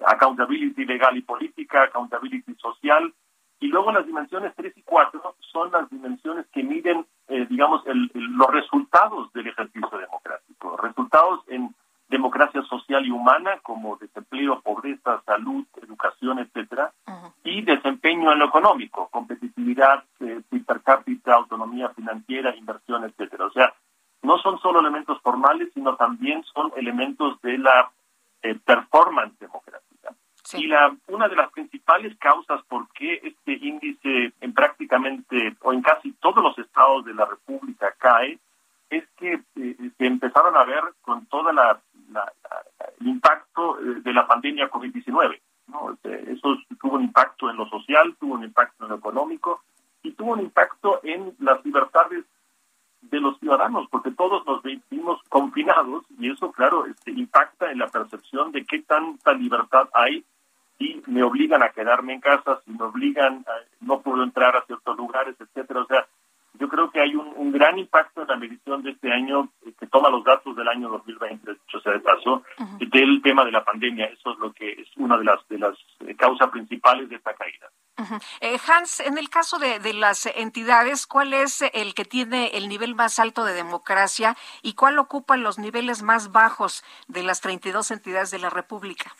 [0.06, 3.12] accountability legal y política, accountability social,
[3.60, 8.10] y luego las dimensiones 3 y 4 son las dimensiones que miden, eh, digamos, el,
[8.14, 11.74] el, los resultados del ejercicio democrático, resultados en
[12.08, 17.32] democracia social y humana como desempleo, pobreza, salud, educación, etcétera, uh -huh.
[17.44, 23.46] y desempeño en lo económico, competitividad eh, per cápita, autonomía financiera, inversión, etcétera.
[23.46, 23.74] O sea,
[24.22, 27.90] no son solo elementos formales, sino también son elementos de la
[28.42, 29.77] eh, performance democrática.
[30.54, 35.82] Y la, una de las principales causas por qué este índice en prácticamente o en
[35.82, 38.38] casi todos los estados de la República cae
[38.88, 41.80] es que eh, se empezaron a ver con toda la,
[43.00, 45.40] el impacto eh, de la pandemia COVID-19.
[45.66, 45.92] ¿no?
[45.92, 49.62] Este, eso tuvo un impacto en lo social, tuvo un impacto en lo económico
[50.02, 52.24] y tuvo un impacto en las libertades
[53.02, 57.88] de los ciudadanos, porque todos nos vimos confinados y eso, claro, este, impacta en la
[57.88, 60.24] percepción de qué tanta libertad hay
[60.78, 64.64] si me obligan a quedarme en casa, si me obligan, a, no puedo entrar a
[64.66, 65.80] ciertos lugares, etcétera.
[65.80, 66.06] O sea,
[66.54, 69.72] yo creo que hay un, un gran impacto en la medición de este año eh,
[69.78, 72.90] que toma los datos del año 2020, o sea, de paso, uh -huh.
[72.90, 74.06] del tema de la pandemia.
[74.06, 77.34] Eso es lo que es una de las de las eh, causas principales de esta
[77.34, 77.68] caída.
[77.98, 78.22] Uh -huh.
[78.40, 82.68] eh, Hans, en el caso de, de, las entidades, ¿cuál es el que tiene el
[82.68, 87.90] nivel más alto de democracia y cuál ocupa los niveles más bajos de las 32
[87.90, 89.12] entidades de la República?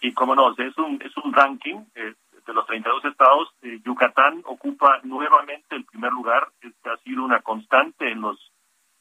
[0.00, 2.14] Y como no, es un, es un ranking eh,
[2.46, 3.48] de los 32 estados.
[3.62, 6.48] Eh, Yucatán ocupa nuevamente el primer lugar.
[6.60, 8.38] Este ha sido una constante en los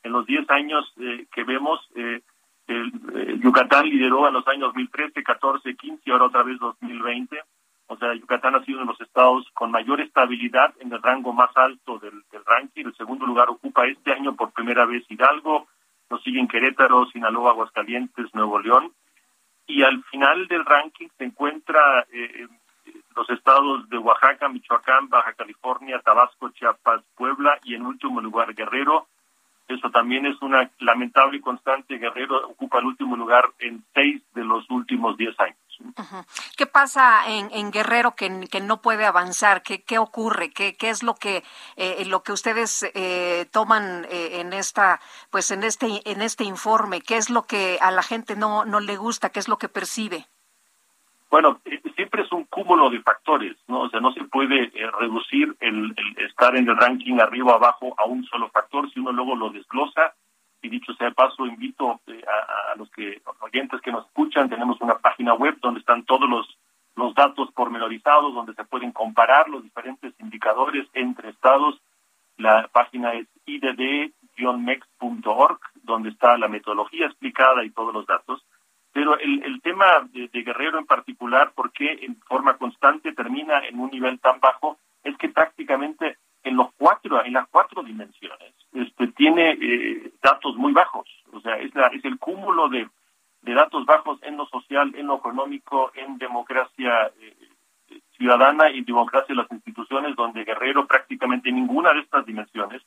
[0.03, 1.79] en los 10 años eh, que vemos.
[1.95, 2.91] El,
[3.39, 7.41] Yucatán lideró en los años 2013, 14, 15 y ahora otra vez 2020
[7.87, 11.31] o sea, Yucatán ha sido uno de los estados con mayor estabilidad en el rango
[11.31, 12.85] más alto del, del, ranking.
[12.85, 15.67] El segundo lugar ocupa este año por primera vez Hidalgo,
[16.09, 18.91] nos siguen Querétaro, Sinaloa, Aguascalientes, Nuevo León.
[19.67, 22.47] Y al final del ranking se encuentra eh,
[23.15, 29.07] los estados de Oaxaca, Michoacán, Baja California, Tabasco, Chiapas, Puebla y en último lugar Guerrero.
[29.67, 31.97] Eso también es una lamentable y constante.
[31.97, 35.57] Guerrero ocupa el último lugar en seis de los últimos diez años.
[36.57, 39.61] ¿Qué pasa en, en Guerrero que, que, no puede avanzar?
[39.61, 40.51] ¿Qué, qué ocurre?
[40.51, 41.43] ¿Qué, ¿Qué, es lo que
[41.75, 44.99] eh, lo que ustedes eh, toman eh, en esta
[45.29, 47.01] pues en este en este informe?
[47.01, 49.29] ¿Qué es lo que a la gente no no le gusta?
[49.29, 50.25] ¿Qué es lo que percibe?
[51.29, 51.59] Bueno,
[51.95, 53.81] siempre es un cúmulo de factores, ¿no?
[53.81, 57.93] O sea, no se puede reducir el, el estar en el ranking arriba o abajo
[57.97, 58.89] a un solo factor.
[58.91, 60.13] Si uno luego lo desglosa,
[60.61, 64.97] y dicho sea paso, invito eh, a, los que oyentes que nos escuchan, tenemos una
[64.97, 66.45] página web donde están todos los,
[66.95, 71.79] los datos pormenorizados, donde se pueden comparar los diferentes indicadores entre estados.
[72.37, 78.43] La página es idd-mex.org, donde está la metodología explicada y todos los datos.
[78.93, 83.59] Pero el, el tema de, de Guerrero en particular, ¿por qué en forma constante termina
[83.67, 84.77] en un nivel tan bajo?
[85.03, 86.17] Es que prácticamente
[86.47, 91.07] en los cuatro, en las cuatro dimensiones, este, tiene eh, datos muy bajos.
[91.33, 92.87] O sea, es, la, es el cúmulo de,
[93.41, 97.35] de, datos bajos en lo social, en lo económico, en democracia eh,
[98.15, 102.81] ciudadana y democracia de las instituciones, donde Guerrero prácticamente ninguna de estas dimensiones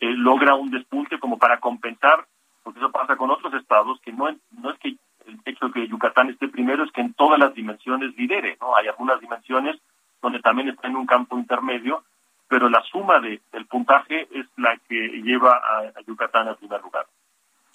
[0.00, 2.26] eh, logra un despunte como para compensar,
[2.62, 5.88] porque eso pasa con otros estados, que no, no es que el hecho de que
[5.88, 8.76] Yucatán esté primero es que en todas las dimensiones lidere, ¿no?
[8.76, 9.76] Hay algunas dimensiones
[10.22, 12.04] donde también está en un campo intermedio,
[12.48, 16.80] pero la suma de, del puntaje es la que lleva a, a Yucatán al primer
[16.82, 17.06] lugar.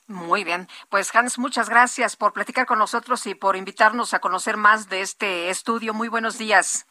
[0.08, 4.58] Muy bien, pues Hans, muchas gracias por platicar con nosotros y por invitarnos a conocer
[4.58, 5.94] más de este estudio.
[5.94, 6.86] Muy buenos días.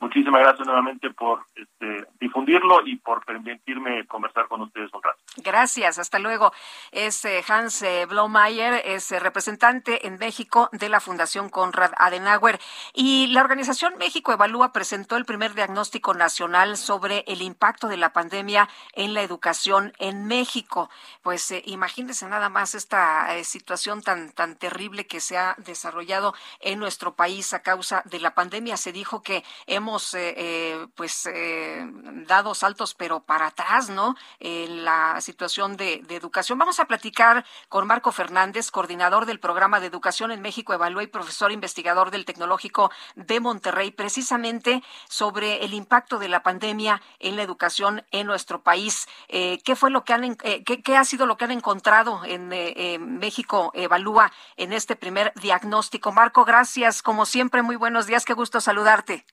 [0.00, 5.18] Muchísimas gracias nuevamente por este, difundirlo y por permitirme conversar con ustedes un rato.
[5.38, 6.52] Gracias, hasta luego.
[6.92, 12.60] Es eh, Hans eh, Blomeyer, es eh, representante en México de la Fundación Conrad Adenauer.
[12.94, 18.12] Y la organización México Evalúa presentó el primer diagnóstico nacional sobre el impacto de la
[18.12, 20.90] pandemia en la educación en México.
[21.22, 27.14] Pues imagínense nada más esta situación tan, tan terrible que se ha desarrollado en nuestro
[27.14, 28.76] país a causa de la pandemia.
[28.76, 31.82] Se dijo que hemos hemos eh, eh, pues eh,
[32.26, 36.58] dado saltos pero para atrás no en la situación de, educación.
[36.58, 41.06] Vamos a platicar con Marco Fernández coordinador del programa de educación en México Evalúa y
[41.06, 47.42] profesor investigador del tecnológico de Monterrey precisamente sobre el impacto de la pandemia en la
[47.42, 49.08] educación en nuestro país.
[49.28, 52.48] Qué fue lo que han qué, ha sido lo que han encontrado en
[53.18, 58.60] México Evalúa en este primer diagnóstico Marco gracias como siempre muy buenos días qué gusto
[58.60, 59.24] saludarte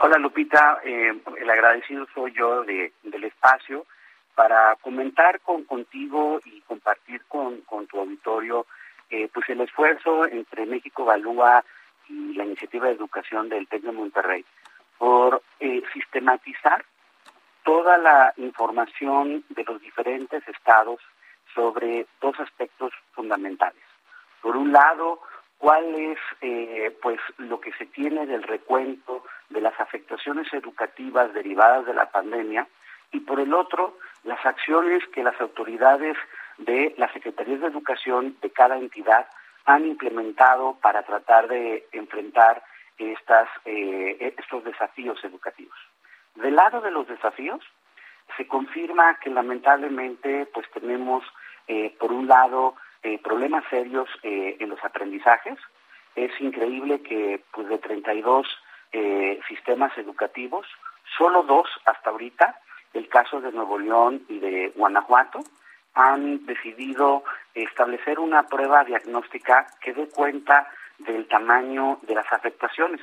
[0.00, 3.84] Hola Lupita, eh, el agradecido soy yo de, del espacio
[4.36, 8.64] para comentar con contigo y compartir con, tu auditorio
[9.10, 11.64] eh, pues el esfuerzo entre México Evalúa
[12.08, 14.44] y la iniciativa de educación del TEC Monterrey
[14.98, 16.84] por eh, sistematizar
[17.64, 21.00] toda la información de los diferentes estados
[21.52, 23.82] sobre dos aspectos fundamentales.
[24.42, 25.20] Por un lado,
[25.58, 31.84] cuál es eh, pues lo que se tiene del recuento de las afectaciones educativas derivadas
[31.86, 32.66] de la pandemia
[33.12, 36.16] y por el otro las acciones que las autoridades
[36.58, 39.26] de las secretarías de educación de cada entidad
[39.64, 42.62] han implementado para tratar de enfrentar
[42.96, 45.76] estas, eh, estos desafíos educativos.
[46.34, 47.60] Del lado de los desafíos,
[48.36, 51.24] se confirma que lamentablemente pues tenemos
[51.66, 55.58] eh, por un lado eh, problemas serios eh, en los aprendizajes.
[56.16, 58.46] Es increíble que pues de 32
[58.92, 60.66] eh, sistemas educativos,
[61.16, 62.58] solo dos hasta ahorita,
[62.94, 65.40] el caso de Nuevo León y de Guanajuato,
[65.94, 70.68] han decidido establecer una prueba diagnóstica que dé cuenta
[70.98, 73.00] del tamaño de las afectaciones.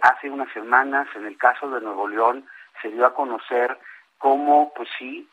[0.00, 2.46] hace unas semanas, en el caso de Nuevo León,
[2.80, 3.76] se dio a conocer
[4.18, 5.28] cómo, pues sí,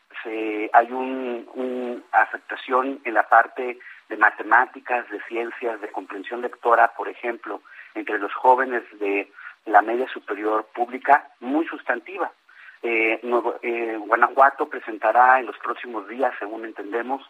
[0.72, 7.60] hay una afectación en la parte de matemáticas, de ciencias, de comprensión lectora, por ejemplo,
[7.94, 9.30] entre los jóvenes de
[9.66, 12.30] la media superior pública, muy sustantiva.
[12.82, 13.20] Eh,
[13.62, 17.22] eh, Guanajuato presentará en los próximos días, según entendemos,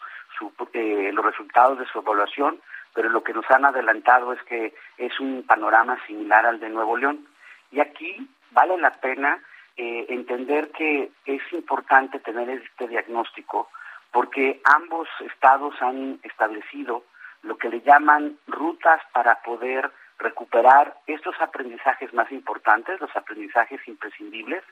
[0.75, 2.61] eh, los resultados de su evaluación,
[2.95, 6.97] pero lo que nos han adelantado es que es un panorama similar al de Nuevo
[6.97, 7.27] León.
[7.71, 9.39] Y aquí vale la pena
[9.77, 13.69] eh, entender que es importante tener este diagnóstico
[14.13, 17.05] porque ambos estados han establecido
[17.43, 24.63] lo que le llaman rutas para poder recuperar estos aprendizajes más importantes, los aprendizajes imprescindibles,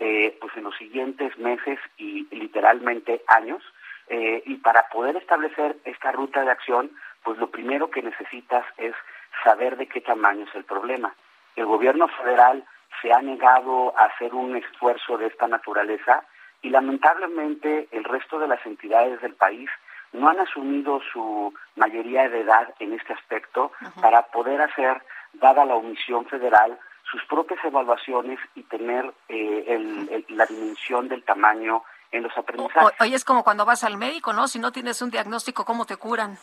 [0.00, 3.62] eh, pues en los siguientes meses y literalmente años.
[4.08, 6.90] Eh, y para poder establecer esta ruta de acción,
[7.22, 8.94] pues lo primero que necesitas es
[9.44, 11.14] saber de qué tamaño es el problema.
[11.56, 12.64] El gobierno federal
[13.00, 16.24] se ha negado a hacer un esfuerzo de esta naturaleza
[16.62, 19.70] y lamentablemente el resto de las entidades del país
[20.12, 25.02] no han asumido su mayoría de edad en este aspecto para poder hacer,
[25.34, 26.78] dada la omisión federal,
[27.10, 33.00] sus propias evaluaciones y tener eh, la dimensión del tamaño en los aprendizajes.
[33.00, 34.48] Hoy es como cuando vas al médico, ¿no?
[34.48, 36.38] Si no tienes un diagnóstico, ¿cómo te curan?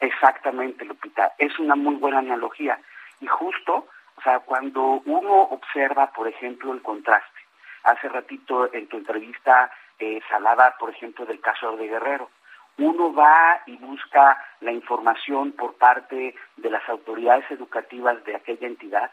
[0.00, 1.32] Exactamente, Lupita.
[1.38, 2.78] Es una muy buena analogía.
[3.20, 3.86] Y justo
[4.18, 7.40] o sea, cuando uno observa, por ejemplo, el contraste,
[7.84, 12.30] hace ratito en tu entrevista eh, salada, por ejemplo, del caso de Guerrero,
[12.78, 19.10] uno va y busca la información por parte de las autoridades educativas de aquella entidad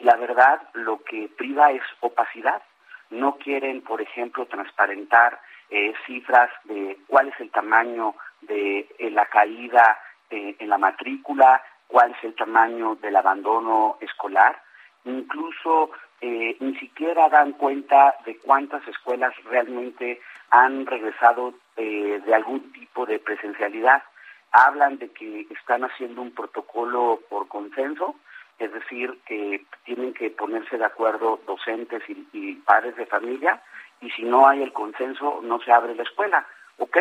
[0.00, 2.62] la verdad lo que priva es opacidad.
[3.10, 5.40] No quieren, por ejemplo, transparentar
[5.70, 9.98] eh, cifras de cuál es el tamaño de eh, la caída
[10.30, 11.62] eh, en la matrícula,
[11.94, 14.60] cuál es el tamaño del abandono escolar,
[15.04, 22.72] incluso eh, ni siquiera dan cuenta de cuántas escuelas realmente han regresado eh, de algún
[22.72, 24.02] tipo de presencialidad.
[24.50, 28.16] Hablan de que están haciendo un protocolo por consenso,
[28.58, 33.62] es decir, que tienen que ponerse de acuerdo docentes y, y padres de familia,
[34.00, 36.44] y si no hay el consenso, no se abre la escuela.
[36.78, 36.98] ¿Ok?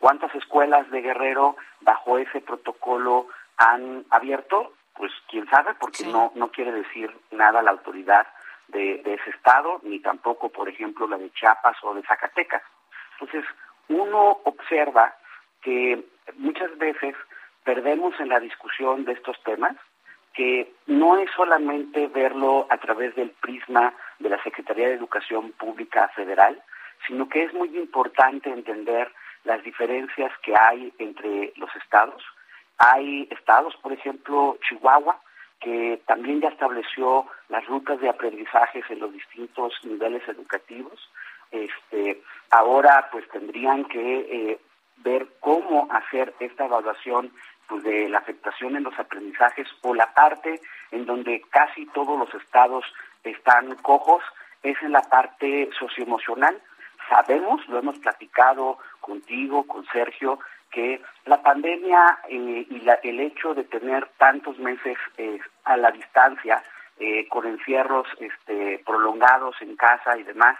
[0.00, 6.50] ¿Cuántas escuelas de Guerrero bajo ese protocolo han abierto, pues quién sabe, porque no, no
[6.50, 8.26] quiere decir nada la autoridad
[8.68, 12.62] de, de ese estado, ni tampoco, por ejemplo, la de Chiapas o de Zacatecas.
[13.18, 13.44] Entonces,
[13.88, 15.14] uno observa
[15.62, 16.04] que
[16.36, 17.14] muchas veces
[17.64, 19.76] perdemos en la discusión de estos temas
[20.34, 26.08] que no es solamente verlo a través del prisma de la Secretaría de Educación Pública
[26.08, 26.60] Federal,
[27.06, 29.12] sino que es muy importante entender
[29.44, 32.22] las diferencias que hay entre los estados.
[32.78, 35.20] Hay estados, por ejemplo, Chihuahua,
[35.60, 41.10] que también ya estableció las rutas de aprendizajes en los distintos niveles educativos.
[41.50, 44.60] Este, ahora, pues tendrían que eh,
[44.98, 47.32] ver cómo hacer esta evaluación
[47.68, 50.60] pues, de la afectación en los aprendizajes o la parte
[50.90, 52.84] en donde casi todos los estados
[53.22, 54.22] están cojos
[54.62, 56.60] es en la parte socioemocional.
[57.08, 60.38] Sabemos, lo hemos platicado contigo, con Sergio,
[60.74, 65.92] que la pandemia eh, y la, el hecho de tener tantos meses eh, a la
[65.92, 66.62] distancia,
[66.98, 70.58] eh, con encierros este, prolongados en casa y demás,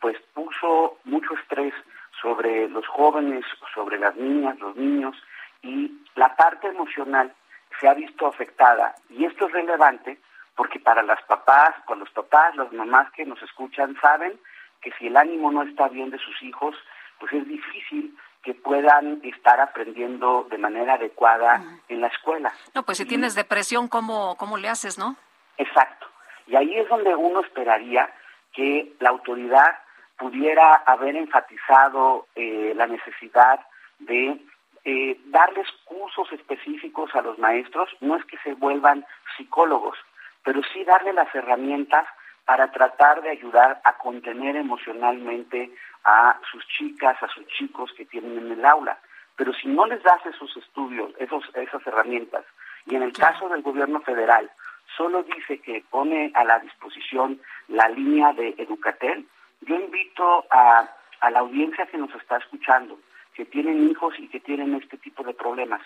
[0.00, 1.74] pues puso mucho estrés
[2.20, 5.16] sobre los jóvenes, sobre las niñas, los niños,
[5.62, 7.32] y la parte emocional
[7.80, 8.94] se ha visto afectada.
[9.08, 10.18] Y esto es relevante
[10.56, 14.38] porque para las papás, con los papás, las mamás que nos escuchan saben
[14.80, 16.76] que si el ánimo no está bien de sus hijos,
[17.18, 18.14] pues es difícil
[18.44, 22.52] que puedan estar aprendiendo de manera adecuada en la escuela.
[22.74, 25.16] No, pues si tienes depresión, ¿cómo, ¿cómo le haces, no?
[25.56, 26.06] Exacto.
[26.46, 28.12] Y ahí es donde uno esperaría
[28.52, 29.78] que la autoridad
[30.18, 33.60] pudiera haber enfatizado eh, la necesidad
[33.98, 34.38] de
[34.84, 39.06] eh, darles cursos específicos a los maestros, no es que se vuelvan
[39.36, 39.96] psicólogos,
[40.44, 42.06] pero sí darle las herramientas
[42.44, 45.70] para tratar de ayudar a contener emocionalmente
[46.04, 48.98] a sus chicas, a sus chicos que tienen en el aula.
[49.36, 52.44] Pero si no les das esos estudios, esos, esas herramientas,
[52.86, 54.50] y en el caso del gobierno federal,
[54.96, 59.26] solo dice que pone a la disposición la línea de Educatel,
[59.62, 60.88] yo invito a,
[61.20, 62.98] a la audiencia que nos está escuchando,
[63.34, 65.80] que tienen hijos y que tienen este tipo de problemas.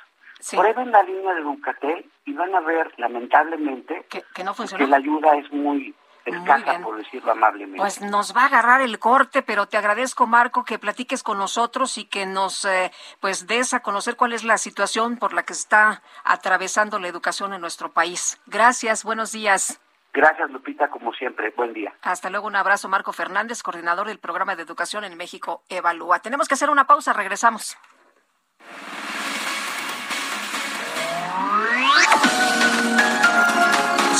[0.51, 4.85] Prueben la línea de Educatel y van a ver, lamentablemente, que, no funciona.
[4.85, 5.95] que la ayuda es muy
[6.29, 7.79] escasa, por decirlo amablemente.
[7.79, 11.99] Pues nos va a agarrar el corte, pero te agradezco, Marco, que platiques con nosotros
[11.99, 12.91] y que nos eh,
[13.21, 17.53] pues des a conocer cuál es la situación por la que está atravesando la educación
[17.53, 18.41] en nuestro país.
[18.47, 19.81] Gracias, buenos días.
[20.13, 21.53] Gracias, Lupita, como siempre.
[21.57, 21.93] Buen día.
[22.03, 26.21] Hasta luego, un abrazo, Marco Fernández, coordinador del programa de educación en México, Evalúa.
[26.21, 27.77] Tenemos que hacer una pausa, regresamos.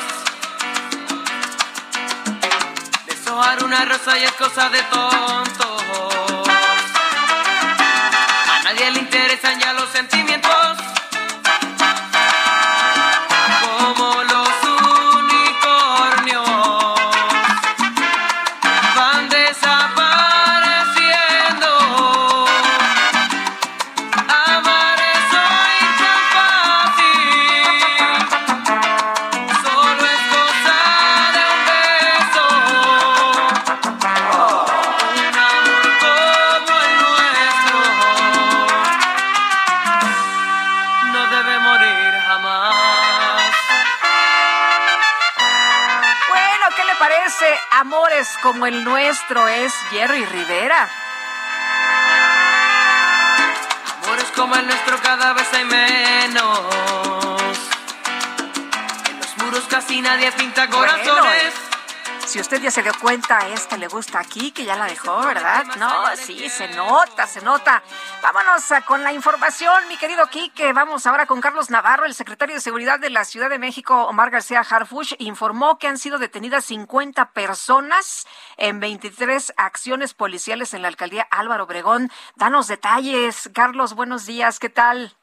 [3.05, 5.83] Deshojar una rosa y es cosa de tontos.
[8.49, 10.66] A nadie le interesan ya los sentimientos.
[48.67, 50.89] El nuestro es Jerry Rivera.
[54.03, 56.59] Amores como el nuestro cada vez hay menos.
[59.09, 61.13] En los muros casi nadie pinta corazones.
[61.13, 61.66] Bueno,
[62.37, 65.65] si usted ya se dio cuenta, esta le gusta aquí, que ya la dejó, ¿verdad?
[65.79, 67.81] No, sí, se nota, se nota.
[68.21, 70.71] Vámonos a- con la información, mi querido Quique.
[70.71, 74.29] Vamos ahora con Carlos Navarro, el secretario de Seguridad de la Ciudad de México, Omar
[74.29, 78.27] García Harfush, informó que han sido detenidas 50 personas
[78.57, 82.11] en 23 acciones policiales en la alcaldía Álvaro Obregón.
[82.35, 83.49] Danos detalles.
[83.55, 85.17] Carlos, buenos días, ¿qué tal?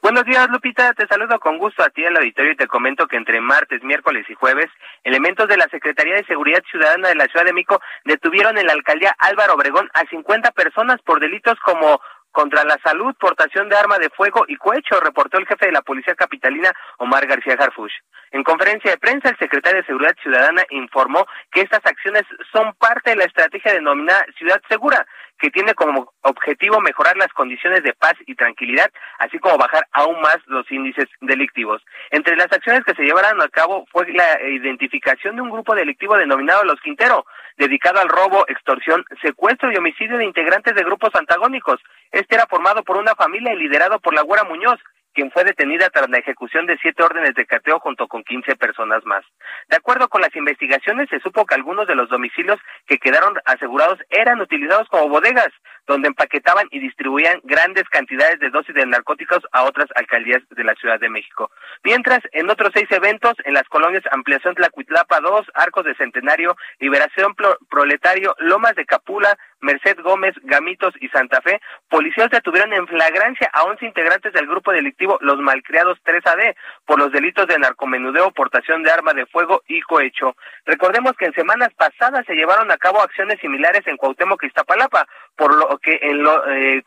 [0.00, 0.92] Buenos días, Lupita.
[0.94, 3.82] Te saludo con gusto a ti en el auditorio y te comento que entre martes,
[3.82, 4.66] miércoles y jueves,
[5.02, 8.74] elementos de la Secretaría de Seguridad Ciudadana de la Ciudad de México detuvieron en la
[8.74, 12.00] alcaldía Álvaro Obregón a 50 personas por delitos como
[12.30, 15.82] contra la salud, portación de arma de fuego y cohecho, reportó el jefe de la
[15.82, 17.94] Policía Capitalina, Omar García Harfush.
[18.30, 22.22] En conferencia de prensa, el secretario de Seguridad Ciudadana informó que estas acciones
[22.52, 25.04] son parte de la estrategia denominada Ciudad Segura,
[25.38, 30.20] que tiene como objetivo mejorar las condiciones de paz y tranquilidad, así como bajar aún
[30.20, 31.82] más los índices delictivos.
[32.10, 36.16] Entre las acciones que se llevaron a cabo fue la identificación de un grupo delictivo
[36.16, 37.24] denominado Los Quintero,
[37.56, 41.80] dedicado al robo, extorsión, secuestro y homicidio de integrantes de grupos antagónicos.
[42.10, 44.80] Este era formado por una familia y liderado por la Güera Muñoz,
[45.18, 49.04] quien fue detenida tras la ejecución de siete órdenes de cateo junto con 15 personas
[49.04, 49.24] más.
[49.68, 53.98] De acuerdo con las investigaciones, se supo que algunos de los domicilios que quedaron asegurados
[54.10, 55.48] eran utilizados como bodegas,
[55.88, 60.74] donde empaquetaban y distribuían grandes cantidades de dosis de narcóticos a otras alcaldías de la
[60.74, 61.50] Ciudad de México.
[61.82, 67.34] Mientras, en otros seis eventos, en las colonias Ampliación Tlacuitlapa 2, Arcos de Centenario, Liberación
[67.68, 73.64] Proletario, Lomas de Capula, Merced Gómez, Gamitos y Santa Fe, policías detuvieron en flagrancia a
[73.64, 76.54] 11 integrantes del grupo delictivo Los Malcriados 3AD
[76.86, 80.36] por los delitos de narcomenudeo, portación de arma de fuego y cohecho.
[80.64, 85.06] Recordemos que en semanas pasadas se llevaron a cabo acciones similares en Cuauhtémoc, Iztapalapa,
[85.36, 86.82] por lo que en lo, eh,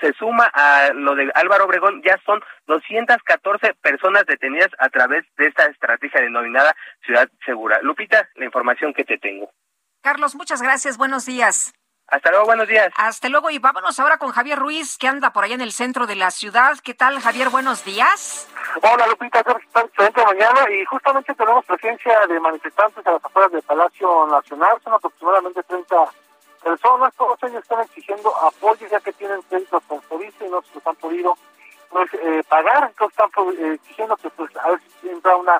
[0.00, 5.46] se suma a lo de Álvaro Obregón, ya son 214 personas detenidas a través de
[5.46, 7.78] esta estrategia denominada Ciudad Segura.
[7.82, 9.50] Lupita, la información que te tengo.
[10.02, 10.98] Carlos, muchas gracias.
[10.98, 11.72] Buenos días.
[12.08, 12.92] Hasta luego, buenos días.
[12.96, 16.06] Hasta luego y vámonos ahora con Javier Ruiz, que anda por allá en el centro
[16.06, 16.76] de la ciudad.
[16.84, 17.48] ¿Qué tal, Javier?
[17.48, 18.48] Buenos días.
[18.82, 24.26] Hola, Lupita, excelente mañana y justamente tenemos presencia de manifestantes a las afueras del Palacio
[24.26, 24.76] Nacional.
[24.84, 25.96] Son aproximadamente 30
[26.62, 27.14] personas.
[27.14, 30.96] Todos ellos están exigiendo apoyo ya que tienen créditos con y no se los han
[30.96, 31.36] podido
[31.90, 32.88] pues, eh, pagar.
[32.88, 35.58] Entonces están eh, exigiendo que pues a ver si entra una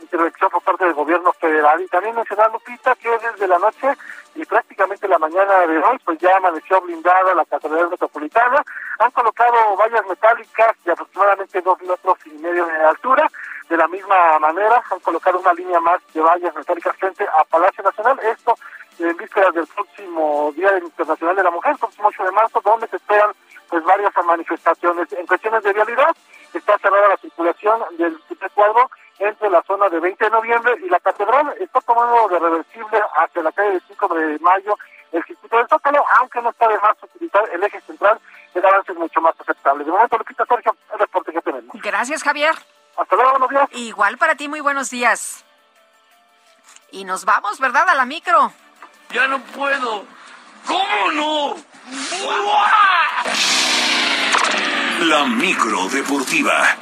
[0.00, 1.80] intervención por parte del gobierno federal.
[1.80, 3.88] Y también mencionar, Lupita, que desde la noche
[4.34, 8.62] y prácticamente la mañana de hoy, pues ya amaneció blindada la Catedral Metropolitana.
[8.98, 13.30] Han colocado vallas metálicas de aproximadamente dos metros y medio de altura.
[13.68, 17.84] De la misma manera, han colocado una línea más de vallas metálicas frente a Palacio
[17.84, 18.18] Nacional.
[18.20, 18.54] Esto
[19.00, 22.96] en vísperas del próximo Día Internacional de la Mujer, próximo 8 de marzo, donde se
[22.96, 23.32] esperan
[23.68, 25.12] pues varias manifestaciones.
[25.12, 26.14] En cuestiones de vialidad,
[26.52, 28.18] está cerrada la circulación del
[28.54, 33.00] cuadro entre la zona de 20 de noviembre y la catedral está tomando de reversible
[33.16, 34.76] hacia la calle del 5 de mayo
[35.12, 38.20] el circuito del Zócalo, aunque no está de más utilizar el eje central,
[38.54, 39.84] el avance es mucho más aceptable.
[39.84, 41.76] De momento, Lupita Sergio, el reporte que tenemos.
[41.82, 42.54] Gracias, Javier.
[42.96, 43.68] Hasta luego, buenos días.
[43.72, 45.44] Igual para ti, muy buenos días.
[46.92, 47.88] Y nos vamos, ¿verdad?
[47.88, 48.52] A la micro.
[49.12, 50.04] Ya no puedo.
[50.66, 51.56] ¿Cómo no?
[55.06, 56.76] La micro deportiva.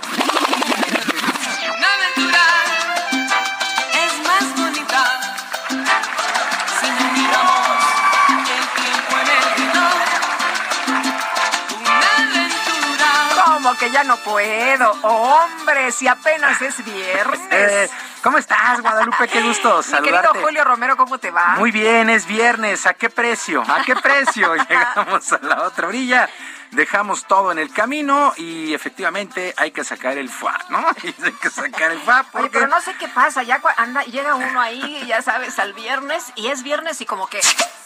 [13.68, 13.78] Aventura.
[13.78, 14.90] ¿Cómo que ya no puedo?
[15.02, 17.40] Hombre, si apenas es viernes.
[17.50, 17.90] Eh,
[18.22, 19.28] ¿Cómo estás, Guadalupe?
[19.28, 20.28] Qué gusto Mi saludarte.
[20.28, 21.54] querido Julio Romero, ¿cómo te va?
[21.56, 22.86] Muy bien, es viernes.
[22.86, 23.62] ¿A qué precio?
[23.66, 24.54] ¿A qué precio?
[24.68, 26.28] Llegamos a la otra orilla.
[26.72, 30.78] Dejamos todo en el camino y efectivamente hay que sacar el FA, ¿no?
[31.24, 32.50] Hay que sacar el FA Oye, porque...
[32.50, 36.48] pero no sé qué pasa, ya anda, llega uno ahí, ya sabes, al viernes, y
[36.48, 37.40] es viernes y como que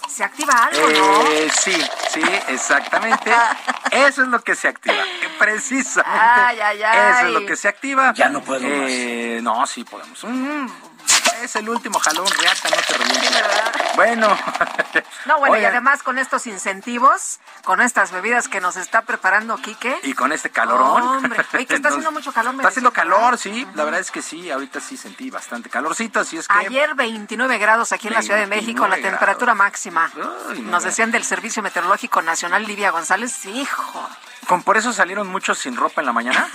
[0.09, 1.23] se activa algo, ¿no?
[1.31, 1.81] Eh, sí,
[2.11, 3.33] sí, exactamente.
[3.91, 5.03] Eso es lo que se activa.
[5.39, 6.21] Precisamente.
[6.21, 7.13] Ay, ay, ay.
[7.17, 8.13] Eso es lo que se activa.
[8.15, 10.23] Ya no puedo Eh, No, sí podemos.
[10.25, 10.67] Mm,
[11.45, 13.33] es el último jalón, reata, no te revientes.
[13.95, 14.29] Bueno.
[15.25, 19.97] No, bueno, y además con estos incentivos, con estas bebidas que nos está preparando Quique.
[20.03, 21.03] Y con este calorón.
[21.03, 22.55] Hombre, oye, que está haciendo mucho calor.
[22.57, 23.67] Está haciendo calor, sí.
[23.75, 24.51] La verdad es que sí.
[24.51, 26.55] Ahorita sí sentí bastante calorcito, así es que...
[26.55, 30.11] Ayer 29 grados aquí en la Ciudad de México, la 29 temperatura máxima.
[30.17, 30.81] Nos no.
[30.81, 34.09] decían del Servicio Meteorológico Nacional, Livia González, hijo.
[34.47, 36.49] ¿Con por eso salieron muchos sin ropa en la mañana?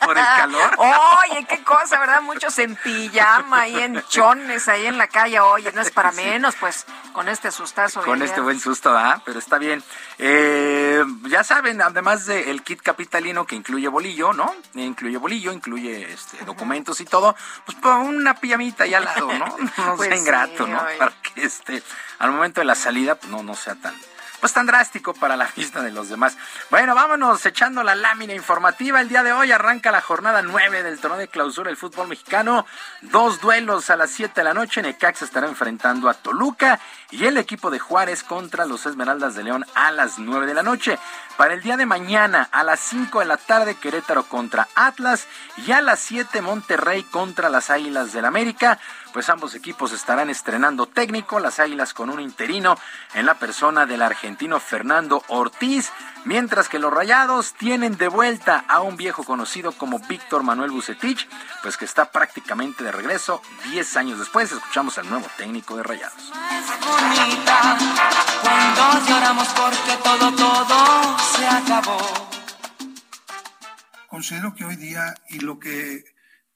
[0.00, 0.70] ¿Por el calor?
[0.78, 2.22] Oye, qué cosa, ¿verdad?
[2.22, 5.40] Muchos en pijama y en chones ahí en la calle.
[5.40, 8.00] Oye, no es para menos, pues, con este sustazo.
[8.00, 9.22] de Con este buen susto, ¿ah?
[9.24, 9.82] Pero está bien.
[10.18, 14.54] Eh, ya saben, además del kit capitalino que incluye bolillo, ¿no?
[14.74, 19.56] Incluye bolillo, incluye este, documentos y todo, pues una pijamita ahí al lado, ¿no?
[19.78, 20.80] No Pues sea sí, ingrato, ¿no?
[20.82, 20.96] oye.
[20.96, 21.82] Para que este,
[22.18, 23.94] al momento de la salida, pues no, no sea tan
[24.40, 26.36] pues tan drástico para la vista de los demás.
[26.70, 29.00] Bueno, vámonos echando la lámina informativa.
[29.00, 32.66] El día de hoy arranca la jornada 9 del torneo de clausura del fútbol mexicano.
[33.02, 34.82] Dos duelos a las 7 de la noche.
[34.82, 36.78] Necaxa estará enfrentando a Toluca
[37.10, 40.62] y el equipo de Juárez contra los Esmeraldas de León a las 9 de la
[40.62, 40.98] noche.
[41.38, 45.70] Para el día de mañana a las 5 de la tarde Querétaro contra Atlas y
[45.70, 48.80] a las 7 Monterrey contra las Águilas del América.
[49.12, 52.76] Pues ambos equipos estarán estrenando técnico, las Águilas con un interino
[53.14, 55.92] en la persona del argentino Fernando Ortiz,
[56.24, 61.28] mientras que los Rayados tienen de vuelta a un viejo conocido como Víctor Manuel Bucetich,
[61.62, 64.52] pues que está prácticamente de regreso 10 años después.
[64.52, 66.32] Escuchamos al nuevo técnico de Rayados.
[68.42, 71.98] cuando lloramos porque todo, todo se acabó.
[74.08, 76.04] Considero que hoy día y lo que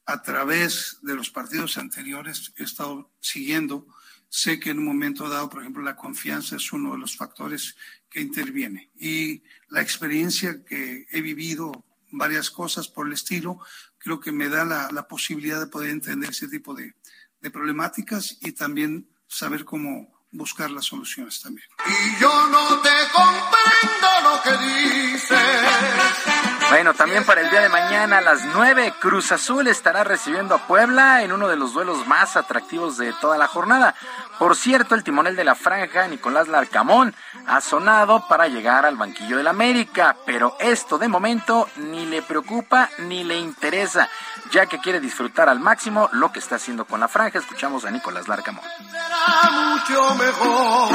[0.07, 3.87] a través de los partidos anteriores he estado siguiendo.
[4.29, 7.77] Sé que en un momento dado, por ejemplo, la confianza es uno de los factores
[8.13, 8.91] que interviene.
[8.95, 13.59] Y la experiencia que he vivido, varias cosas por el estilo,
[13.99, 16.95] creo que me da la, la posibilidad de poder entender ese tipo de,
[17.41, 21.69] de problemáticas y también saber cómo buscar las soluciones también.
[21.87, 25.39] Y yo no te comprendo lo que dices.
[26.71, 30.67] Bueno, también para el día de mañana a las 9, Cruz Azul estará recibiendo a
[30.67, 33.95] Puebla en uno de los duelos más atractivos de toda la jornada.
[34.39, 37.15] Por cierto, el timonel de la franja, Nicolás Larcamón,
[37.47, 42.89] ha sonado para llegar al banquillo del América, pero esto de momento ni le preocupa
[43.01, 44.09] ni le interesa,
[44.51, 47.39] ya que quiere disfrutar al máximo lo que está haciendo con la franja.
[47.39, 48.65] Escuchamos a Nicolás Larcamón.
[49.25, 50.89] Mucho mejor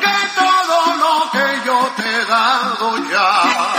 [0.00, 3.71] que todo lo que yo te he dado ya.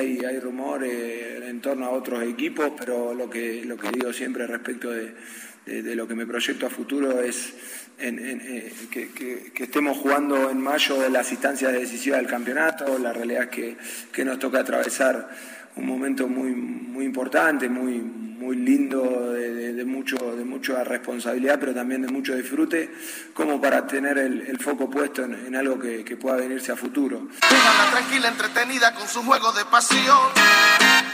[0.00, 4.90] Hay, rumores en torno a otros equipos, pero lo que, lo que digo siempre respecto
[4.90, 5.14] de,
[5.66, 7.52] de- lo que me proyecto a futuro es
[7.98, 12.98] eh, que, estemos jugando en mayo las instancias decisivas del campeonato.
[12.98, 13.76] La realidad es que,
[14.12, 15.28] que nos toca atravesar
[15.76, 21.72] un momento muy, muy importante, muy, muy lindo, de, de- de mucho, mucha responsabilidad, pero
[21.74, 22.90] también de mucho disfrute,
[23.32, 27.28] como para tener el, foco puesto en, algo que, pueda venirse a futuro.
[27.92, 30.18] Tranquila, entretenida con su juego de pasión,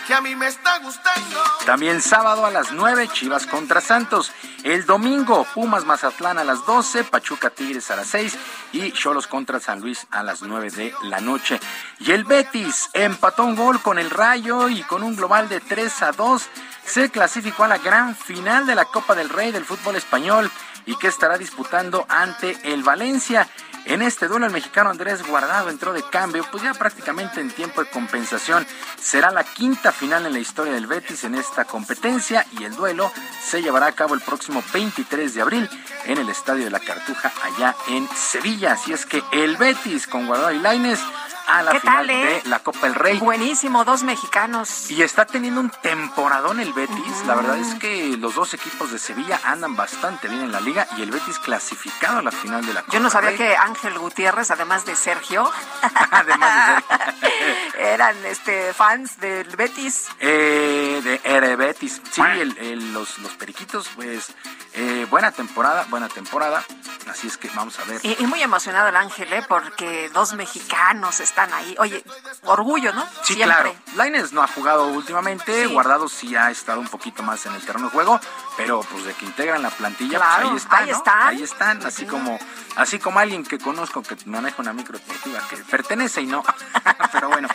[0.06, 1.42] que a mí me está gustando.
[1.64, 4.32] También sábado a las 9, Chivas contra Santos.
[4.62, 8.36] El domingo, Pumas Mazatlán a las 12, Pachuca Tigres a las 6
[8.72, 11.60] y Cholos contra San Luis a las 9 de la noche.
[12.00, 16.02] Y el Betis empató un gol con el Rayo y con un global de 3
[16.02, 16.42] a 2
[16.84, 20.50] se clasificó a la gran final de la Copa del Rey del fútbol español
[20.86, 23.48] y que estará disputando ante el Valencia.
[23.86, 27.80] En este duelo el mexicano Andrés Guardado entró de cambio, pues ya prácticamente en tiempo
[27.80, 28.66] de compensación.
[29.00, 33.12] Será la quinta final en la historia del Betis en esta competencia y el duelo
[33.40, 35.70] se llevará a cabo el próximo 23 de abril
[36.04, 38.72] en el Estadio de la Cartuja allá en Sevilla.
[38.72, 40.98] Así es que el Betis con Guardado y Laines
[41.46, 42.42] a la ¿Qué final tal, eh?
[42.44, 43.18] de la Copa del Rey.
[43.18, 44.90] Buenísimo, dos mexicanos.
[44.90, 47.24] Y está teniendo un temporadón el Betis.
[47.26, 50.86] La verdad es que los dos equipos de Sevilla andan bastante bien en la liga
[50.96, 53.38] y el Betis clasificado a la final de la Copa Yo no sabía Rey.
[53.38, 55.50] que Ángel Gutiérrez, además de Sergio,
[56.10, 56.82] Además
[57.78, 60.06] eran este fans del Betis.
[60.20, 62.00] Eh, de Ere Betis.
[62.10, 64.28] Sí, el- el- los, los periquitos, pues
[64.74, 66.64] eh, buena temporada, buena temporada.
[67.10, 68.00] Así es que vamos a ver.
[68.02, 69.44] Y, y muy emocionado el Ángel, ¿eh?
[69.48, 71.74] porque dos mexicanos están ahí.
[71.78, 72.02] Oye,
[72.44, 73.02] orgullo, ¿no?
[73.22, 73.46] Sí, Siempre.
[73.46, 73.74] claro.
[73.96, 77.86] Laines no ha jugado últimamente, Guardado sí ha estado un poquito más en el terreno
[77.86, 78.20] de juego,
[78.56, 80.96] pero pues de que integran la plantilla, pues, ahí están, ahí ¿no?
[80.96, 81.28] están.
[81.28, 82.38] Ahí están, así como,
[82.76, 86.42] así como alguien que conozco que maneja una micro deportiva que pertenece y no.
[87.12, 87.48] pero bueno.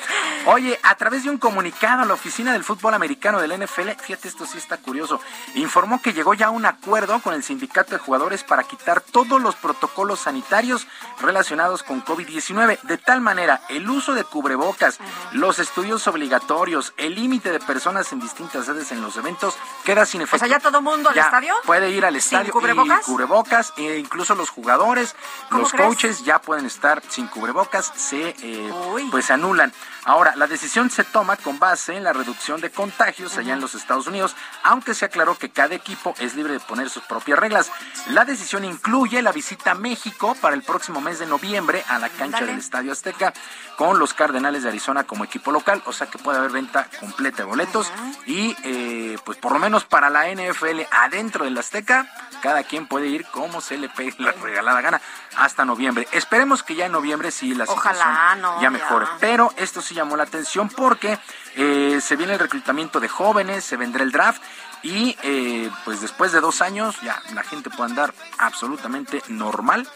[0.45, 4.45] Oye, a través de un comunicado, la oficina del fútbol americano del NFL, fíjate, esto
[4.45, 5.19] sí está curioso,
[5.55, 9.41] informó que llegó ya a un acuerdo con el sindicato de jugadores para quitar todos
[9.41, 10.87] los protocolos sanitarios
[11.21, 12.81] relacionados con COVID-19.
[12.81, 14.99] De tal manera, el uso de cubrebocas,
[15.31, 20.21] los estudios obligatorios, el límite de personas en distintas sedes en los eventos queda sin
[20.21, 20.45] efecto.
[20.45, 21.55] O sea, ya todo mundo al Ya estadio.
[21.65, 23.01] Puede ir al ¿Sin estadio cubrebocas?
[23.01, 25.15] y cubrebocas, e incluso los jugadores,
[25.49, 25.87] ¿Cómo los crees?
[25.87, 28.73] coaches ya pueden estar sin cubrebocas, se eh,
[29.09, 29.73] pues se anulan.
[30.03, 33.75] Ahora, la decisión se toma con base en la reducción de contagios allá en los
[33.75, 37.71] Estados Unidos, aunque se aclaró que cada equipo es libre de poner sus propias reglas.
[38.07, 42.09] La decisión incluye la visita a México para el próximo mes de noviembre a la
[42.09, 43.31] cancha del Estadio Azteca
[43.75, 47.37] con los Cardenales de Arizona como equipo local, o sea que puede haber venta completa
[47.37, 47.91] de boletos
[48.25, 52.07] y eh, pues por lo menos para la NFL adentro del Azteca,
[52.41, 55.01] cada quien puede ir como se le pegue la regalada gana
[55.37, 56.07] hasta noviembre.
[56.11, 58.69] Esperemos que ya en noviembre sí la Ojalá, situación no, ya ya.
[58.69, 61.17] mejore, pero esto sí llamó la atención porque
[61.55, 64.41] eh, se viene el reclutamiento de jóvenes, se vendrá el draft
[64.83, 69.87] y eh, pues después de dos años ya la gente puede andar absolutamente normal.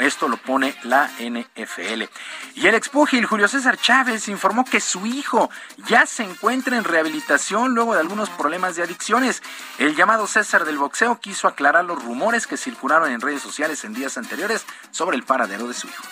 [0.00, 2.04] Esto lo pone la NFL.
[2.54, 5.50] Y el expugil Julio César Chávez informó que su hijo
[5.88, 9.42] ya se encuentra en rehabilitación luego de algunos problemas de adicciones.
[9.78, 13.92] El llamado César del boxeo quiso aclarar los rumores que circularon en redes sociales en
[13.92, 16.02] días anteriores sobre el paradero de su hijo.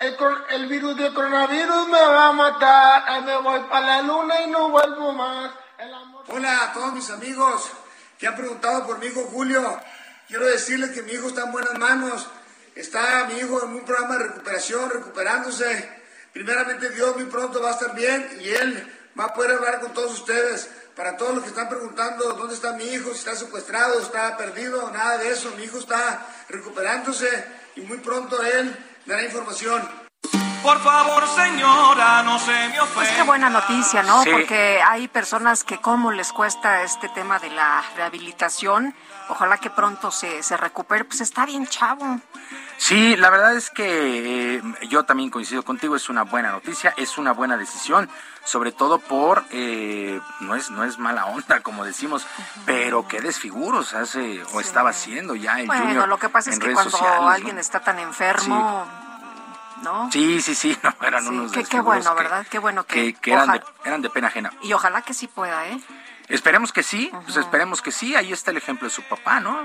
[0.00, 0.16] El,
[0.50, 3.22] el, virus del coronavirus me va a matar.
[3.24, 5.50] me voy para la luna y no vuelvo más.
[6.26, 7.70] Hola a todos mis amigos
[8.18, 9.80] que han preguntado por mi hijo Julio.
[10.26, 12.26] Quiero decirles que mi hijo está en buenas manos.
[12.74, 15.88] Está mi hijo en un programa de recuperación, recuperándose.
[16.32, 19.94] Primeramente Dios muy pronto va a estar bien y él va a poder hablar con
[19.94, 20.68] todos ustedes.
[20.96, 24.90] Para todos los que están preguntando dónde está mi hijo, si está secuestrado, está perdido,
[24.90, 25.52] nada de eso.
[25.52, 27.28] Mi hijo está recuperándose
[27.76, 28.76] y muy pronto él
[29.06, 30.07] dará información.
[30.62, 32.94] Por favor, señora, no se me ofenda.
[32.94, 34.22] Pues qué buena noticia, ¿no?
[34.30, 38.94] Porque hay personas que cómo les cuesta este tema de la rehabilitación.
[39.28, 41.04] Ojalá que pronto se, se recupere.
[41.04, 42.20] Pues está bien chavo.
[42.78, 47.18] Sí, la verdad es que eh, yo también coincido contigo, es una buena noticia, es
[47.18, 48.08] una buena decisión,
[48.44, 52.24] sobre todo por, eh, no, es, no es mala onda, como decimos,
[52.66, 56.72] pero qué desfiguros hace o estaba haciendo ya el Bueno, lo que pasa es que
[56.72, 58.86] cuando alguien está tan enfermo...
[59.82, 60.10] ¿no?
[60.12, 62.46] Sí, sí, sí, no, eran unos qué, qué bueno, ¿verdad?
[62.50, 64.52] Qué bueno que, que, eran, de, eran, de, pena ajena.
[64.62, 65.80] Y ojalá que sí pueda, ¿eh?
[66.28, 68.14] Esperemos que sí, pues esperemos que sí.
[68.14, 69.62] Ahí está el ejemplo de su papá, ¿no?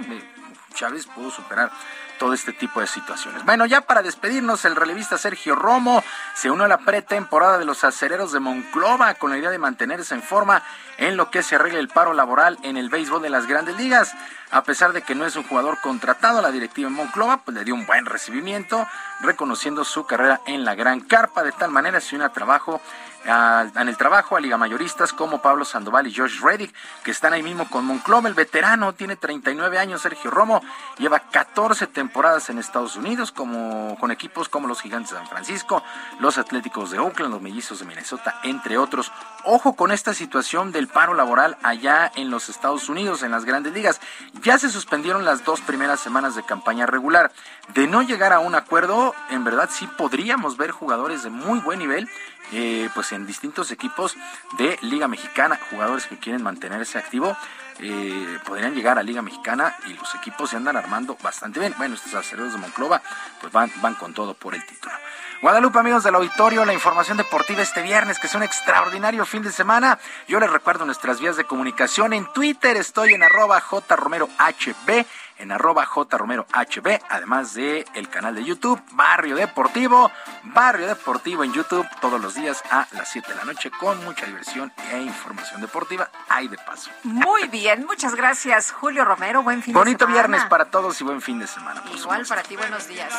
[0.73, 1.71] Chávez pudo superar
[2.19, 3.43] todo este tipo de situaciones.
[3.43, 6.03] Bueno, ya para despedirnos, el relevista Sergio Romo
[6.35, 10.13] se unió a la pretemporada de los acereros de Monclova con la idea de mantenerse
[10.13, 10.63] en forma
[10.97, 14.13] en lo que se arregle el paro laboral en el béisbol de las grandes ligas.
[14.51, 17.63] A pesar de que no es un jugador contratado, la directiva en Monclova pues, le
[17.63, 18.87] dio un buen recibimiento,
[19.21, 21.43] reconociendo su carrera en la gran carpa.
[21.43, 22.79] De tal manera se unió a trabajo
[23.25, 26.73] en el trabajo a Liga Mayoristas como Pablo Sandoval y Josh Reddick,
[27.03, 28.27] que están ahí mismo con Monclova.
[28.27, 30.61] El veterano tiene 39 años, Sergio Romo,
[30.97, 35.83] lleva 14 temporadas en Estados Unidos como, con equipos como los Gigantes de San Francisco,
[36.19, 39.11] los Atléticos de Oakland, los Mellizos de Minnesota, entre otros.
[39.45, 43.73] Ojo con esta situación del paro laboral allá en los Estados Unidos, en las grandes
[43.73, 44.01] ligas.
[44.41, 47.31] Ya se suspendieron las dos primeras semanas de campaña regular.
[47.73, 51.79] De no llegar a un acuerdo, en verdad sí podríamos ver jugadores de muy buen
[51.79, 52.09] nivel
[52.51, 54.15] eh, pues en distintos equipos
[54.57, 57.35] de Liga Mexicana, jugadores que quieren mantenerse activo,
[57.79, 61.73] eh, podrían llegar a Liga Mexicana y los equipos se andan armando bastante bien.
[61.77, 63.01] Bueno, estos acereros de Monclova
[63.41, 64.93] pues van, van con todo por el título.
[65.41, 69.51] Guadalupe, amigos del auditorio, la información deportiva este viernes, que es un extraordinario fin de
[69.51, 69.99] semana.
[70.27, 72.13] Yo les recuerdo nuestras vías de comunicación.
[72.13, 75.05] En Twitter estoy en arroba jromerohb
[75.37, 80.11] en arroba jromerohb, además de el canal de YouTube Barrio Deportivo,
[80.43, 84.25] Barrio Deportivo en YouTube todos los días a las 7 de la noche con mucha
[84.25, 86.09] diversión e información deportiva.
[86.29, 86.91] Ahí de paso.
[87.03, 90.27] Muy bien, muchas gracias Julio Romero, buen fin Bonito de semana.
[90.27, 91.83] viernes para todos y buen fin de semana.
[91.93, 93.13] Igual para ti, buenos días.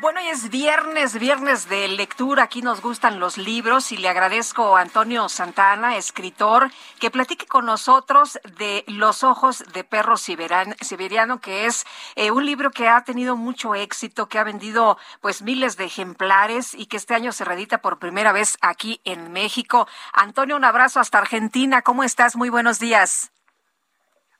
[0.00, 2.44] Bueno, hoy es viernes, viernes de lectura.
[2.44, 7.66] Aquí nos gustan los libros y le agradezco a Antonio Santana, escritor, que platique con
[7.66, 11.84] nosotros de Los ojos de perro siberiano, que es
[12.16, 16.72] eh, un libro que ha tenido mucho éxito, que ha vendido pues miles de ejemplares
[16.72, 19.86] y que este año se reedita por primera vez aquí en México.
[20.14, 21.82] Antonio, un abrazo hasta Argentina.
[21.82, 22.36] ¿Cómo estás?
[22.36, 23.32] Muy buenos días.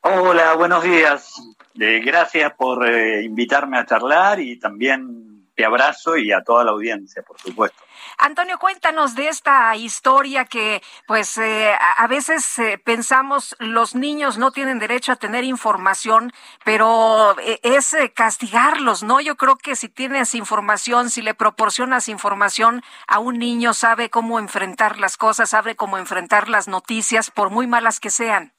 [0.00, 1.34] Hola, buenos días.
[1.78, 5.29] Eh, gracias por eh, invitarme a charlar y también
[5.60, 7.82] te abrazo y a toda la audiencia, por supuesto.
[8.16, 14.52] Antonio, cuéntanos de esta historia que, pues, eh, a veces eh, pensamos los niños no
[14.52, 16.32] tienen derecho a tener información,
[16.64, 19.20] pero eh, es eh, castigarlos, ¿no?
[19.20, 24.38] Yo creo que si tienes información, si le proporcionas información a un niño, sabe cómo
[24.38, 28.54] enfrentar las cosas, sabe cómo enfrentar las noticias, por muy malas que sean.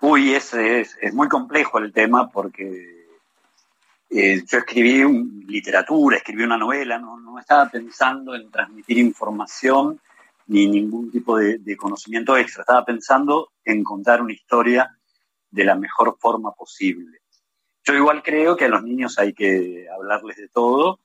[0.00, 2.95] Uy, es, es, es muy complejo el tema porque
[4.18, 5.04] eh, yo escribí
[5.46, 10.00] literatura, escribí una novela, no, no, estaba pensando en transmitir información
[10.46, 14.96] ni ningún tipo de, conocimiento extra, estaba pensando en contar una historia
[15.50, 17.18] de la mejor forma posible.
[17.84, 21.00] Yo igual creo que a los niños hay que hablarles de todo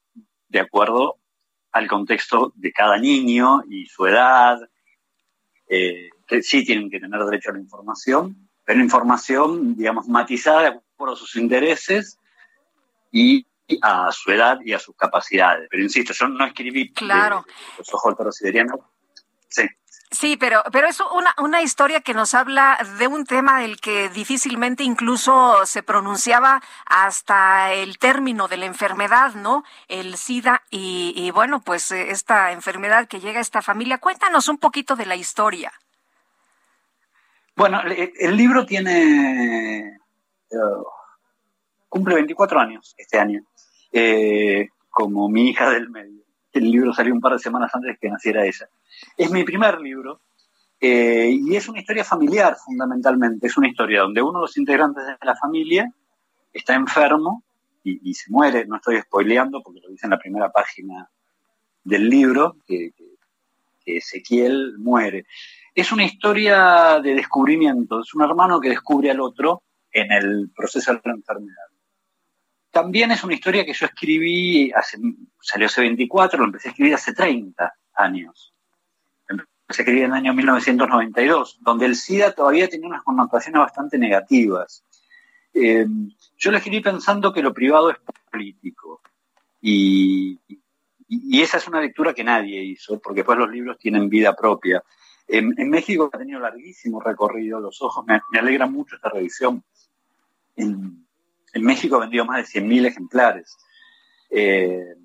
[0.48, 1.18] de acuerdo
[1.74, 4.58] al contexto de cada niño y su edad,
[5.68, 6.12] eh,
[6.42, 10.80] sí tienen que tener derecho a la información, pero información, digamos, matizada de
[11.18, 12.18] sus intereses
[13.12, 13.46] y
[13.82, 15.68] a su edad y a sus capacidades.
[15.70, 17.46] Pero insisto, yo no escribí claro.
[17.78, 18.90] los ojos del siberiano
[19.48, 19.64] Sí.
[20.14, 24.10] Sí, pero, pero es una, una historia que nos habla de un tema del que
[24.10, 29.64] difícilmente incluso se pronunciaba hasta el término de la enfermedad, ¿no?
[29.88, 34.00] El SIDA y, y bueno, pues eh, esta enfermedad que llega a esta familia.
[34.00, 35.72] Cuéntanos un poquito de la historia.
[37.56, 39.98] Bueno, el, el libro tiene.
[40.52, 40.56] eh,
[41.92, 43.44] cumple 24 años este año,
[43.92, 46.24] eh, como mi hija del medio.
[46.54, 48.70] El libro salió un par de semanas antes de que naciera ella.
[49.18, 50.22] Es mi primer libro
[50.80, 53.48] eh, y es una historia familiar fundamentalmente.
[53.48, 55.94] Es una historia donde uno de los integrantes de la familia
[56.54, 57.44] está enfermo
[57.84, 58.66] y, se muere.
[58.66, 61.10] No estoy spoileando porque lo dice en la primera página
[61.84, 62.94] del libro, que
[63.86, 65.26] Ezequiel muere.
[65.76, 68.00] Es una historia de descubrimiento.
[68.00, 71.71] Es un hermano que descubre al otro en el proceso de la enfermedad.
[72.72, 74.98] También es una historia que yo escribí, hace,
[75.42, 78.54] salió hace 24, lo empecé a escribir hace 30 años.
[79.28, 83.98] Empecé a escribir en el año 1992, donde el SIDA todavía tenía unas connotaciones bastante
[83.98, 84.84] negativas.
[85.54, 85.86] Eh,
[86.38, 87.98] yo lo escribí pensando que lo privado es
[88.32, 89.02] político.
[89.62, 90.40] Y,
[91.08, 94.82] y- esa es una lectura que nadie hizo, porque después los libros tienen vida propia.
[95.28, 99.64] En, México ha tenido larguísimo recorrido, los ojos, me, alegra mucho esta revisión.
[101.54, 103.58] En México ha vendido más de 100.000 ejemplares.
[104.30, 104.96] Eh,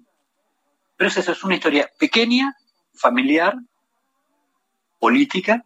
[0.97, 2.57] pero es eso, es una historia pequeña,
[2.95, 3.57] familiar,
[4.99, 5.65] política,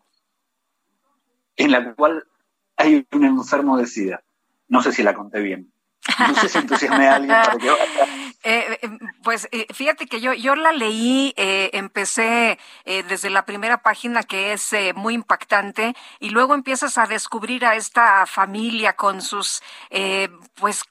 [1.56, 2.24] en la cual
[2.76, 4.22] hay un enfermo de SIDA.
[4.68, 5.72] No sé si la conté bien.
[6.18, 8.06] No sé si entusiasmé a alguien para que vaya.
[8.42, 8.90] Eh, eh,
[9.22, 14.52] pues eh, fíjate que yo, yo la leí, eh, empecé desde la primera página que
[14.52, 19.62] es muy impactante y luego empiezas a descubrir a esta familia con sus,
[20.54, 20.82] pues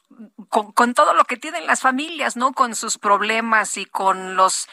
[0.49, 2.53] con, todo lo que tienen las familias, ¿no?
[2.53, 4.67] Con sus problemas y con los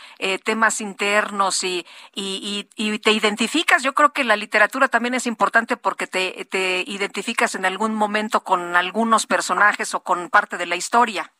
[0.44, 3.82] temas internos y, y, y, y te identificas.
[3.82, 8.44] Yo creo que la literatura también es importante porque te, te identificas en algún momento
[8.44, 11.32] con algunos personajes o con parte de la historia.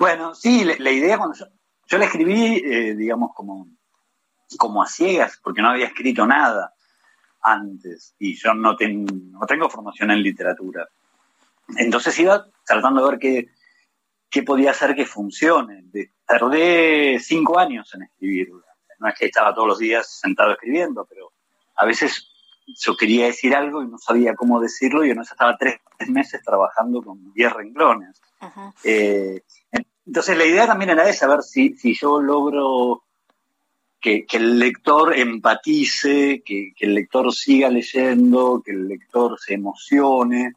[0.00, 1.44] Bueno, sí, la, la idea cuando yo,
[1.86, 3.68] yo la escribí, eh, digamos, como,
[4.56, 6.72] como a ciegas, porque no había escrito nada
[7.42, 10.88] antes y yo no, ten- no tengo formación en literatura.
[11.76, 13.48] Entonces iba tratando de ver qué,
[14.30, 15.84] qué podía hacer que funcione.
[16.24, 18.64] Tardé cinco años en escribirla.
[19.00, 21.30] No es que estaba todos los días sentado escribiendo, pero
[21.76, 22.26] a veces
[22.66, 25.78] yo quería decir algo y no sabía cómo decirlo y en eso estaba tres
[26.08, 28.18] meses trabajando con diez renglones.
[28.84, 29.42] Eh,
[30.10, 33.04] entonces la idea también era esa, ver si, si yo logro
[34.00, 39.54] que, que el lector empatice, que, que el lector siga leyendo, que el lector se
[39.54, 40.54] emocione.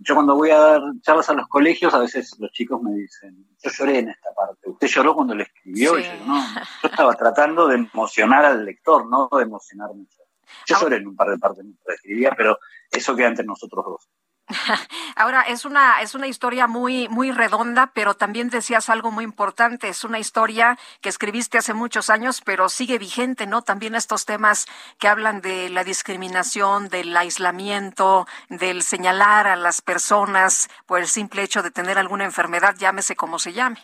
[0.00, 3.46] Yo cuando voy a dar charlas a los colegios, a veces los chicos me dicen,
[3.62, 6.44] yo lloré en esta parte, usted lloró cuando le escribió, y yo, no,
[6.82, 10.24] yo estaba tratando de emocionar al lector, no de emocionarme yo.
[10.66, 12.58] Yo lloré en un par de partes mientras escribía, pero
[12.90, 14.08] eso queda entre nosotros dos.
[15.16, 19.88] Ahora es una es una historia muy muy redonda, pero también decías algo muy importante.
[19.88, 23.62] Es una historia que escribiste hace muchos años, pero sigue vigente, ¿no?
[23.62, 24.66] También estos temas
[24.98, 31.42] que hablan de la discriminación, del aislamiento, del señalar a las personas por el simple
[31.42, 33.78] hecho de tener alguna enfermedad, llámese como se llame.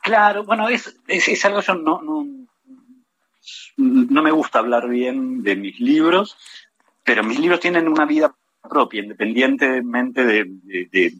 [0.00, 2.26] Claro, bueno, es, es, es algo yo no, no,
[3.76, 6.36] no me gusta hablar bien de mis libros,
[7.02, 8.34] pero mis libros tienen una vida
[8.68, 11.12] propia, independientemente de, de- de-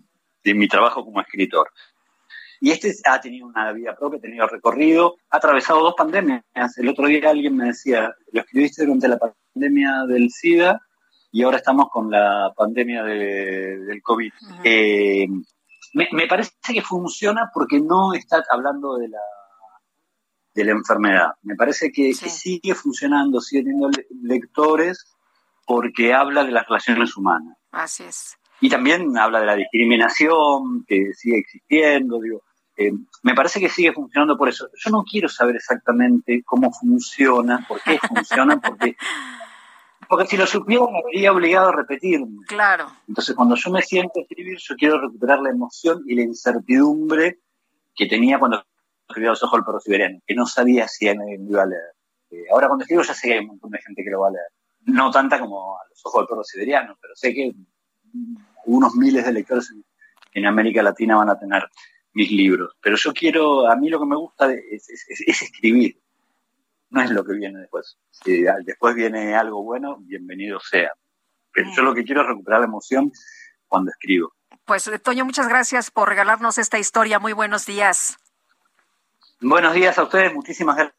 [0.42, 1.70] de mi trabajo como escritor.
[2.60, 6.42] Y este ha tenido una vida propia, ha tenido recorrido, ha atravesado dos pandemias.
[6.76, 10.80] El otro día alguien me decía, lo escribiste durante la pandemia del SIDA
[11.32, 14.32] y ahora estamos con la pandemia de- del COVID.
[14.64, 15.26] Eh,
[15.94, 19.18] me, me parece que funciona porque no está hablando de la,
[20.54, 21.32] de la enfermedad.
[21.42, 25.04] Me parece que, que sigue funcionando, sigue teniendo le- lectores
[25.66, 27.56] porque habla de las relaciones humanas.
[27.72, 28.36] Así es.
[28.60, 32.20] Y también habla de la discriminación que sigue existiendo.
[32.20, 32.42] Digo,
[32.76, 32.92] eh,
[33.22, 34.68] me parece que sigue funcionando por eso.
[34.74, 38.96] Yo no quiero saber exactamente cómo funciona, por qué funciona, porque,
[40.08, 42.44] porque si lo supiera me vería obligado a repetirme.
[42.46, 42.90] Claro.
[43.08, 47.40] Entonces, cuando yo me siento a escribir, yo quiero recuperar la emoción y la incertidumbre
[47.94, 48.64] que tenía cuando
[49.08, 51.92] escribía Los ojos del perro siberiano, que no sabía si alguien iba a leer.
[52.30, 54.28] Eh, ahora cuando escribo ya sé que hay un montón de gente que lo va
[54.28, 54.48] a leer.
[54.86, 57.52] No tanta como a Los ojos del perro siberiano, pero sé que
[58.12, 58.36] mm,
[58.66, 59.84] algunos miles de lectores en,
[60.32, 61.68] en América Latina van a tener
[62.12, 62.76] mis libros.
[62.80, 65.98] Pero yo quiero, a mí lo que me gusta es, es- es- es escribir,
[66.90, 67.96] no es lo que viene después.
[68.10, 70.92] Si después viene algo bueno, bienvenido sea.
[71.52, 73.10] Pero yo lo que quiero es recuperar la emoción
[73.68, 74.32] cuando escribo.
[74.64, 77.18] Pues Toño, muchas gracias por regalarnos esta historia.
[77.18, 78.16] Muy buenos días.
[79.40, 80.96] Buenos días a ustedes, muchísimas gracias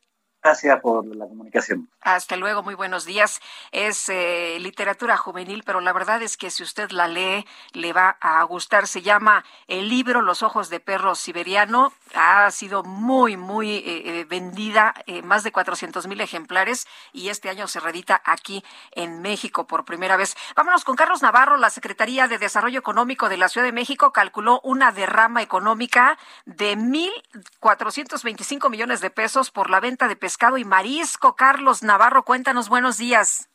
[0.81, 1.89] por la comunicación.
[2.01, 3.41] Hasta luego, muy buenos días.
[3.71, 8.17] Es eh, literatura juvenil, pero la verdad es que si usted la lee, le va
[8.21, 8.87] a gustar.
[8.87, 11.93] Se llama el libro Los ojos de perro siberiano.
[12.13, 14.93] Ha sido muy, muy eh, eh, vendida,
[15.23, 20.15] más de 400 mil ejemplares, y este año se reedita aquí en México por primera
[20.15, 20.35] vez.
[20.55, 21.57] Vámonos con Carlos Navarro.
[21.57, 26.77] La Secretaría de Desarrollo Económico de la Ciudad de México calculó una derrama económica de
[26.77, 31.37] 1.425 millones de pesos por la venta de pescado y marisco.
[31.37, 32.23] Carlos Navarro.
[32.23, 33.49] Cuéntanos, buenos días.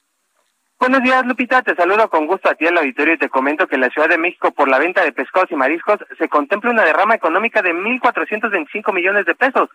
[0.78, 1.60] Buenos días, Lupita.
[1.60, 4.08] Te saludo con gusto a ti al auditorio y te comento que en la Ciudad
[4.08, 7.74] de México, por la venta de pescados y mariscos, se contempla una derrama económica de
[7.74, 9.68] 1.425 millones de pesos,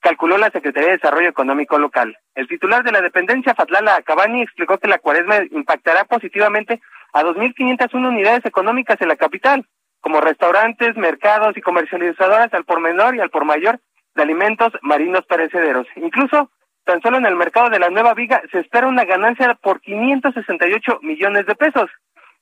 [0.00, 2.18] calculó la Secretaría de Desarrollo Económico Local.
[2.34, 6.82] El titular de la dependencia, Fatlala Cabani, explicó que la cuaresma impactará positivamente
[7.14, 9.64] a 2.501 unidades económicas en la capital,
[10.02, 13.80] como restaurantes, mercados y comercializadoras al por menor y al por mayor
[14.14, 15.86] de alimentos marinos perecederos.
[15.96, 16.50] Incluso
[16.84, 21.00] Tan solo en el mercado de la Nueva Viga se espera una ganancia por 568
[21.02, 21.90] millones de pesos.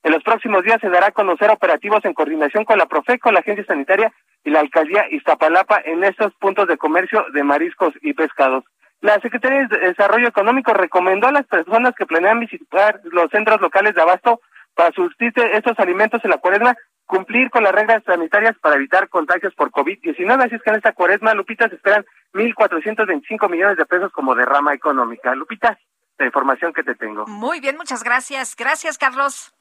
[0.02, 3.40] En los próximos días se dará a conocer operativos en coordinación con la Profeco, la
[3.40, 4.12] Agencia Sanitaria
[4.44, 8.64] y la Alcaldía Iztapalapa en estos puntos de comercio de mariscos y pescados.
[9.00, 13.94] La Secretaría de Desarrollo Económico recomendó a las personas que planean visitar los centros locales
[13.94, 14.40] de abasto
[14.74, 16.76] para surtir estos alimentos en la cuaresma
[17.08, 20.44] cumplir con las reglas sanitarias para evitar contagios por COVID-19.
[20.44, 22.04] Así es que en esta cuaresma, Lupita, se esperan
[22.34, 25.34] 1.425 millones de pesos como derrama económica.
[25.34, 25.78] Lupita,
[26.18, 27.26] la información que te tengo.
[27.26, 28.54] Muy bien, muchas gracias.
[28.54, 29.57] Gracias, Carlos.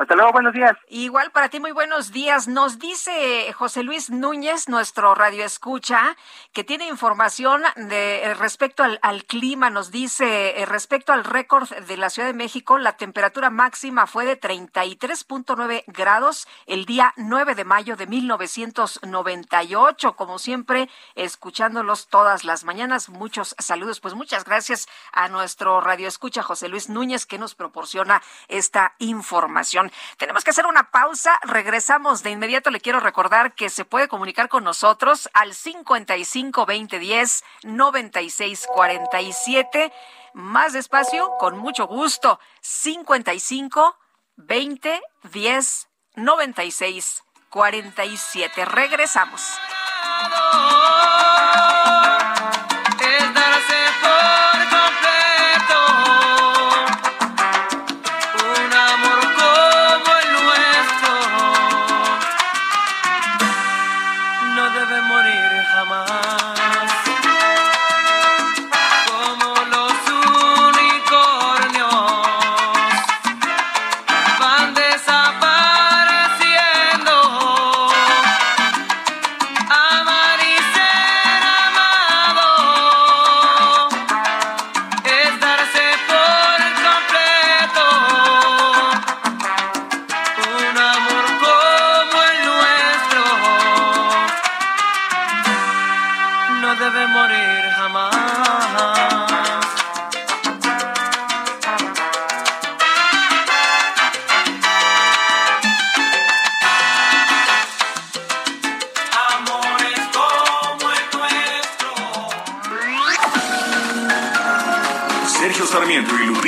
[0.00, 0.72] Hasta luego, buenos días.
[0.88, 2.48] Igual para ti, muy buenos días.
[2.48, 6.16] Nos dice José Luis Núñez, nuestro radio escucha,
[6.54, 9.68] que tiene información de eh, respecto al, clima.
[9.68, 14.24] Nos dice eh, respecto al récord de la Ciudad de México, la temperatura máxima fue
[14.24, 20.16] de 33.9 grados el día 9 de mayo de 1998.
[20.16, 23.10] Como siempre, escuchándolos todas las mañanas.
[23.10, 24.00] Muchos saludos.
[24.00, 29.89] Pues muchas gracias a nuestro radio escucha José Luis Núñez que nos proporciona esta información.
[30.16, 31.38] Tenemos que hacer una pausa.
[31.42, 32.70] Regresamos de inmediato.
[32.70, 39.92] Le quiero recordar que se puede comunicar con nosotros al 55 20 10 96 47.
[40.34, 42.40] Más despacio, con mucho gusto.
[42.60, 43.96] 55
[44.36, 45.02] 20
[45.32, 48.64] 10 96 47.
[48.64, 49.42] Regresamos.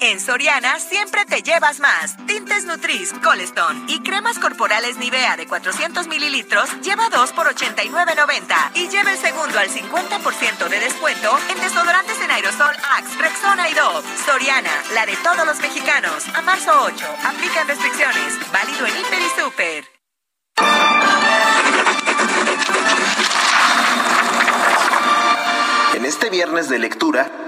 [0.00, 2.16] En Soriana siempre te llevas más.
[2.26, 8.88] Tintes Nutris, Colestone y cremas corporales Nivea de 400 mililitros lleva 2 por 89.90 y
[8.88, 14.06] lleva el segundo al 50% de descuento en desodorantes en aerosol Axe, Rexona y Dove.
[14.24, 16.28] Soriana, la de todos los mexicanos.
[16.32, 17.04] A marzo 8.
[17.24, 18.52] Aplican restricciones.
[18.52, 19.84] Válido en Hiper y Super.
[25.94, 27.47] En este viernes de lectura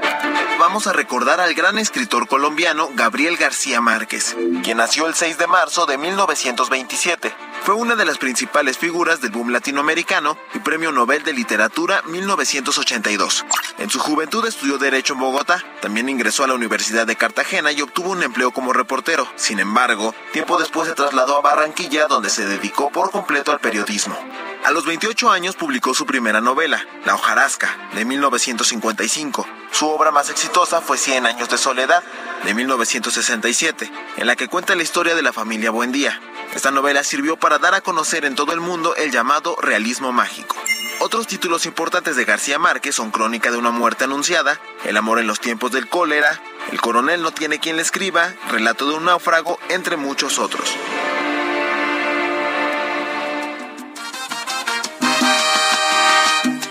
[0.59, 5.47] vamos a recordar al gran escritor colombiano Gabriel García Márquez, quien nació el 6 de
[5.47, 7.35] marzo de 1927.
[7.63, 13.45] Fue una de las principales figuras del boom latinoamericano y Premio Nobel de Literatura 1982.
[13.79, 17.83] En su juventud estudió Derecho en Bogotá, también ingresó a la Universidad de Cartagena y
[17.83, 19.29] obtuvo un empleo como reportero.
[19.37, 24.17] Sin embargo, tiempo después se trasladó a Barranquilla donde se dedicó por completo al periodismo.
[24.65, 29.47] A los 28 años publicó su primera novela, La hojarasca, de 1955.
[29.71, 32.03] Su obra más exitosa fue Cien años de soledad,
[32.45, 36.21] de 1967, en la que cuenta la historia de la familia Buendía.
[36.55, 40.57] Esta novela sirvió para dar a conocer en todo el mundo el llamado realismo mágico.
[40.99, 45.27] Otros títulos importantes de García Márquez son Crónica de una muerte anunciada, El amor en
[45.27, 49.59] los tiempos del cólera, El coronel no tiene quien le escriba, Relato de un náufrago,
[49.69, 50.69] entre muchos otros.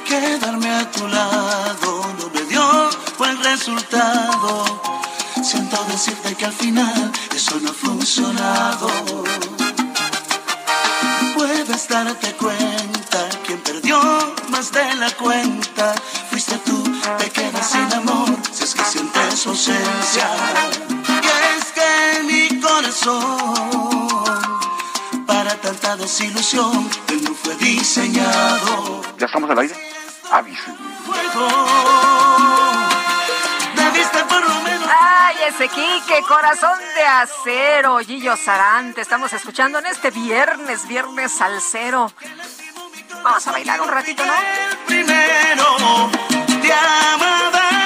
[0.06, 4.82] Quedarme a tu lado no me dio buen resultado.
[5.42, 8.90] Siento decirte que al final eso no ha funcionado.
[11.80, 14.02] Puedes darte cuenta, quien perdió
[14.50, 15.96] más de la cuenta
[16.30, 16.84] fuiste tú,
[17.18, 20.28] te quedas sin amor si es que sientes su ausencia.
[21.08, 23.96] Y es que mi corazón,
[25.26, 29.02] para tanta desilusión, él no fue diseñado.
[29.18, 29.76] ¿Ya estamos al aire?
[30.32, 30.76] Avisen.
[31.06, 32.19] Fuego.
[35.50, 39.02] Ese Quique, corazón de acero, Gillo Sarante.
[39.02, 42.12] Estamos escuchando en este viernes, viernes salsero.
[43.24, 44.34] Vamos a bailar un ratito, ¿no?
[44.86, 46.12] primero
[46.62, 47.79] te amaba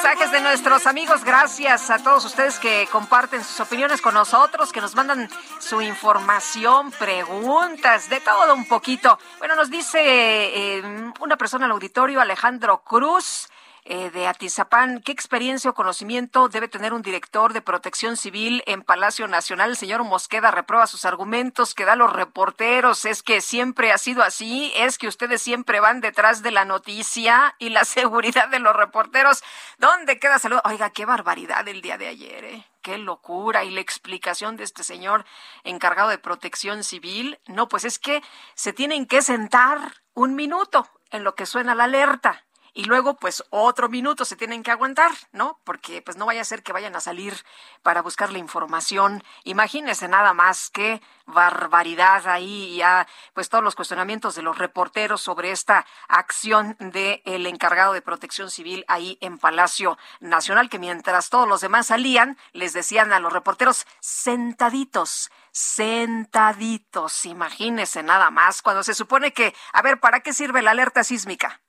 [0.00, 1.24] Mensajes, de nuestros amigos.
[1.24, 6.92] Gracias a todos ustedes que comparten sus opiniones con nosotros, que nos mandan su información,
[6.92, 9.18] preguntas, de todo un poquito.
[9.38, 13.48] Bueno, nos dice eh, una persona al auditorio, Alejandro Cruz.
[13.90, 18.82] Eh, de Atizapán, ¿qué experiencia o conocimiento debe tener un director de protección civil en
[18.82, 19.70] Palacio Nacional?
[19.70, 23.06] El señor Mosqueda reprueba sus argumentos que da los reporteros.
[23.06, 27.56] Es que siempre ha sido así, es que ustedes siempre van detrás de la noticia
[27.58, 29.42] y la seguridad de los reporteros.
[29.78, 30.58] ¿Dónde queda salud?
[30.64, 32.66] Oiga, qué barbaridad el día de ayer, ¿eh?
[32.82, 33.64] Qué locura.
[33.64, 35.24] Y la explicación de este señor
[35.64, 37.38] encargado de protección civil.
[37.46, 38.22] No, pues es que
[38.54, 42.44] se tienen que sentar un minuto en lo que suena la alerta
[42.78, 45.58] y luego pues otro minuto se tienen que aguantar, ¿no?
[45.64, 47.34] Porque pues no vaya a ser que vayan a salir
[47.82, 49.24] para buscar la información.
[49.42, 55.50] Imagínense nada más qué barbaridad ahí ya pues todos los cuestionamientos de los reporteros sobre
[55.50, 61.48] esta acción del el encargado de Protección Civil ahí en Palacio Nacional que mientras todos
[61.48, 68.94] los demás salían les decían a los reporteros sentaditos sentaditos, imagínense nada más, cuando se
[68.94, 71.60] supone que, a ver, ¿para qué sirve la alerta sísmica?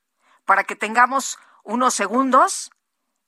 [0.49, 2.71] Para que tengamos unos segundos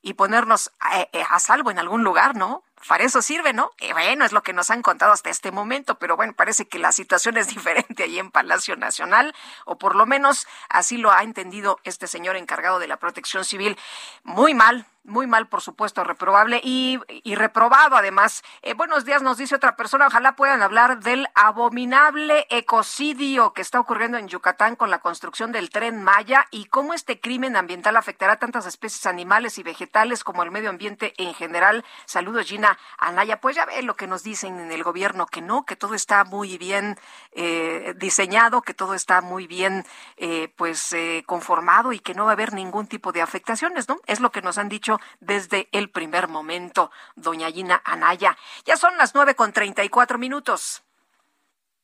[0.02, 2.64] y ponernos a, a, salvo en algún lugar, ¿no?
[2.88, 3.70] Para eso sirve, ¿no?
[3.80, 6.80] Y bueno, es lo que nos han contado hasta este momento, pero bueno, parece que
[6.80, 9.36] la situación es diferente ahí en Palacio Nacional,
[9.66, 13.78] o por lo menos así lo ha entendido este señor encargado de la protección civil.
[14.24, 18.44] Muy mal, muy mal, por supuesto, reprobable y, y reprobado además.
[18.62, 20.08] Eh, buenos días, nos dice otra persona.
[20.08, 25.70] Ojalá puedan hablar del abominable ecocidio que está ocurriendo en Yucatán con la construcción del
[25.70, 30.44] tren Maya y cómo este crimen ambiental afectará a tantas especies animales y vegetales como
[30.44, 31.84] el medio ambiente en general.
[32.06, 33.40] Saludos, Gina Anaya.
[33.42, 36.24] Pues ya ve lo que nos dicen en el gobierno, que no, que todo está
[36.26, 36.98] muy bien
[37.32, 39.86] eh, diseñado, que todo está muy bien
[40.18, 43.98] eh, pues eh, conformado y que no va a haber ningún tipo de afectaciones, ¿no?
[44.06, 48.38] Es lo que nos han dicho desde el primer momento, doña Gina Anaya.
[48.66, 50.84] Ya son las nueve con treinta y cuatro minutos.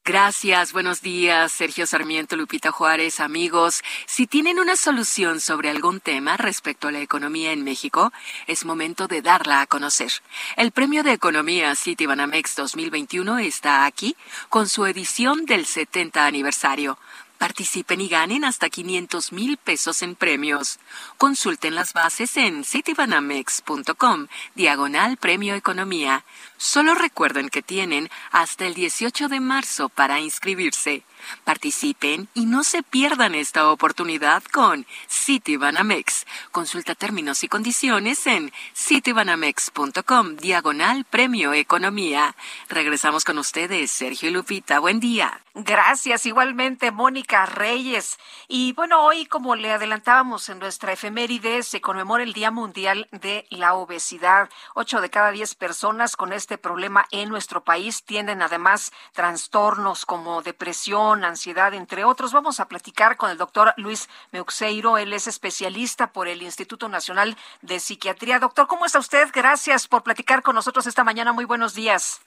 [0.07, 3.83] Gracias, buenos días, Sergio Sarmiento, Lupita Juárez, amigos.
[4.05, 8.13] Si tienen una solución sobre algún tema respecto a la economía en México,
[8.47, 10.13] es momento de darla a conocer.
[10.55, 14.15] El Premio de Economía Citibanamex 2021 está aquí
[14.47, 16.97] con su edición del 70 aniversario.
[17.37, 20.79] Participen y ganen hasta 500 mil pesos en premios.
[21.17, 26.23] Consulten las bases en citibanamex.com, diagonal Premio Economía.
[26.57, 31.03] Solo recuerden que tienen hasta el 18 de marzo para inscribirse.
[31.43, 36.25] Participen y no se pierdan esta oportunidad con Citibanamex.
[36.51, 42.35] Consulta términos y condiciones en citibanamex.com, diagonal Premio Economía.
[42.69, 44.79] Regresamos con ustedes, Sergio y Lupita.
[44.79, 45.41] Buen día.
[45.53, 48.19] Gracias, igualmente, Mónica Reyes.
[48.47, 53.47] Y bueno, hoy, como le adelantábamos en nuestra efeméride, se conmemora el Día Mundial de
[53.49, 54.49] la Obesidad.
[54.75, 60.43] Ocho de cada diez personas con este problema en nuestro país tienen además trastornos como
[60.43, 62.31] depresión, ansiedad, entre otros.
[62.31, 64.97] Vamos a platicar con el doctor Luis Meuxeiro.
[64.97, 68.39] Él es especialista por el Instituto Nacional de Psiquiatría.
[68.39, 69.29] Doctor, ¿cómo está usted?
[69.33, 71.33] Gracias por platicar con nosotros esta mañana.
[71.33, 72.21] Muy buenos días.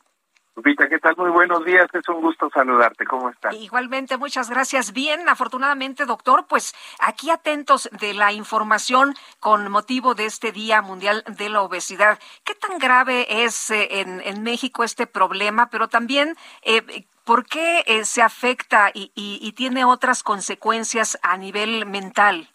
[0.60, 1.16] Lupita, ¿qué tal?
[1.16, 3.06] Muy buenos días, es un gusto saludarte.
[3.06, 3.54] ¿Cómo estás?
[3.54, 4.92] Igualmente, muchas gracias.
[4.92, 11.24] Bien, afortunadamente, doctor, pues aquí atentos de la información con motivo de este Día Mundial
[11.26, 12.18] de la Obesidad.
[12.44, 15.70] ¿Qué tan grave es eh, en, México este problema?
[15.70, 21.86] Pero también, eh, ¿por qué eh, se afecta y, y tiene otras consecuencias a nivel
[21.86, 22.50] mental?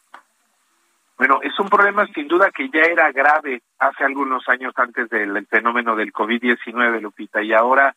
[1.18, 5.46] Bueno, es un problema sin duda que ya era grave hace algunos años antes del
[5.48, 7.96] fenómeno del COVID-19, Lupita, y ahora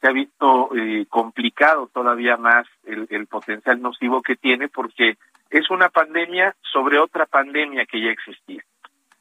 [0.00, 5.16] se ha visto eh, complicado todavía más el, potencial nocivo que tiene porque
[5.50, 8.62] es una pandemia sobre otra pandemia que ya existía.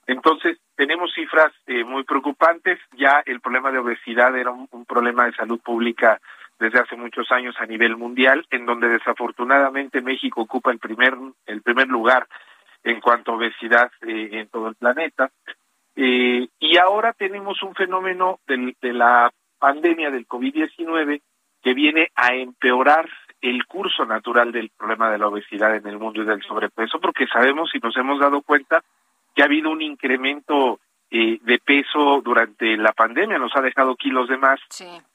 [0.05, 2.79] Entonces, tenemos cifras eh, muy preocupantes.
[2.97, 6.19] Ya el problema de obesidad era un, un, problema de salud pública
[6.59, 11.61] desde hace muchos años a nivel mundial, en donde desafortunadamente México ocupa el primer, el
[11.61, 12.27] primer lugar
[12.83, 15.31] en cuanto a obesidad eh, en todo el planeta.
[15.95, 21.21] Eh, y ahora tenemos un fenómeno de, de la pandemia del COVID-19
[21.61, 23.09] que viene a empeorar
[23.41, 27.27] el curso natural del problema de la obesidad en el mundo y del sobrepeso, porque
[27.27, 28.83] sabemos y nos hemos dado cuenta
[29.35, 30.79] que ha habido un incremento
[31.11, 34.59] eh, de peso durante la pandemia, nos ha dejado kilos de más.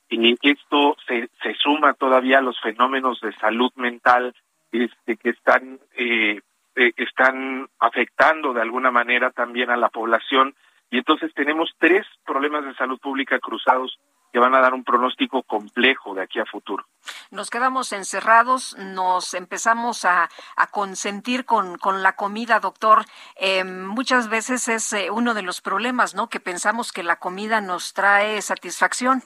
[0.08, 4.34] Y esto se, se suma todavía a los fenómenos de salud mental
[4.72, 6.40] este, que están eh,
[6.76, 10.54] eh, están afectando de alguna manera también a la población
[10.90, 13.98] y entonces tenemos tres problemas de salud pública cruzados
[14.32, 16.84] que van a dar un pronóstico complejo de aquí a futuro.
[17.30, 20.28] Nos quedamos encerrados, nos empezamos a,
[20.72, 23.04] consentir con, con, la comida, doctor.
[23.36, 26.28] Eh, muchas veces es eh, uno de los problemas, ¿no?
[26.28, 29.22] Que pensamos que la comida nos trae satisfacción.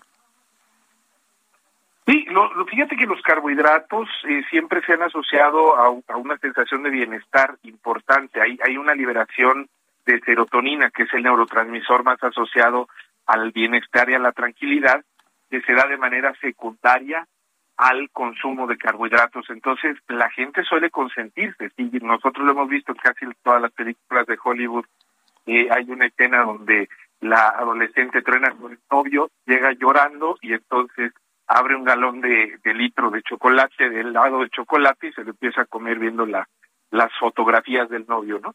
[2.09, 6.89] Sí, lo, fíjate que los carbohidratos eh, siempre se han asociado a, una sensación de
[6.89, 8.41] bienestar importante.
[8.41, 9.69] Hay, hay una liberación
[10.07, 12.89] de serotonina, que es el neurotransmisor más asociado
[13.27, 15.05] al bienestar y a la tranquilidad,
[15.51, 17.29] que se da de manera secundaria
[17.77, 19.51] al consumo de carbohidratos.
[19.51, 21.69] Entonces, la gente suele consentirse.
[21.77, 24.87] Sí, nosotros lo hemos visto en casi todas las películas de Hollywood.
[25.45, 26.89] Eh, hay una escena donde
[27.21, 31.13] la adolescente truena con el novio, llega llorando y entonces
[31.49, 35.63] abre un galón de, litro de chocolate, de helado de chocolate y se lo empieza
[35.63, 36.47] a comer viendo la,
[36.91, 38.55] las fotografías del novio, ¿no?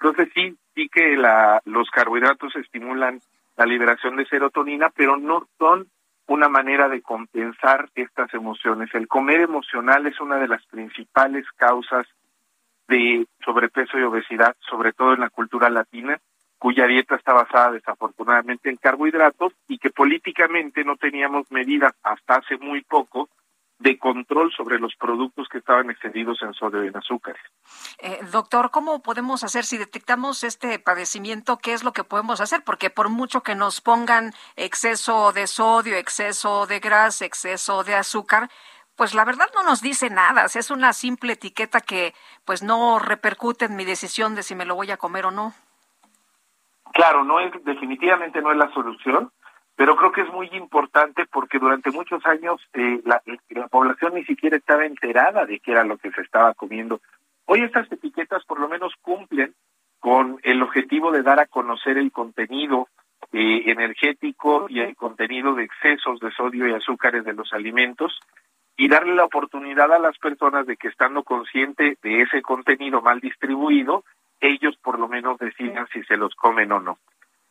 [0.00, 3.20] Entonces sí, sí que la, los carbohidratos estimulan
[3.56, 5.88] la liberación de serotonina, pero no son
[6.28, 8.88] una manera de compensar estas emociones.
[8.94, 12.06] El comer emocional es una de las principales causas
[12.88, 16.18] de sobrepeso y obesidad, sobre todo en la cultura latina,
[16.60, 22.58] cuya dieta está basada desafortunadamente en carbohidratos y que políticamente no teníamos medidas hasta hace
[22.58, 23.30] muy poco
[23.78, 27.40] de control sobre los productos que estaban excedidos en sodio y en azúcares.
[27.98, 31.56] Eh, doctor, ¿cómo podemos hacer si detectamos este padecimiento?
[31.56, 32.62] ¿Qué es lo que podemos hacer?
[32.62, 38.50] Porque por mucho que nos pongan exceso de sodio, exceso de grasa, exceso de azúcar,
[38.96, 40.44] pues la verdad no nos dice nada.
[40.44, 42.12] Es una simple etiqueta que
[42.44, 45.54] pues no repercute en mi decisión de si me lo voy a comer o no.
[46.92, 49.30] Claro, no es definitivamente no es la solución,
[49.76, 54.24] pero creo que es muy importante porque durante muchos años eh, la, la, población ni
[54.24, 57.00] siquiera estaba enterada de qué era lo que se estaba comiendo.
[57.46, 59.54] Hoy estas etiquetas por lo menos cumplen
[59.98, 62.88] con el objetivo de dar a conocer el contenido
[63.32, 68.18] eh, energético y el contenido de excesos de sodio y azúcares de los alimentos
[68.76, 73.20] y darle la oportunidad a las personas de que estando consciente de ese contenido mal
[73.20, 74.04] distribuido,
[74.40, 76.98] ellos por lo menos decidan si se los comen o no.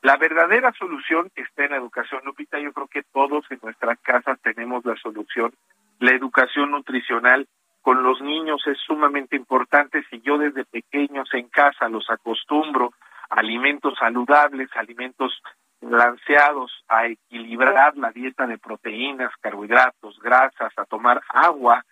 [0.01, 2.57] La verdadera solución está en la educación, Lupita.
[2.59, 5.53] Yo creo que todos en nuestras casas tenemos la solución.
[5.99, 7.47] La educación nutricional
[7.81, 10.03] con los niños es sumamente importante.
[10.09, 12.93] Si yo desde pequeños en casa los acostumbro
[13.29, 15.41] a alimentos saludables, alimentos
[15.81, 21.83] balanceados, a equilibrar la dieta de proteínas, carbohidratos, grasas, a tomar agua,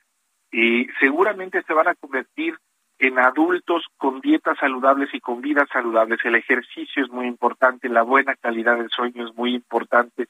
[0.51, 2.57] y seguramente se van a convertir
[2.99, 6.19] en adultos con dietas saludables y con vidas saludables.
[6.23, 10.27] El ejercicio es muy importante, la buena calidad del sueño es muy importante.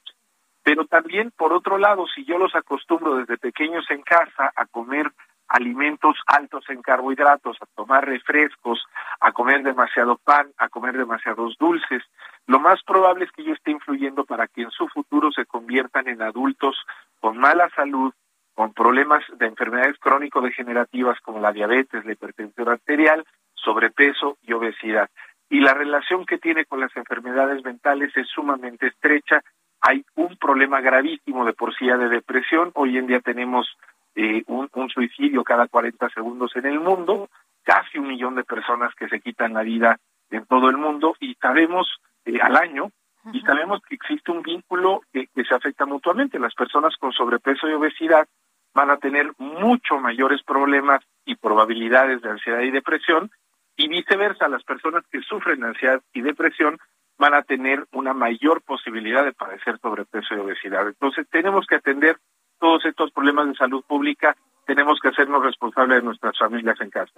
[0.62, 5.10] Pero también, por otro lado, si yo los acostumbro desde pequeños en casa a comer
[5.48, 8.84] alimentos altos en carbohidratos, a tomar refrescos,
[9.20, 12.02] a comer demasiado pan, a comer demasiados dulces,
[12.46, 16.06] lo más probable es que yo esté influyendo para que en su futuro se conviertan
[16.06, 16.76] en adultos
[17.20, 18.12] con mala salud,
[18.58, 25.08] con problemas de enfermedades crónico-degenerativas como la diabetes, la hipertensión arterial, sobrepeso y obesidad.
[25.48, 29.42] Y la relación que tiene con las enfermedades mentales es sumamente estrecha.
[29.80, 32.72] Hay un problema gravísimo de por sí de depresión.
[32.74, 33.68] Hoy en día tenemos
[34.16, 37.28] eh, un, suicidio cada 40 segundos en el mundo,
[37.62, 41.36] casi un millón de personas que se quitan la vida en todo el mundo y
[41.36, 41.86] sabemos
[42.24, 42.90] eh, al año
[43.32, 46.40] y sabemos que existe un vínculo que, que se afecta mutuamente.
[46.40, 48.26] Las personas con sobrepeso y obesidad
[48.74, 53.30] van a tener mucho mayores problemas y probabilidades de ansiedad y depresión
[53.76, 56.78] y viceversa, las personas que sufren ansiedad y depresión
[57.18, 60.86] van a tener una mayor posibilidad de padecer sobrepeso y obesidad.
[60.86, 62.18] Entonces tenemos que atender
[62.58, 67.12] todos estos problemas de salud pública, tenemos que hacernos responsables de nuestras familias en casa.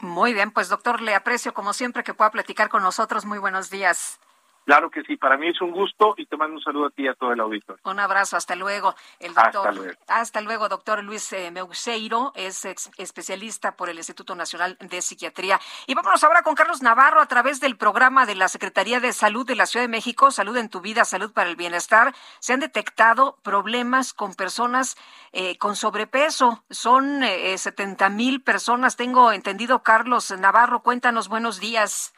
[0.00, 3.26] Muy bien, pues doctor, le aprecio como siempre que pueda platicar con nosotros.
[3.26, 4.20] Muy buenos días.
[4.64, 7.02] Claro que sí, para mí es un gusto y te mando un saludo a ti
[7.04, 7.80] y a todo el auditorio.
[7.84, 8.94] Un abrazo, hasta luego.
[9.18, 10.00] El doctor, Hasta luego.
[10.08, 15.60] hasta luego, doctor Luis eh, Meuseiro, es ex- especialista por el Instituto Nacional de Psiquiatría.
[15.86, 19.46] Y vámonos ahora con Carlos Navarro a través del programa de la Secretaría de Salud
[19.46, 22.14] de la Ciudad de México, Salud en tu vida, Salud para el Bienestar.
[22.40, 24.96] Se han detectado problemas con personas
[25.32, 26.64] eh, con sobrepeso.
[26.70, 29.82] Son eh, 70 mil personas, tengo entendido.
[29.82, 32.14] Carlos Navarro, cuéntanos, buenos días.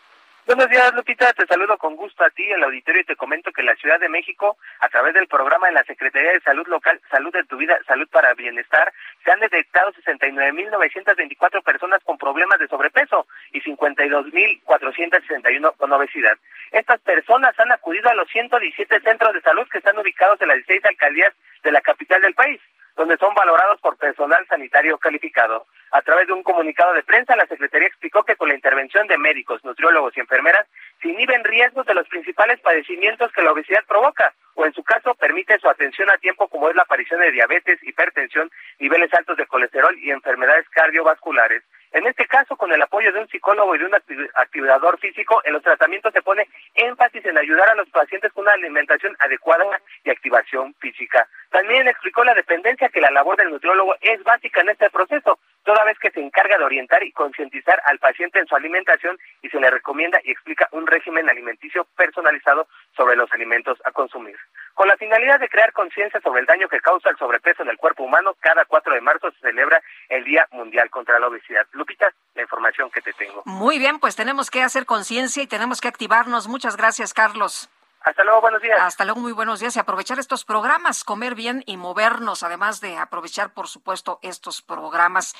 [0.47, 1.33] Buenos días, Lupita.
[1.33, 3.99] Te saludo con gusto a ti, el auditorio, y te comento que en la Ciudad
[3.99, 7.57] de México, a través del programa de la Secretaría de Salud Local, Salud de tu
[7.57, 8.93] Vida, Salud para Bienestar,
[9.25, 16.39] se han detectado 69.924 personas con problemas de sobrepeso y 52.461 con obesidad.
[16.71, 20.59] Estas personas han acudido a los 117 centros de salud que están ubicados en las
[20.59, 21.35] 16 alcaldías
[21.65, 22.61] de la capital del país
[22.97, 25.67] donde son valorados por personal sanitario calificado.
[25.93, 29.19] A través de un comunicado de prensa, la Secretaría explicó que con la intervención de
[29.19, 30.67] médicos, nutriólogos y enfermeras
[31.01, 35.15] se inhiben riesgos de los principales padecimientos que la obesidad provoca, o en su caso
[35.15, 39.47] permite su atención a tiempo como es la aparición de diabetes, hipertensión, niveles altos de
[39.47, 41.63] colesterol y enfermedades cardiovasculares.
[41.93, 45.41] En este caso, con el apoyo de un psicólogo y de un acti- activador físico,
[45.45, 49.65] en los tratamientos se pone énfasis en ayudar a los pacientes con una alimentación adecuada
[50.05, 51.27] y activación física.
[51.51, 55.85] También explicó la dependencia que la labor del nutriólogo es básica en este proceso, toda
[55.85, 59.59] vez que se encarga de orientar y concientizar al paciente en su alimentación y se
[59.61, 64.37] le recomienda y explica un régimen alimenticio personalizado sobre los alimentos a consumir.
[64.75, 67.79] Con la finalidad de crear conciencia sobre el daño que causa el sobrepeso en el
[67.79, 71.67] cuerpo humano, cada 4 de marzo se celebra el Día Mundial contra la Obesidad.
[71.77, 73.43] Lupita, la información que te tengo.
[73.45, 76.49] Muy bien, pues tenemos que hacer conciencia y tenemos que activarnos.
[76.49, 77.69] Muchas gracias, Carlos.
[78.07, 78.79] Hasta luego, buenos días.
[78.81, 82.97] Hasta luego, muy buenos días y aprovechar estos programas, comer bien y movernos, además de
[82.97, 85.35] aprovechar, por supuesto, estos programas.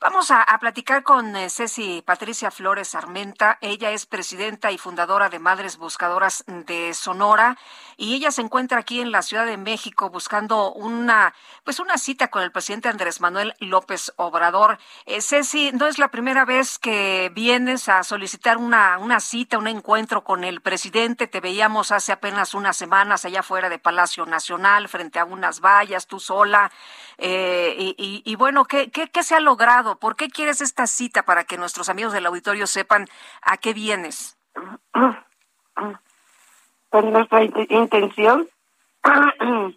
[0.00, 3.58] Vamos a, platicar con eh, Ceci Patricia Flores Armenta.
[3.60, 7.58] Ella es presidenta y fundadora de Madres Buscadoras de Sonora
[7.98, 12.28] y ella se encuentra aquí en la Ciudad de México buscando una, pues una cita
[12.28, 14.78] con el presidente Andrés Manuel López Obrador.
[15.04, 19.66] Eh, Ceci, no es la primera vez que vienes a solicitar una, una cita, un
[19.66, 21.26] encuentro con el presidente.
[21.26, 26.06] Te veíamos hace apenas unas semanas allá fuera de Palacio Nacional, frente a unas vallas,
[26.06, 26.70] tú sola.
[27.18, 29.98] Eh, y, y- bueno, ¿qué, qué, qué se ha logrado?
[29.98, 33.06] ¿Por qué quieres esta cita para que nuestros amigos del auditorio sepan
[33.42, 34.38] a qué vienes?
[36.88, 38.48] Pues nuestra int- intención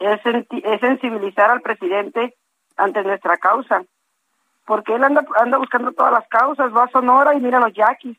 [0.00, 2.34] es sensibilizar al presidente
[2.76, 3.84] ante nuestra causa,
[4.66, 8.18] porque él anda, anda buscando todas las causas, va a Sonora y mira los yaquis,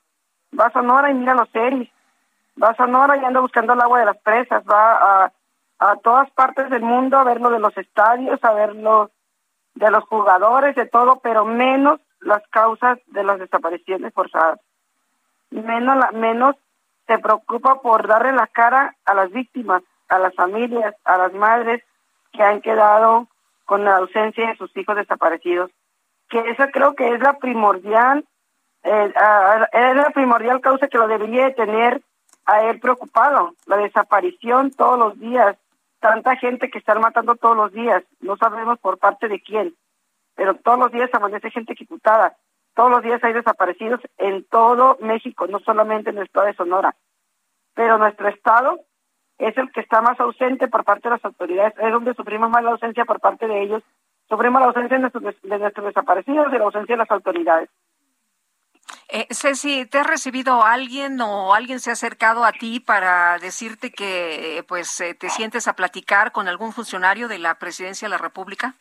[0.57, 1.89] va a Sonora y mira los seris,
[2.61, 5.31] va a Sonora y anda buscando el agua de las presas, va a,
[5.79, 9.11] a todas partes del mundo a ver lo de los estadios, a ver lo
[9.75, 14.59] de los jugadores, de todo, pero menos las causas de las desapariciones forzadas.
[15.51, 16.55] Menos, la- menos
[17.07, 21.83] se preocupa por darle la cara a las víctimas, a las familias, a las madres
[22.31, 23.27] que han quedado
[23.65, 25.71] con la ausencia de sus hijos desaparecidos.
[26.29, 28.25] Que esa creo que es la primordial,
[28.83, 29.13] eh,
[29.71, 32.01] es la primordial causa que lo debería de tener
[32.45, 35.57] a él preocupado, la desaparición todos los días,
[35.99, 39.75] tanta gente que están matando todos los días, no sabemos por parte de quién,
[40.35, 42.37] pero todos los días amanece gente ejecutada,
[42.75, 46.95] todos los días hay desaparecidos en todo México, no solamente en el estado de Sonora,
[47.73, 48.79] pero nuestro estado
[49.37, 52.63] es el que está más ausente por parte de las autoridades, es donde sufrimos más
[52.63, 53.83] la ausencia por parte de ellos,
[54.29, 57.69] sufrimos la ausencia de nuestros, de nuestros desaparecidos y la ausencia de las autoridades.
[59.07, 63.91] Eh, Ceci, ¿te ha recibido alguien o alguien se ha acercado a ti para decirte
[63.91, 68.09] que eh, pues eh, te sientes a platicar con algún funcionario de la presidencia de
[68.09, 68.73] la República?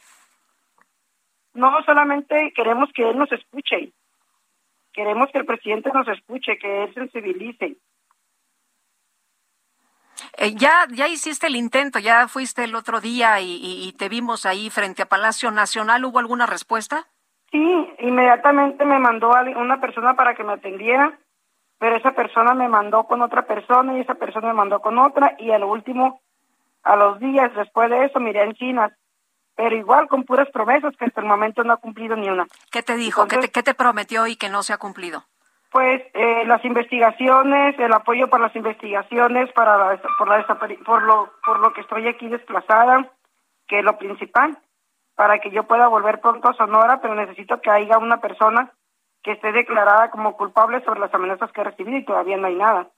[1.52, 3.92] No solamente queremos que él nos escuche,
[4.92, 7.76] queremos que el presidente nos escuche, que él sensibilice.
[10.38, 14.08] Eh, ya, ya hiciste el intento, ya fuiste el otro día y, y- y te
[14.08, 16.04] vimos ahí frente a Palacio Nacional.
[16.04, 17.08] ¿Hubo alguna respuesta?
[17.54, 21.16] Sí, inmediatamente me mandó a una persona para que me atendiera,
[21.78, 25.36] pero esa persona me mandó con otra persona y esa persona me mandó con otra
[25.38, 26.20] y al último,
[26.82, 28.96] a los días después de eso, miré en China,
[29.54, 32.44] pero igual con puras promesas que hasta el momento no ha cumplido ni una.
[32.72, 33.28] ¿Qué te dijo?
[33.28, 35.22] ¿Qué, te, qué te prometió y que no se ha cumplido?
[35.70, 40.44] Pues eh, las investigaciones, el apoyo para las investigaciones, para la, por, la
[40.84, 43.12] por, lo, por lo que estoy aquí desplazada,
[43.68, 44.58] que es lo principal,
[45.14, 48.72] para que yo pueda volver pronto a Sonora, pero necesito que haya una persona
[49.22, 52.56] que esté declarada como culpable sobre las amenazas que he recibido y todavía no hay
[52.56, 52.88] nada.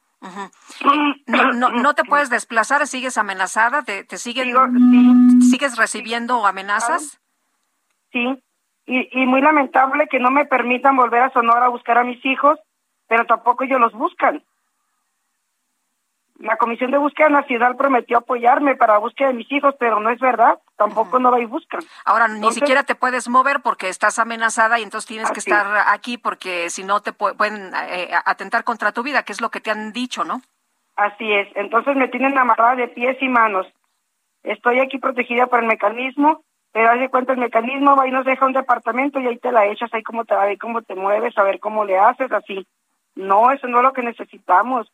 [1.27, 4.53] no, no, no, te puedes desplazar, sigues amenazada, te, te siguen,
[5.43, 7.21] sigues recibiendo amenazas.
[8.13, 8.43] Sí,
[8.87, 12.25] y, y muy lamentable que no me permitan volver a Sonora a buscar a mis
[12.25, 12.59] hijos,
[13.07, 14.43] pero tampoco ellos los buscan.
[16.39, 20.11] La Comisión de Búsqueda Nacional prometió apoyarme para la búsqueda de mis hijos, pero no
[20.11, 21.81] es verdad, tampoco no va y buscan.
[22.05, 26.19] Ahora, ni siquiera te puedes mover porque estás amenazada y entonces tienes que estar aquí
[26.19, 29.71] porque si no te pueden eh, atentar contra tu vida, que es lo que te
[29.71, 30.43] han dicho, ¿no?
[30.97, 33.67] Así es, entonces me tienen amarrada de pies y manos.
[34.43, 38.25] Estoy aquí protegida por el mecanismo, pero haz de cuenta el mecanismo va y nos
[38.25, 41.37] deja un departamento y ahí te la echas, ahí cómo te, ahí cómo te mueves,
[41.37, 42.67] a ver cómo le haces, así.
[43.15, 44.91] No, eso no es lo que necesitamos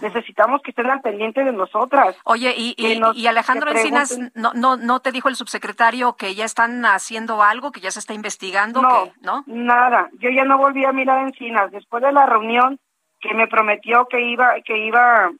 [0.00, 2.16] necesitamos que estén al pendiente de nosotras.
[2.24, 6.84] Oye, y, y, Alejandro Encinas, ¿no, ¿no, ¿no te dijo el subsecretario que ya están
[6.84, 8.80] haciendo algo, que ya se está investigando?
[8.82, 9.44] No, que, ¿no?
[9.46, 10.08] nada.
[10.18, 11.70] Yo ya no volví a mirar Encinas.
[11.70, 12.78] Después de la reunión
[13.20, 15.30] que me prometió que iba, que iba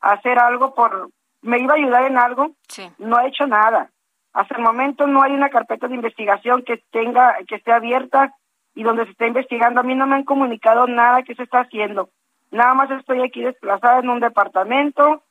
[0.00, 1.10] a hacer algo por,
[1.42, 2.52] me iba a ayudar en algo,
[2.98, 3.90] no ha hecho nada.
[4.32, 8.34] Hasta el momento no hay una carpeta de investigación que tenga, que esté abierta
[8.74, 9.80] y donde se esté investigando.
[9.80, 12.10] A mí no me han comunicado nada que se está haciendo.
[12.50, 15.22] Nada más estoy aquí desplazada en un departamento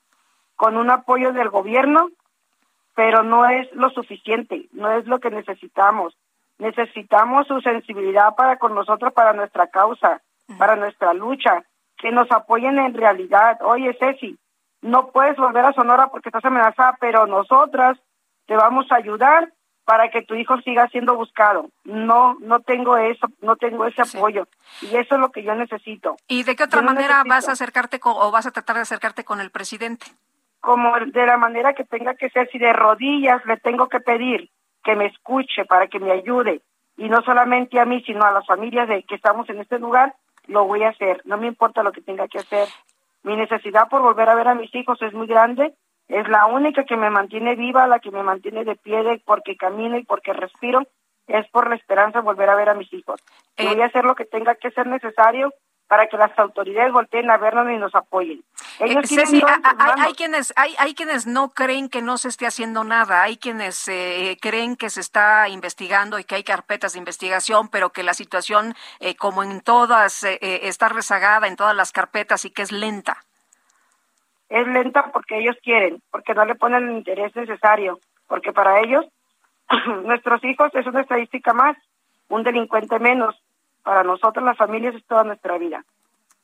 [0.55, 2.09] con un apoyo del gobierno,
[2.95, 6.17] pero no es lo suficiente, no es lo que necesitamos.
[6.57, 10.21] Necesitamos su sensibilidad para con nosotros, para nuestra causa,
[10.57, 11.63] para nuestra lucha,
[11.97, 13.59] que nos apoyen en realidad.
[13.61, 14.37] Oye, Ceci,
[14.81, 17.97] no puedes volver a Sonora porque estás amenazada, pero nosotras
[18.47, 19.51] te vamos a ayudar
[19.87, 21.69] para que tu hijo siga siendo buscado.
[21.85, 24.45] No, no tengo eso, no tengo ese apoyo.
[24.81, 26.17] Y eso es lo que yo necesito.
[26.27, 29.39] ¿Y de qué otra manera vas a acercarte o vas a tratar de acercarte con
[29.39, 30.07] el presidente?
[30.59, 34.49] Como de la manera que tenga que ser, si de rodillas le tengo que pedir
[34.83, 36.59] que me escuche para que me ayude.
[36.97, 40.15] Y no solamente a mí, sino a las familias de que estamos en este lugar,
[40.47, 41.21] lo voy a hacer.
[41.23, 42.67] No me importa lo que tenga que hacer.
[43.23, 45.73] Mi necesidad por volver a ver a mis hijos es muy grande
[46.07, 49.57] es la única que me mantiene viva, la que me mantiene de pie de porque
[49.57, 50.83] camino y porque respiro,
[51.27, 53.21] es por la esperanza de volver a ver a mis hijos.
[53.57, 55.53] voy a hacer lo que tenga que ser necesario
[55.87, 58.43] para que las autoridades volteen a vernos y nos apoyen.
[58.79, 58.95] Eh,
[59.97, 63.87] hay, quienes hay, hay quienes no creen que no se esté haciendo nada, hay quienes
[63.87, 68.13] eh, creen que se está investigando y que hay carpetas de investigación, pero que la
[68.13, 73.26] situación, eh, como en todas, está rezagada en todas las carpetas y que es lenta
[74.49, 79.05] es lenta porque ellos quieren, porque no le ponen el interés necesario, porque para ellos
[80.05, 81.77] nuestros hijos es una estadística más,
[82.29, 83.35] un delincuente menos.
[83.83, 85.83] Para nosotros las familias es toda nuestra vida.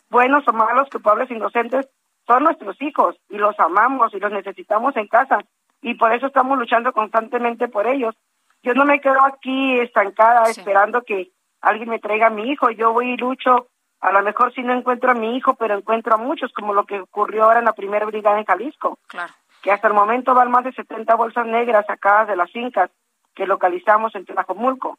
[0.09, 1.89] Buenos o malos, culpables, inocentes,
[2.27, 5.39] son nuestros hijos y los amamos y los necesitamos en casa
[5.81, 8.15] y por eso estamos luchando constantemente por ellos.
[8.63, 12.93] Yo no me quedo aquí estancada esperando que alguien me traiga a mi hijo, yo
[12.93, 13.67] voy y lucho
[14.03, 16.85] a lo mejor sí no encuentro a mi hijo, pero encuentro a muchos, como lo
[16.85, 18.99] que ocurrió ahora en la primera brigada en Jalisco.
[19.07, 19.31] Claro.
[19.61, 22.91] Que hasta el momento van más de 70 bolsas negras sacadas de las fincas
[23.33, 24.97] que localizamos en Tlajomulco.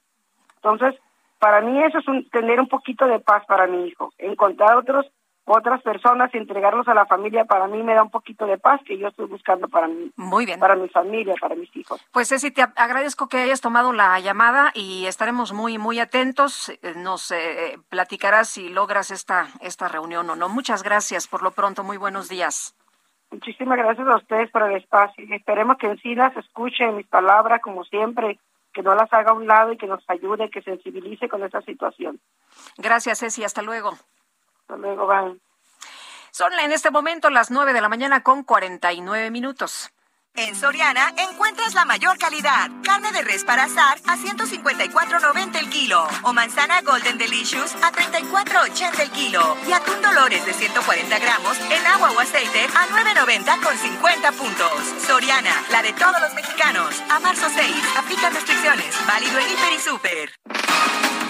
[0.57, 0.99] Entonces,
[1.39, 4.11] para mí eso es un, tener un poquito de paz para mi hijo.
[4.17, 5.05] Encontrar otros
[5.47, 8.81] otras personas y entregarlos a la familia para mí me da un poquito de paz
[8.87, 10.11] que yo estoy buscando para mí.
[10.17, 10.59] Muy bien.
[10.59, 12.01] Para mi familia, para mis hijos.
[12.13, 16.71] Pues Ceci, te agradezco que hayas tomado la llamada y estaremos muy, muy atentos.
[16.83, 20.49] Eh, nos eh, platicarás si logras esta, esta reunión o no.
[20.49, 21.85] Muchas gracias por lo pronto.
[21.85, 22.75] Muy buenos días.
[23.31, 27.85] Muchísimas gracias a ustedes por el espacio esperemos que en las escuchen mis palabras como
[27.85, 28.39] siempre
[28.73, 31.61] que no las haga a un lado y que nos ayude, que sensibilice con esta
[31.63, 32.21] situación.
[32.77, 33.45] Gracias, Ceci.
[33.45, 33.93] Hasta luego.
[34.65, 35.39] Hasta luego, bye.
[36.31, 39.91] Son en este momento las 9 de la mañana con 49 minutos.
[40.37, 42.69] En Soriana encuentras la mayor calidad.
[42.83, 46.09] Carne de res para asar a 154.90 el kilo.
[46.25, 49.57] O manzana Golden Delicious a 34.80 el kilo.
[49.69, 54.73] Y atún Dolores de 140 gramos en agua o aceite a 9.90 con 50 puntos.
[55.07, 57.01] Soriana, la de todos los mexicanos.
[57.11, 57.97] A marzo 6.
[57.97, 59.07] Aplica restricciones.
[59.07, 61.24] Válido en Hiper y Super.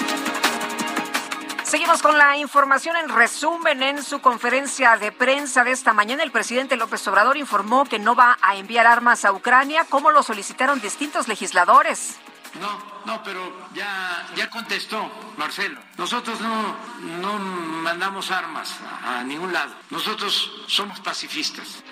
[1.75, 3.83] Seguimos con la información en resumen.
[3.83, 8.15] En su conferencia de prensa de esta mañana, el presidente López Obrador informó que no
[8.15, 12.15] va a enviar armas a Ucrania, como lo solicitaron distintos legisladores.
[12.61, 15.81] No, no, pero ya, ya contestó Marcelo.
[15.99, 16.77] Nosotros no,
[17.21, 19.75] no mandamos armas a ningún lado.
[19.91, 21.83] Nosotros somos pacifistas.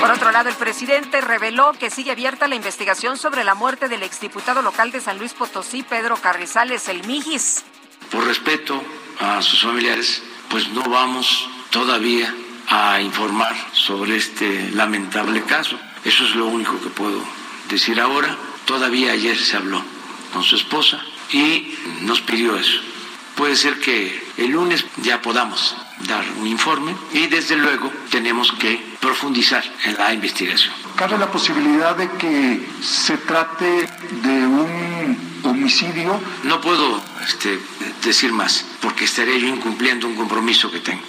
[0.00, 4.02] Por otro lado, el presidente reveló que sigue abierta la investigación sobre la muerte del
[4.02, 7.66] exdiputado local de San Luis Potosí, Pedro Carrizales, el Mijis
[8.10, 8.82] por respeto
[9.20, 12.34] a sus familiares, pues no vamos todavía
[12.68, 15.78] a informar sobre este lamentable caso.
[16.04, 17.22] Eso es lo único que puedo
[17.68, 18.36] decir ahora.
[18.64, 19.82] Todavía ayer se habló
[20.32, 21.00] con su esposa
[21.32, 22.80] y nos pidió eso.
[23.36, 28.82] Puede ser que el lunes ya podamos dar un informe y desde luego tenemos que
[29.00, 30.74] profundizar en la investigación.
[30.96, 33.88] ¿Cabe la posibilidad de que se trate
[34.22, 36.20] de un homicidio?
[36.44, 37.60] No puedo este,
[38.02, 41.02] decir más porque estaré yo incumpliendo un compromiso que tengo.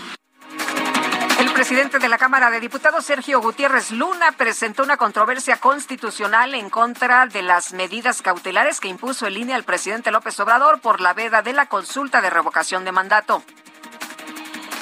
[1.39, 6.69] El presidente de la Cámara de Diputados, Sergio Gutiérrez Luna, presentó una controversia constitucional en
[6.69, 11.13] contra de las medidas cautelares que impuso en línea al presidente López Obrador por la
[11.13, 13.41] veda de la consulta de revocación de mandato.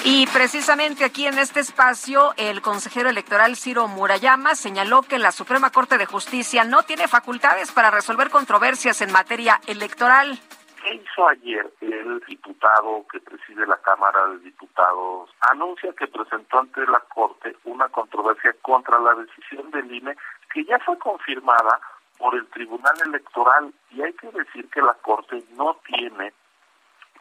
[0.04, 5.70] Y precisamente aquí en este espacio, el consejero electoral Ciro Murayama señaló que la Suprema
[5.70, 10.40] Corte de Justicia no tiene facultades para resolver controversias en materia electoral.
[10.88, 15.28] ¿Qué hizo ayer el diputado que preside la Cámara de Diputados?
[15.50, 20.16] Anuncia que presentó ante la Corte una controversia contra la decisión del INE
[20.50, 21.78] que ya fue confirmada
[22.16, 26.32] por el Tribunal Electoral y hay que decir que la Corte no tiene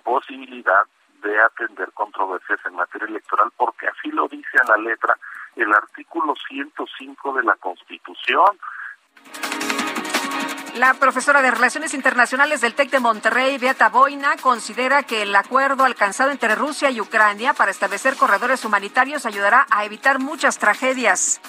[0.02, 0.84] posibilidad
[1.22, 5.18] de atender controversias en materia electoral porque así lo dice a la letra
[5.58, 8.58] el artículo 105 de la Constitución.
[10.78, 15.86] La profesora de Relaciones Internacionales del TEC de Monterrey, Beata Boina, considera que el acuerdo
[15.86, 21.42] alcanzado entre Rusia y Ucrania para establecer corredores humanitarios ayudará a evitar muchas tragedias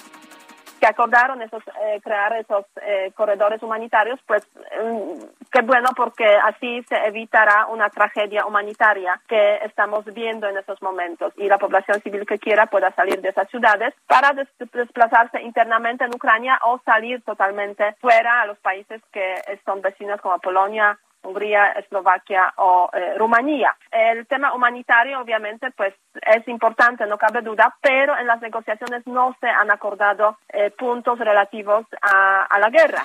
[0.79, 6.83] que acordaron esos eh, crear esos eh, corredores humanitarios, pues mm, qué bueno porque así
[6.83, 11.33] se evitará una tragedia humanitaria que estamos viendo en estos momentos.
[11.37, 16.03] Y la población civil que quiera pueda salir de esas ciudades para des desplazarse internamente
[16.03, 19.35] en Ucrania o salir totalmente fuera a los países que
[19.65, 23.75] son vecinos como Polonia, Hungría, Eslovaquia o eh, Rumanía.
[23.91, 29.35] El tema humanitario, obviamente, pues es importante, no cabe duda, pero en las negociaciones no
[29.39, 33.03] se han acordado eh, puntos relativos a, a la guerra.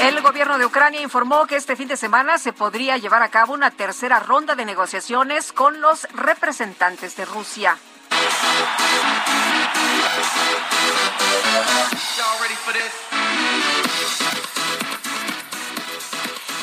[0.00, 3.52] El gobierno de Ucrania informó que este fin de semana se podría llevar a cabo
[3.52, 7.74] una tercera ronda de negociaciones con los representantes de Rusia.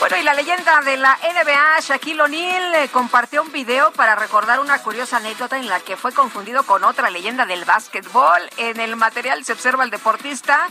[0.08, 4.60] Bueno, y la leyenda de la NBA, Shaquille O'Neal, eh, compartió un video para recordar
[4.60, 8.40] una curiosa anécdota en la que fue confundido con otra leyenda del básquetbol.
[8.58, 10.68] En el material se observa al deportista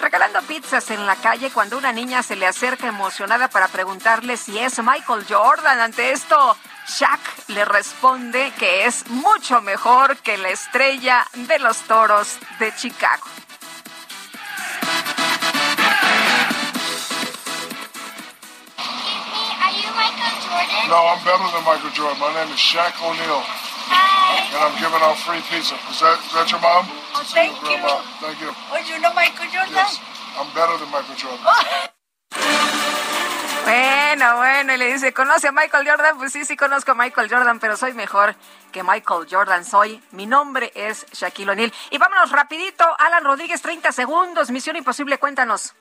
[0.00, 4.58] regalando pizzas en la calle cuando una niña se le acerca emocionada para preguntarle si
[4.58, 5.78] es Michael Jordan.
[5.78, 6.56] Ante esto,
[6.88, 13.26] Shaq le responde que es mucho mejor que la estrella de los toros de Chicago.
[20.90, 22.18] No, I'm better than Michael Jordan.
[22.18, 23.38] My name is Shaq O'Neal.
[23.38, 24.50] Hi.
[24.50, 25.78] And I'm giving out free pizza.
[25.86, 26.90] Is that, is that your mom?
[27.14, 27.78] Oh, thank you.
[27.78, 28.02] Grandma.
[28.18, 28.50] Thank you.
[28.50, 29.78] Oh, you know Michael Jordan?
[29.78, 30.02] Yes.
[30.34, 31.38] I'm better than Michael Jordan.
[33.62, 36.18] Bueno, bueno, y le dice, ¿conoce a Michael Jordan?
[36.18, 38.34] Pues sí, sí conozco a Michael Jordan, pero soy mejor
[38.72, 39.64] que Michael Jordan.
[39.64, 41.72] Soy, mi nombre es Shaquille O'Neal.
[41.90, 45.74] Y vámonos rapidito, Alan Rodríguez, 30 segundos, Misión Imposible, cuéntanos.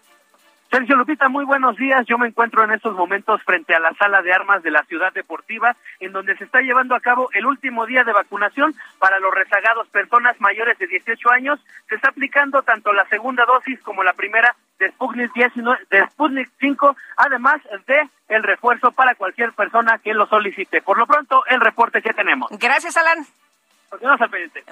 [0.72, 2.06] Sergio Lupita, muy buenos días.
[2.06, 5.12] Yo me encuentro en estos momentos frente a la sala de armas de la ciudad
[5.12, 9.34] deportiva, en donde se está llevando a cabo el último día de vacunación para los
[9.34, 11.60] rezagados personas mayores de 18 años.
[11.88, 16.50] Se está aplicando tanto la segunda dosis como la primera de Sputnik 19, de Sputnik
[16.60, 20.84] 5, además de el refuerzo para cualquier persona que lo solicite.
[20.84, 22.48] Por lo pronto, el reporte que tenemos.
[22.60, 23.26] Gracias, Alan.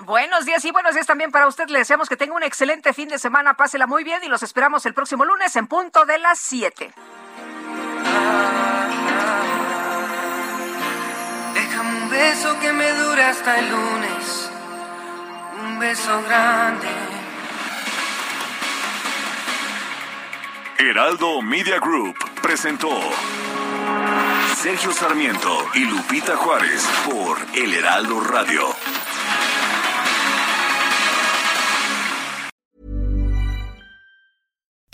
[0.05, 1.67] Buenos días y buenos días también para usted.
[1.69, 3.55] Le deseamos que tenga un excelente fin de semana.
[3.55, 6.91] Pásela muy bien y los esperamos el próximo lunes en punto de las 7.
[11.53, 14.51] Déjame un beso que me dure hasta el lunes.
[15.61, 16.87] Un beso grande.
[20.77, 22.89] Heraldo Media Group presentó
[24.55, 28.75] Sergio Sarmiento y Lupita Juárez por El Heraldo Radio.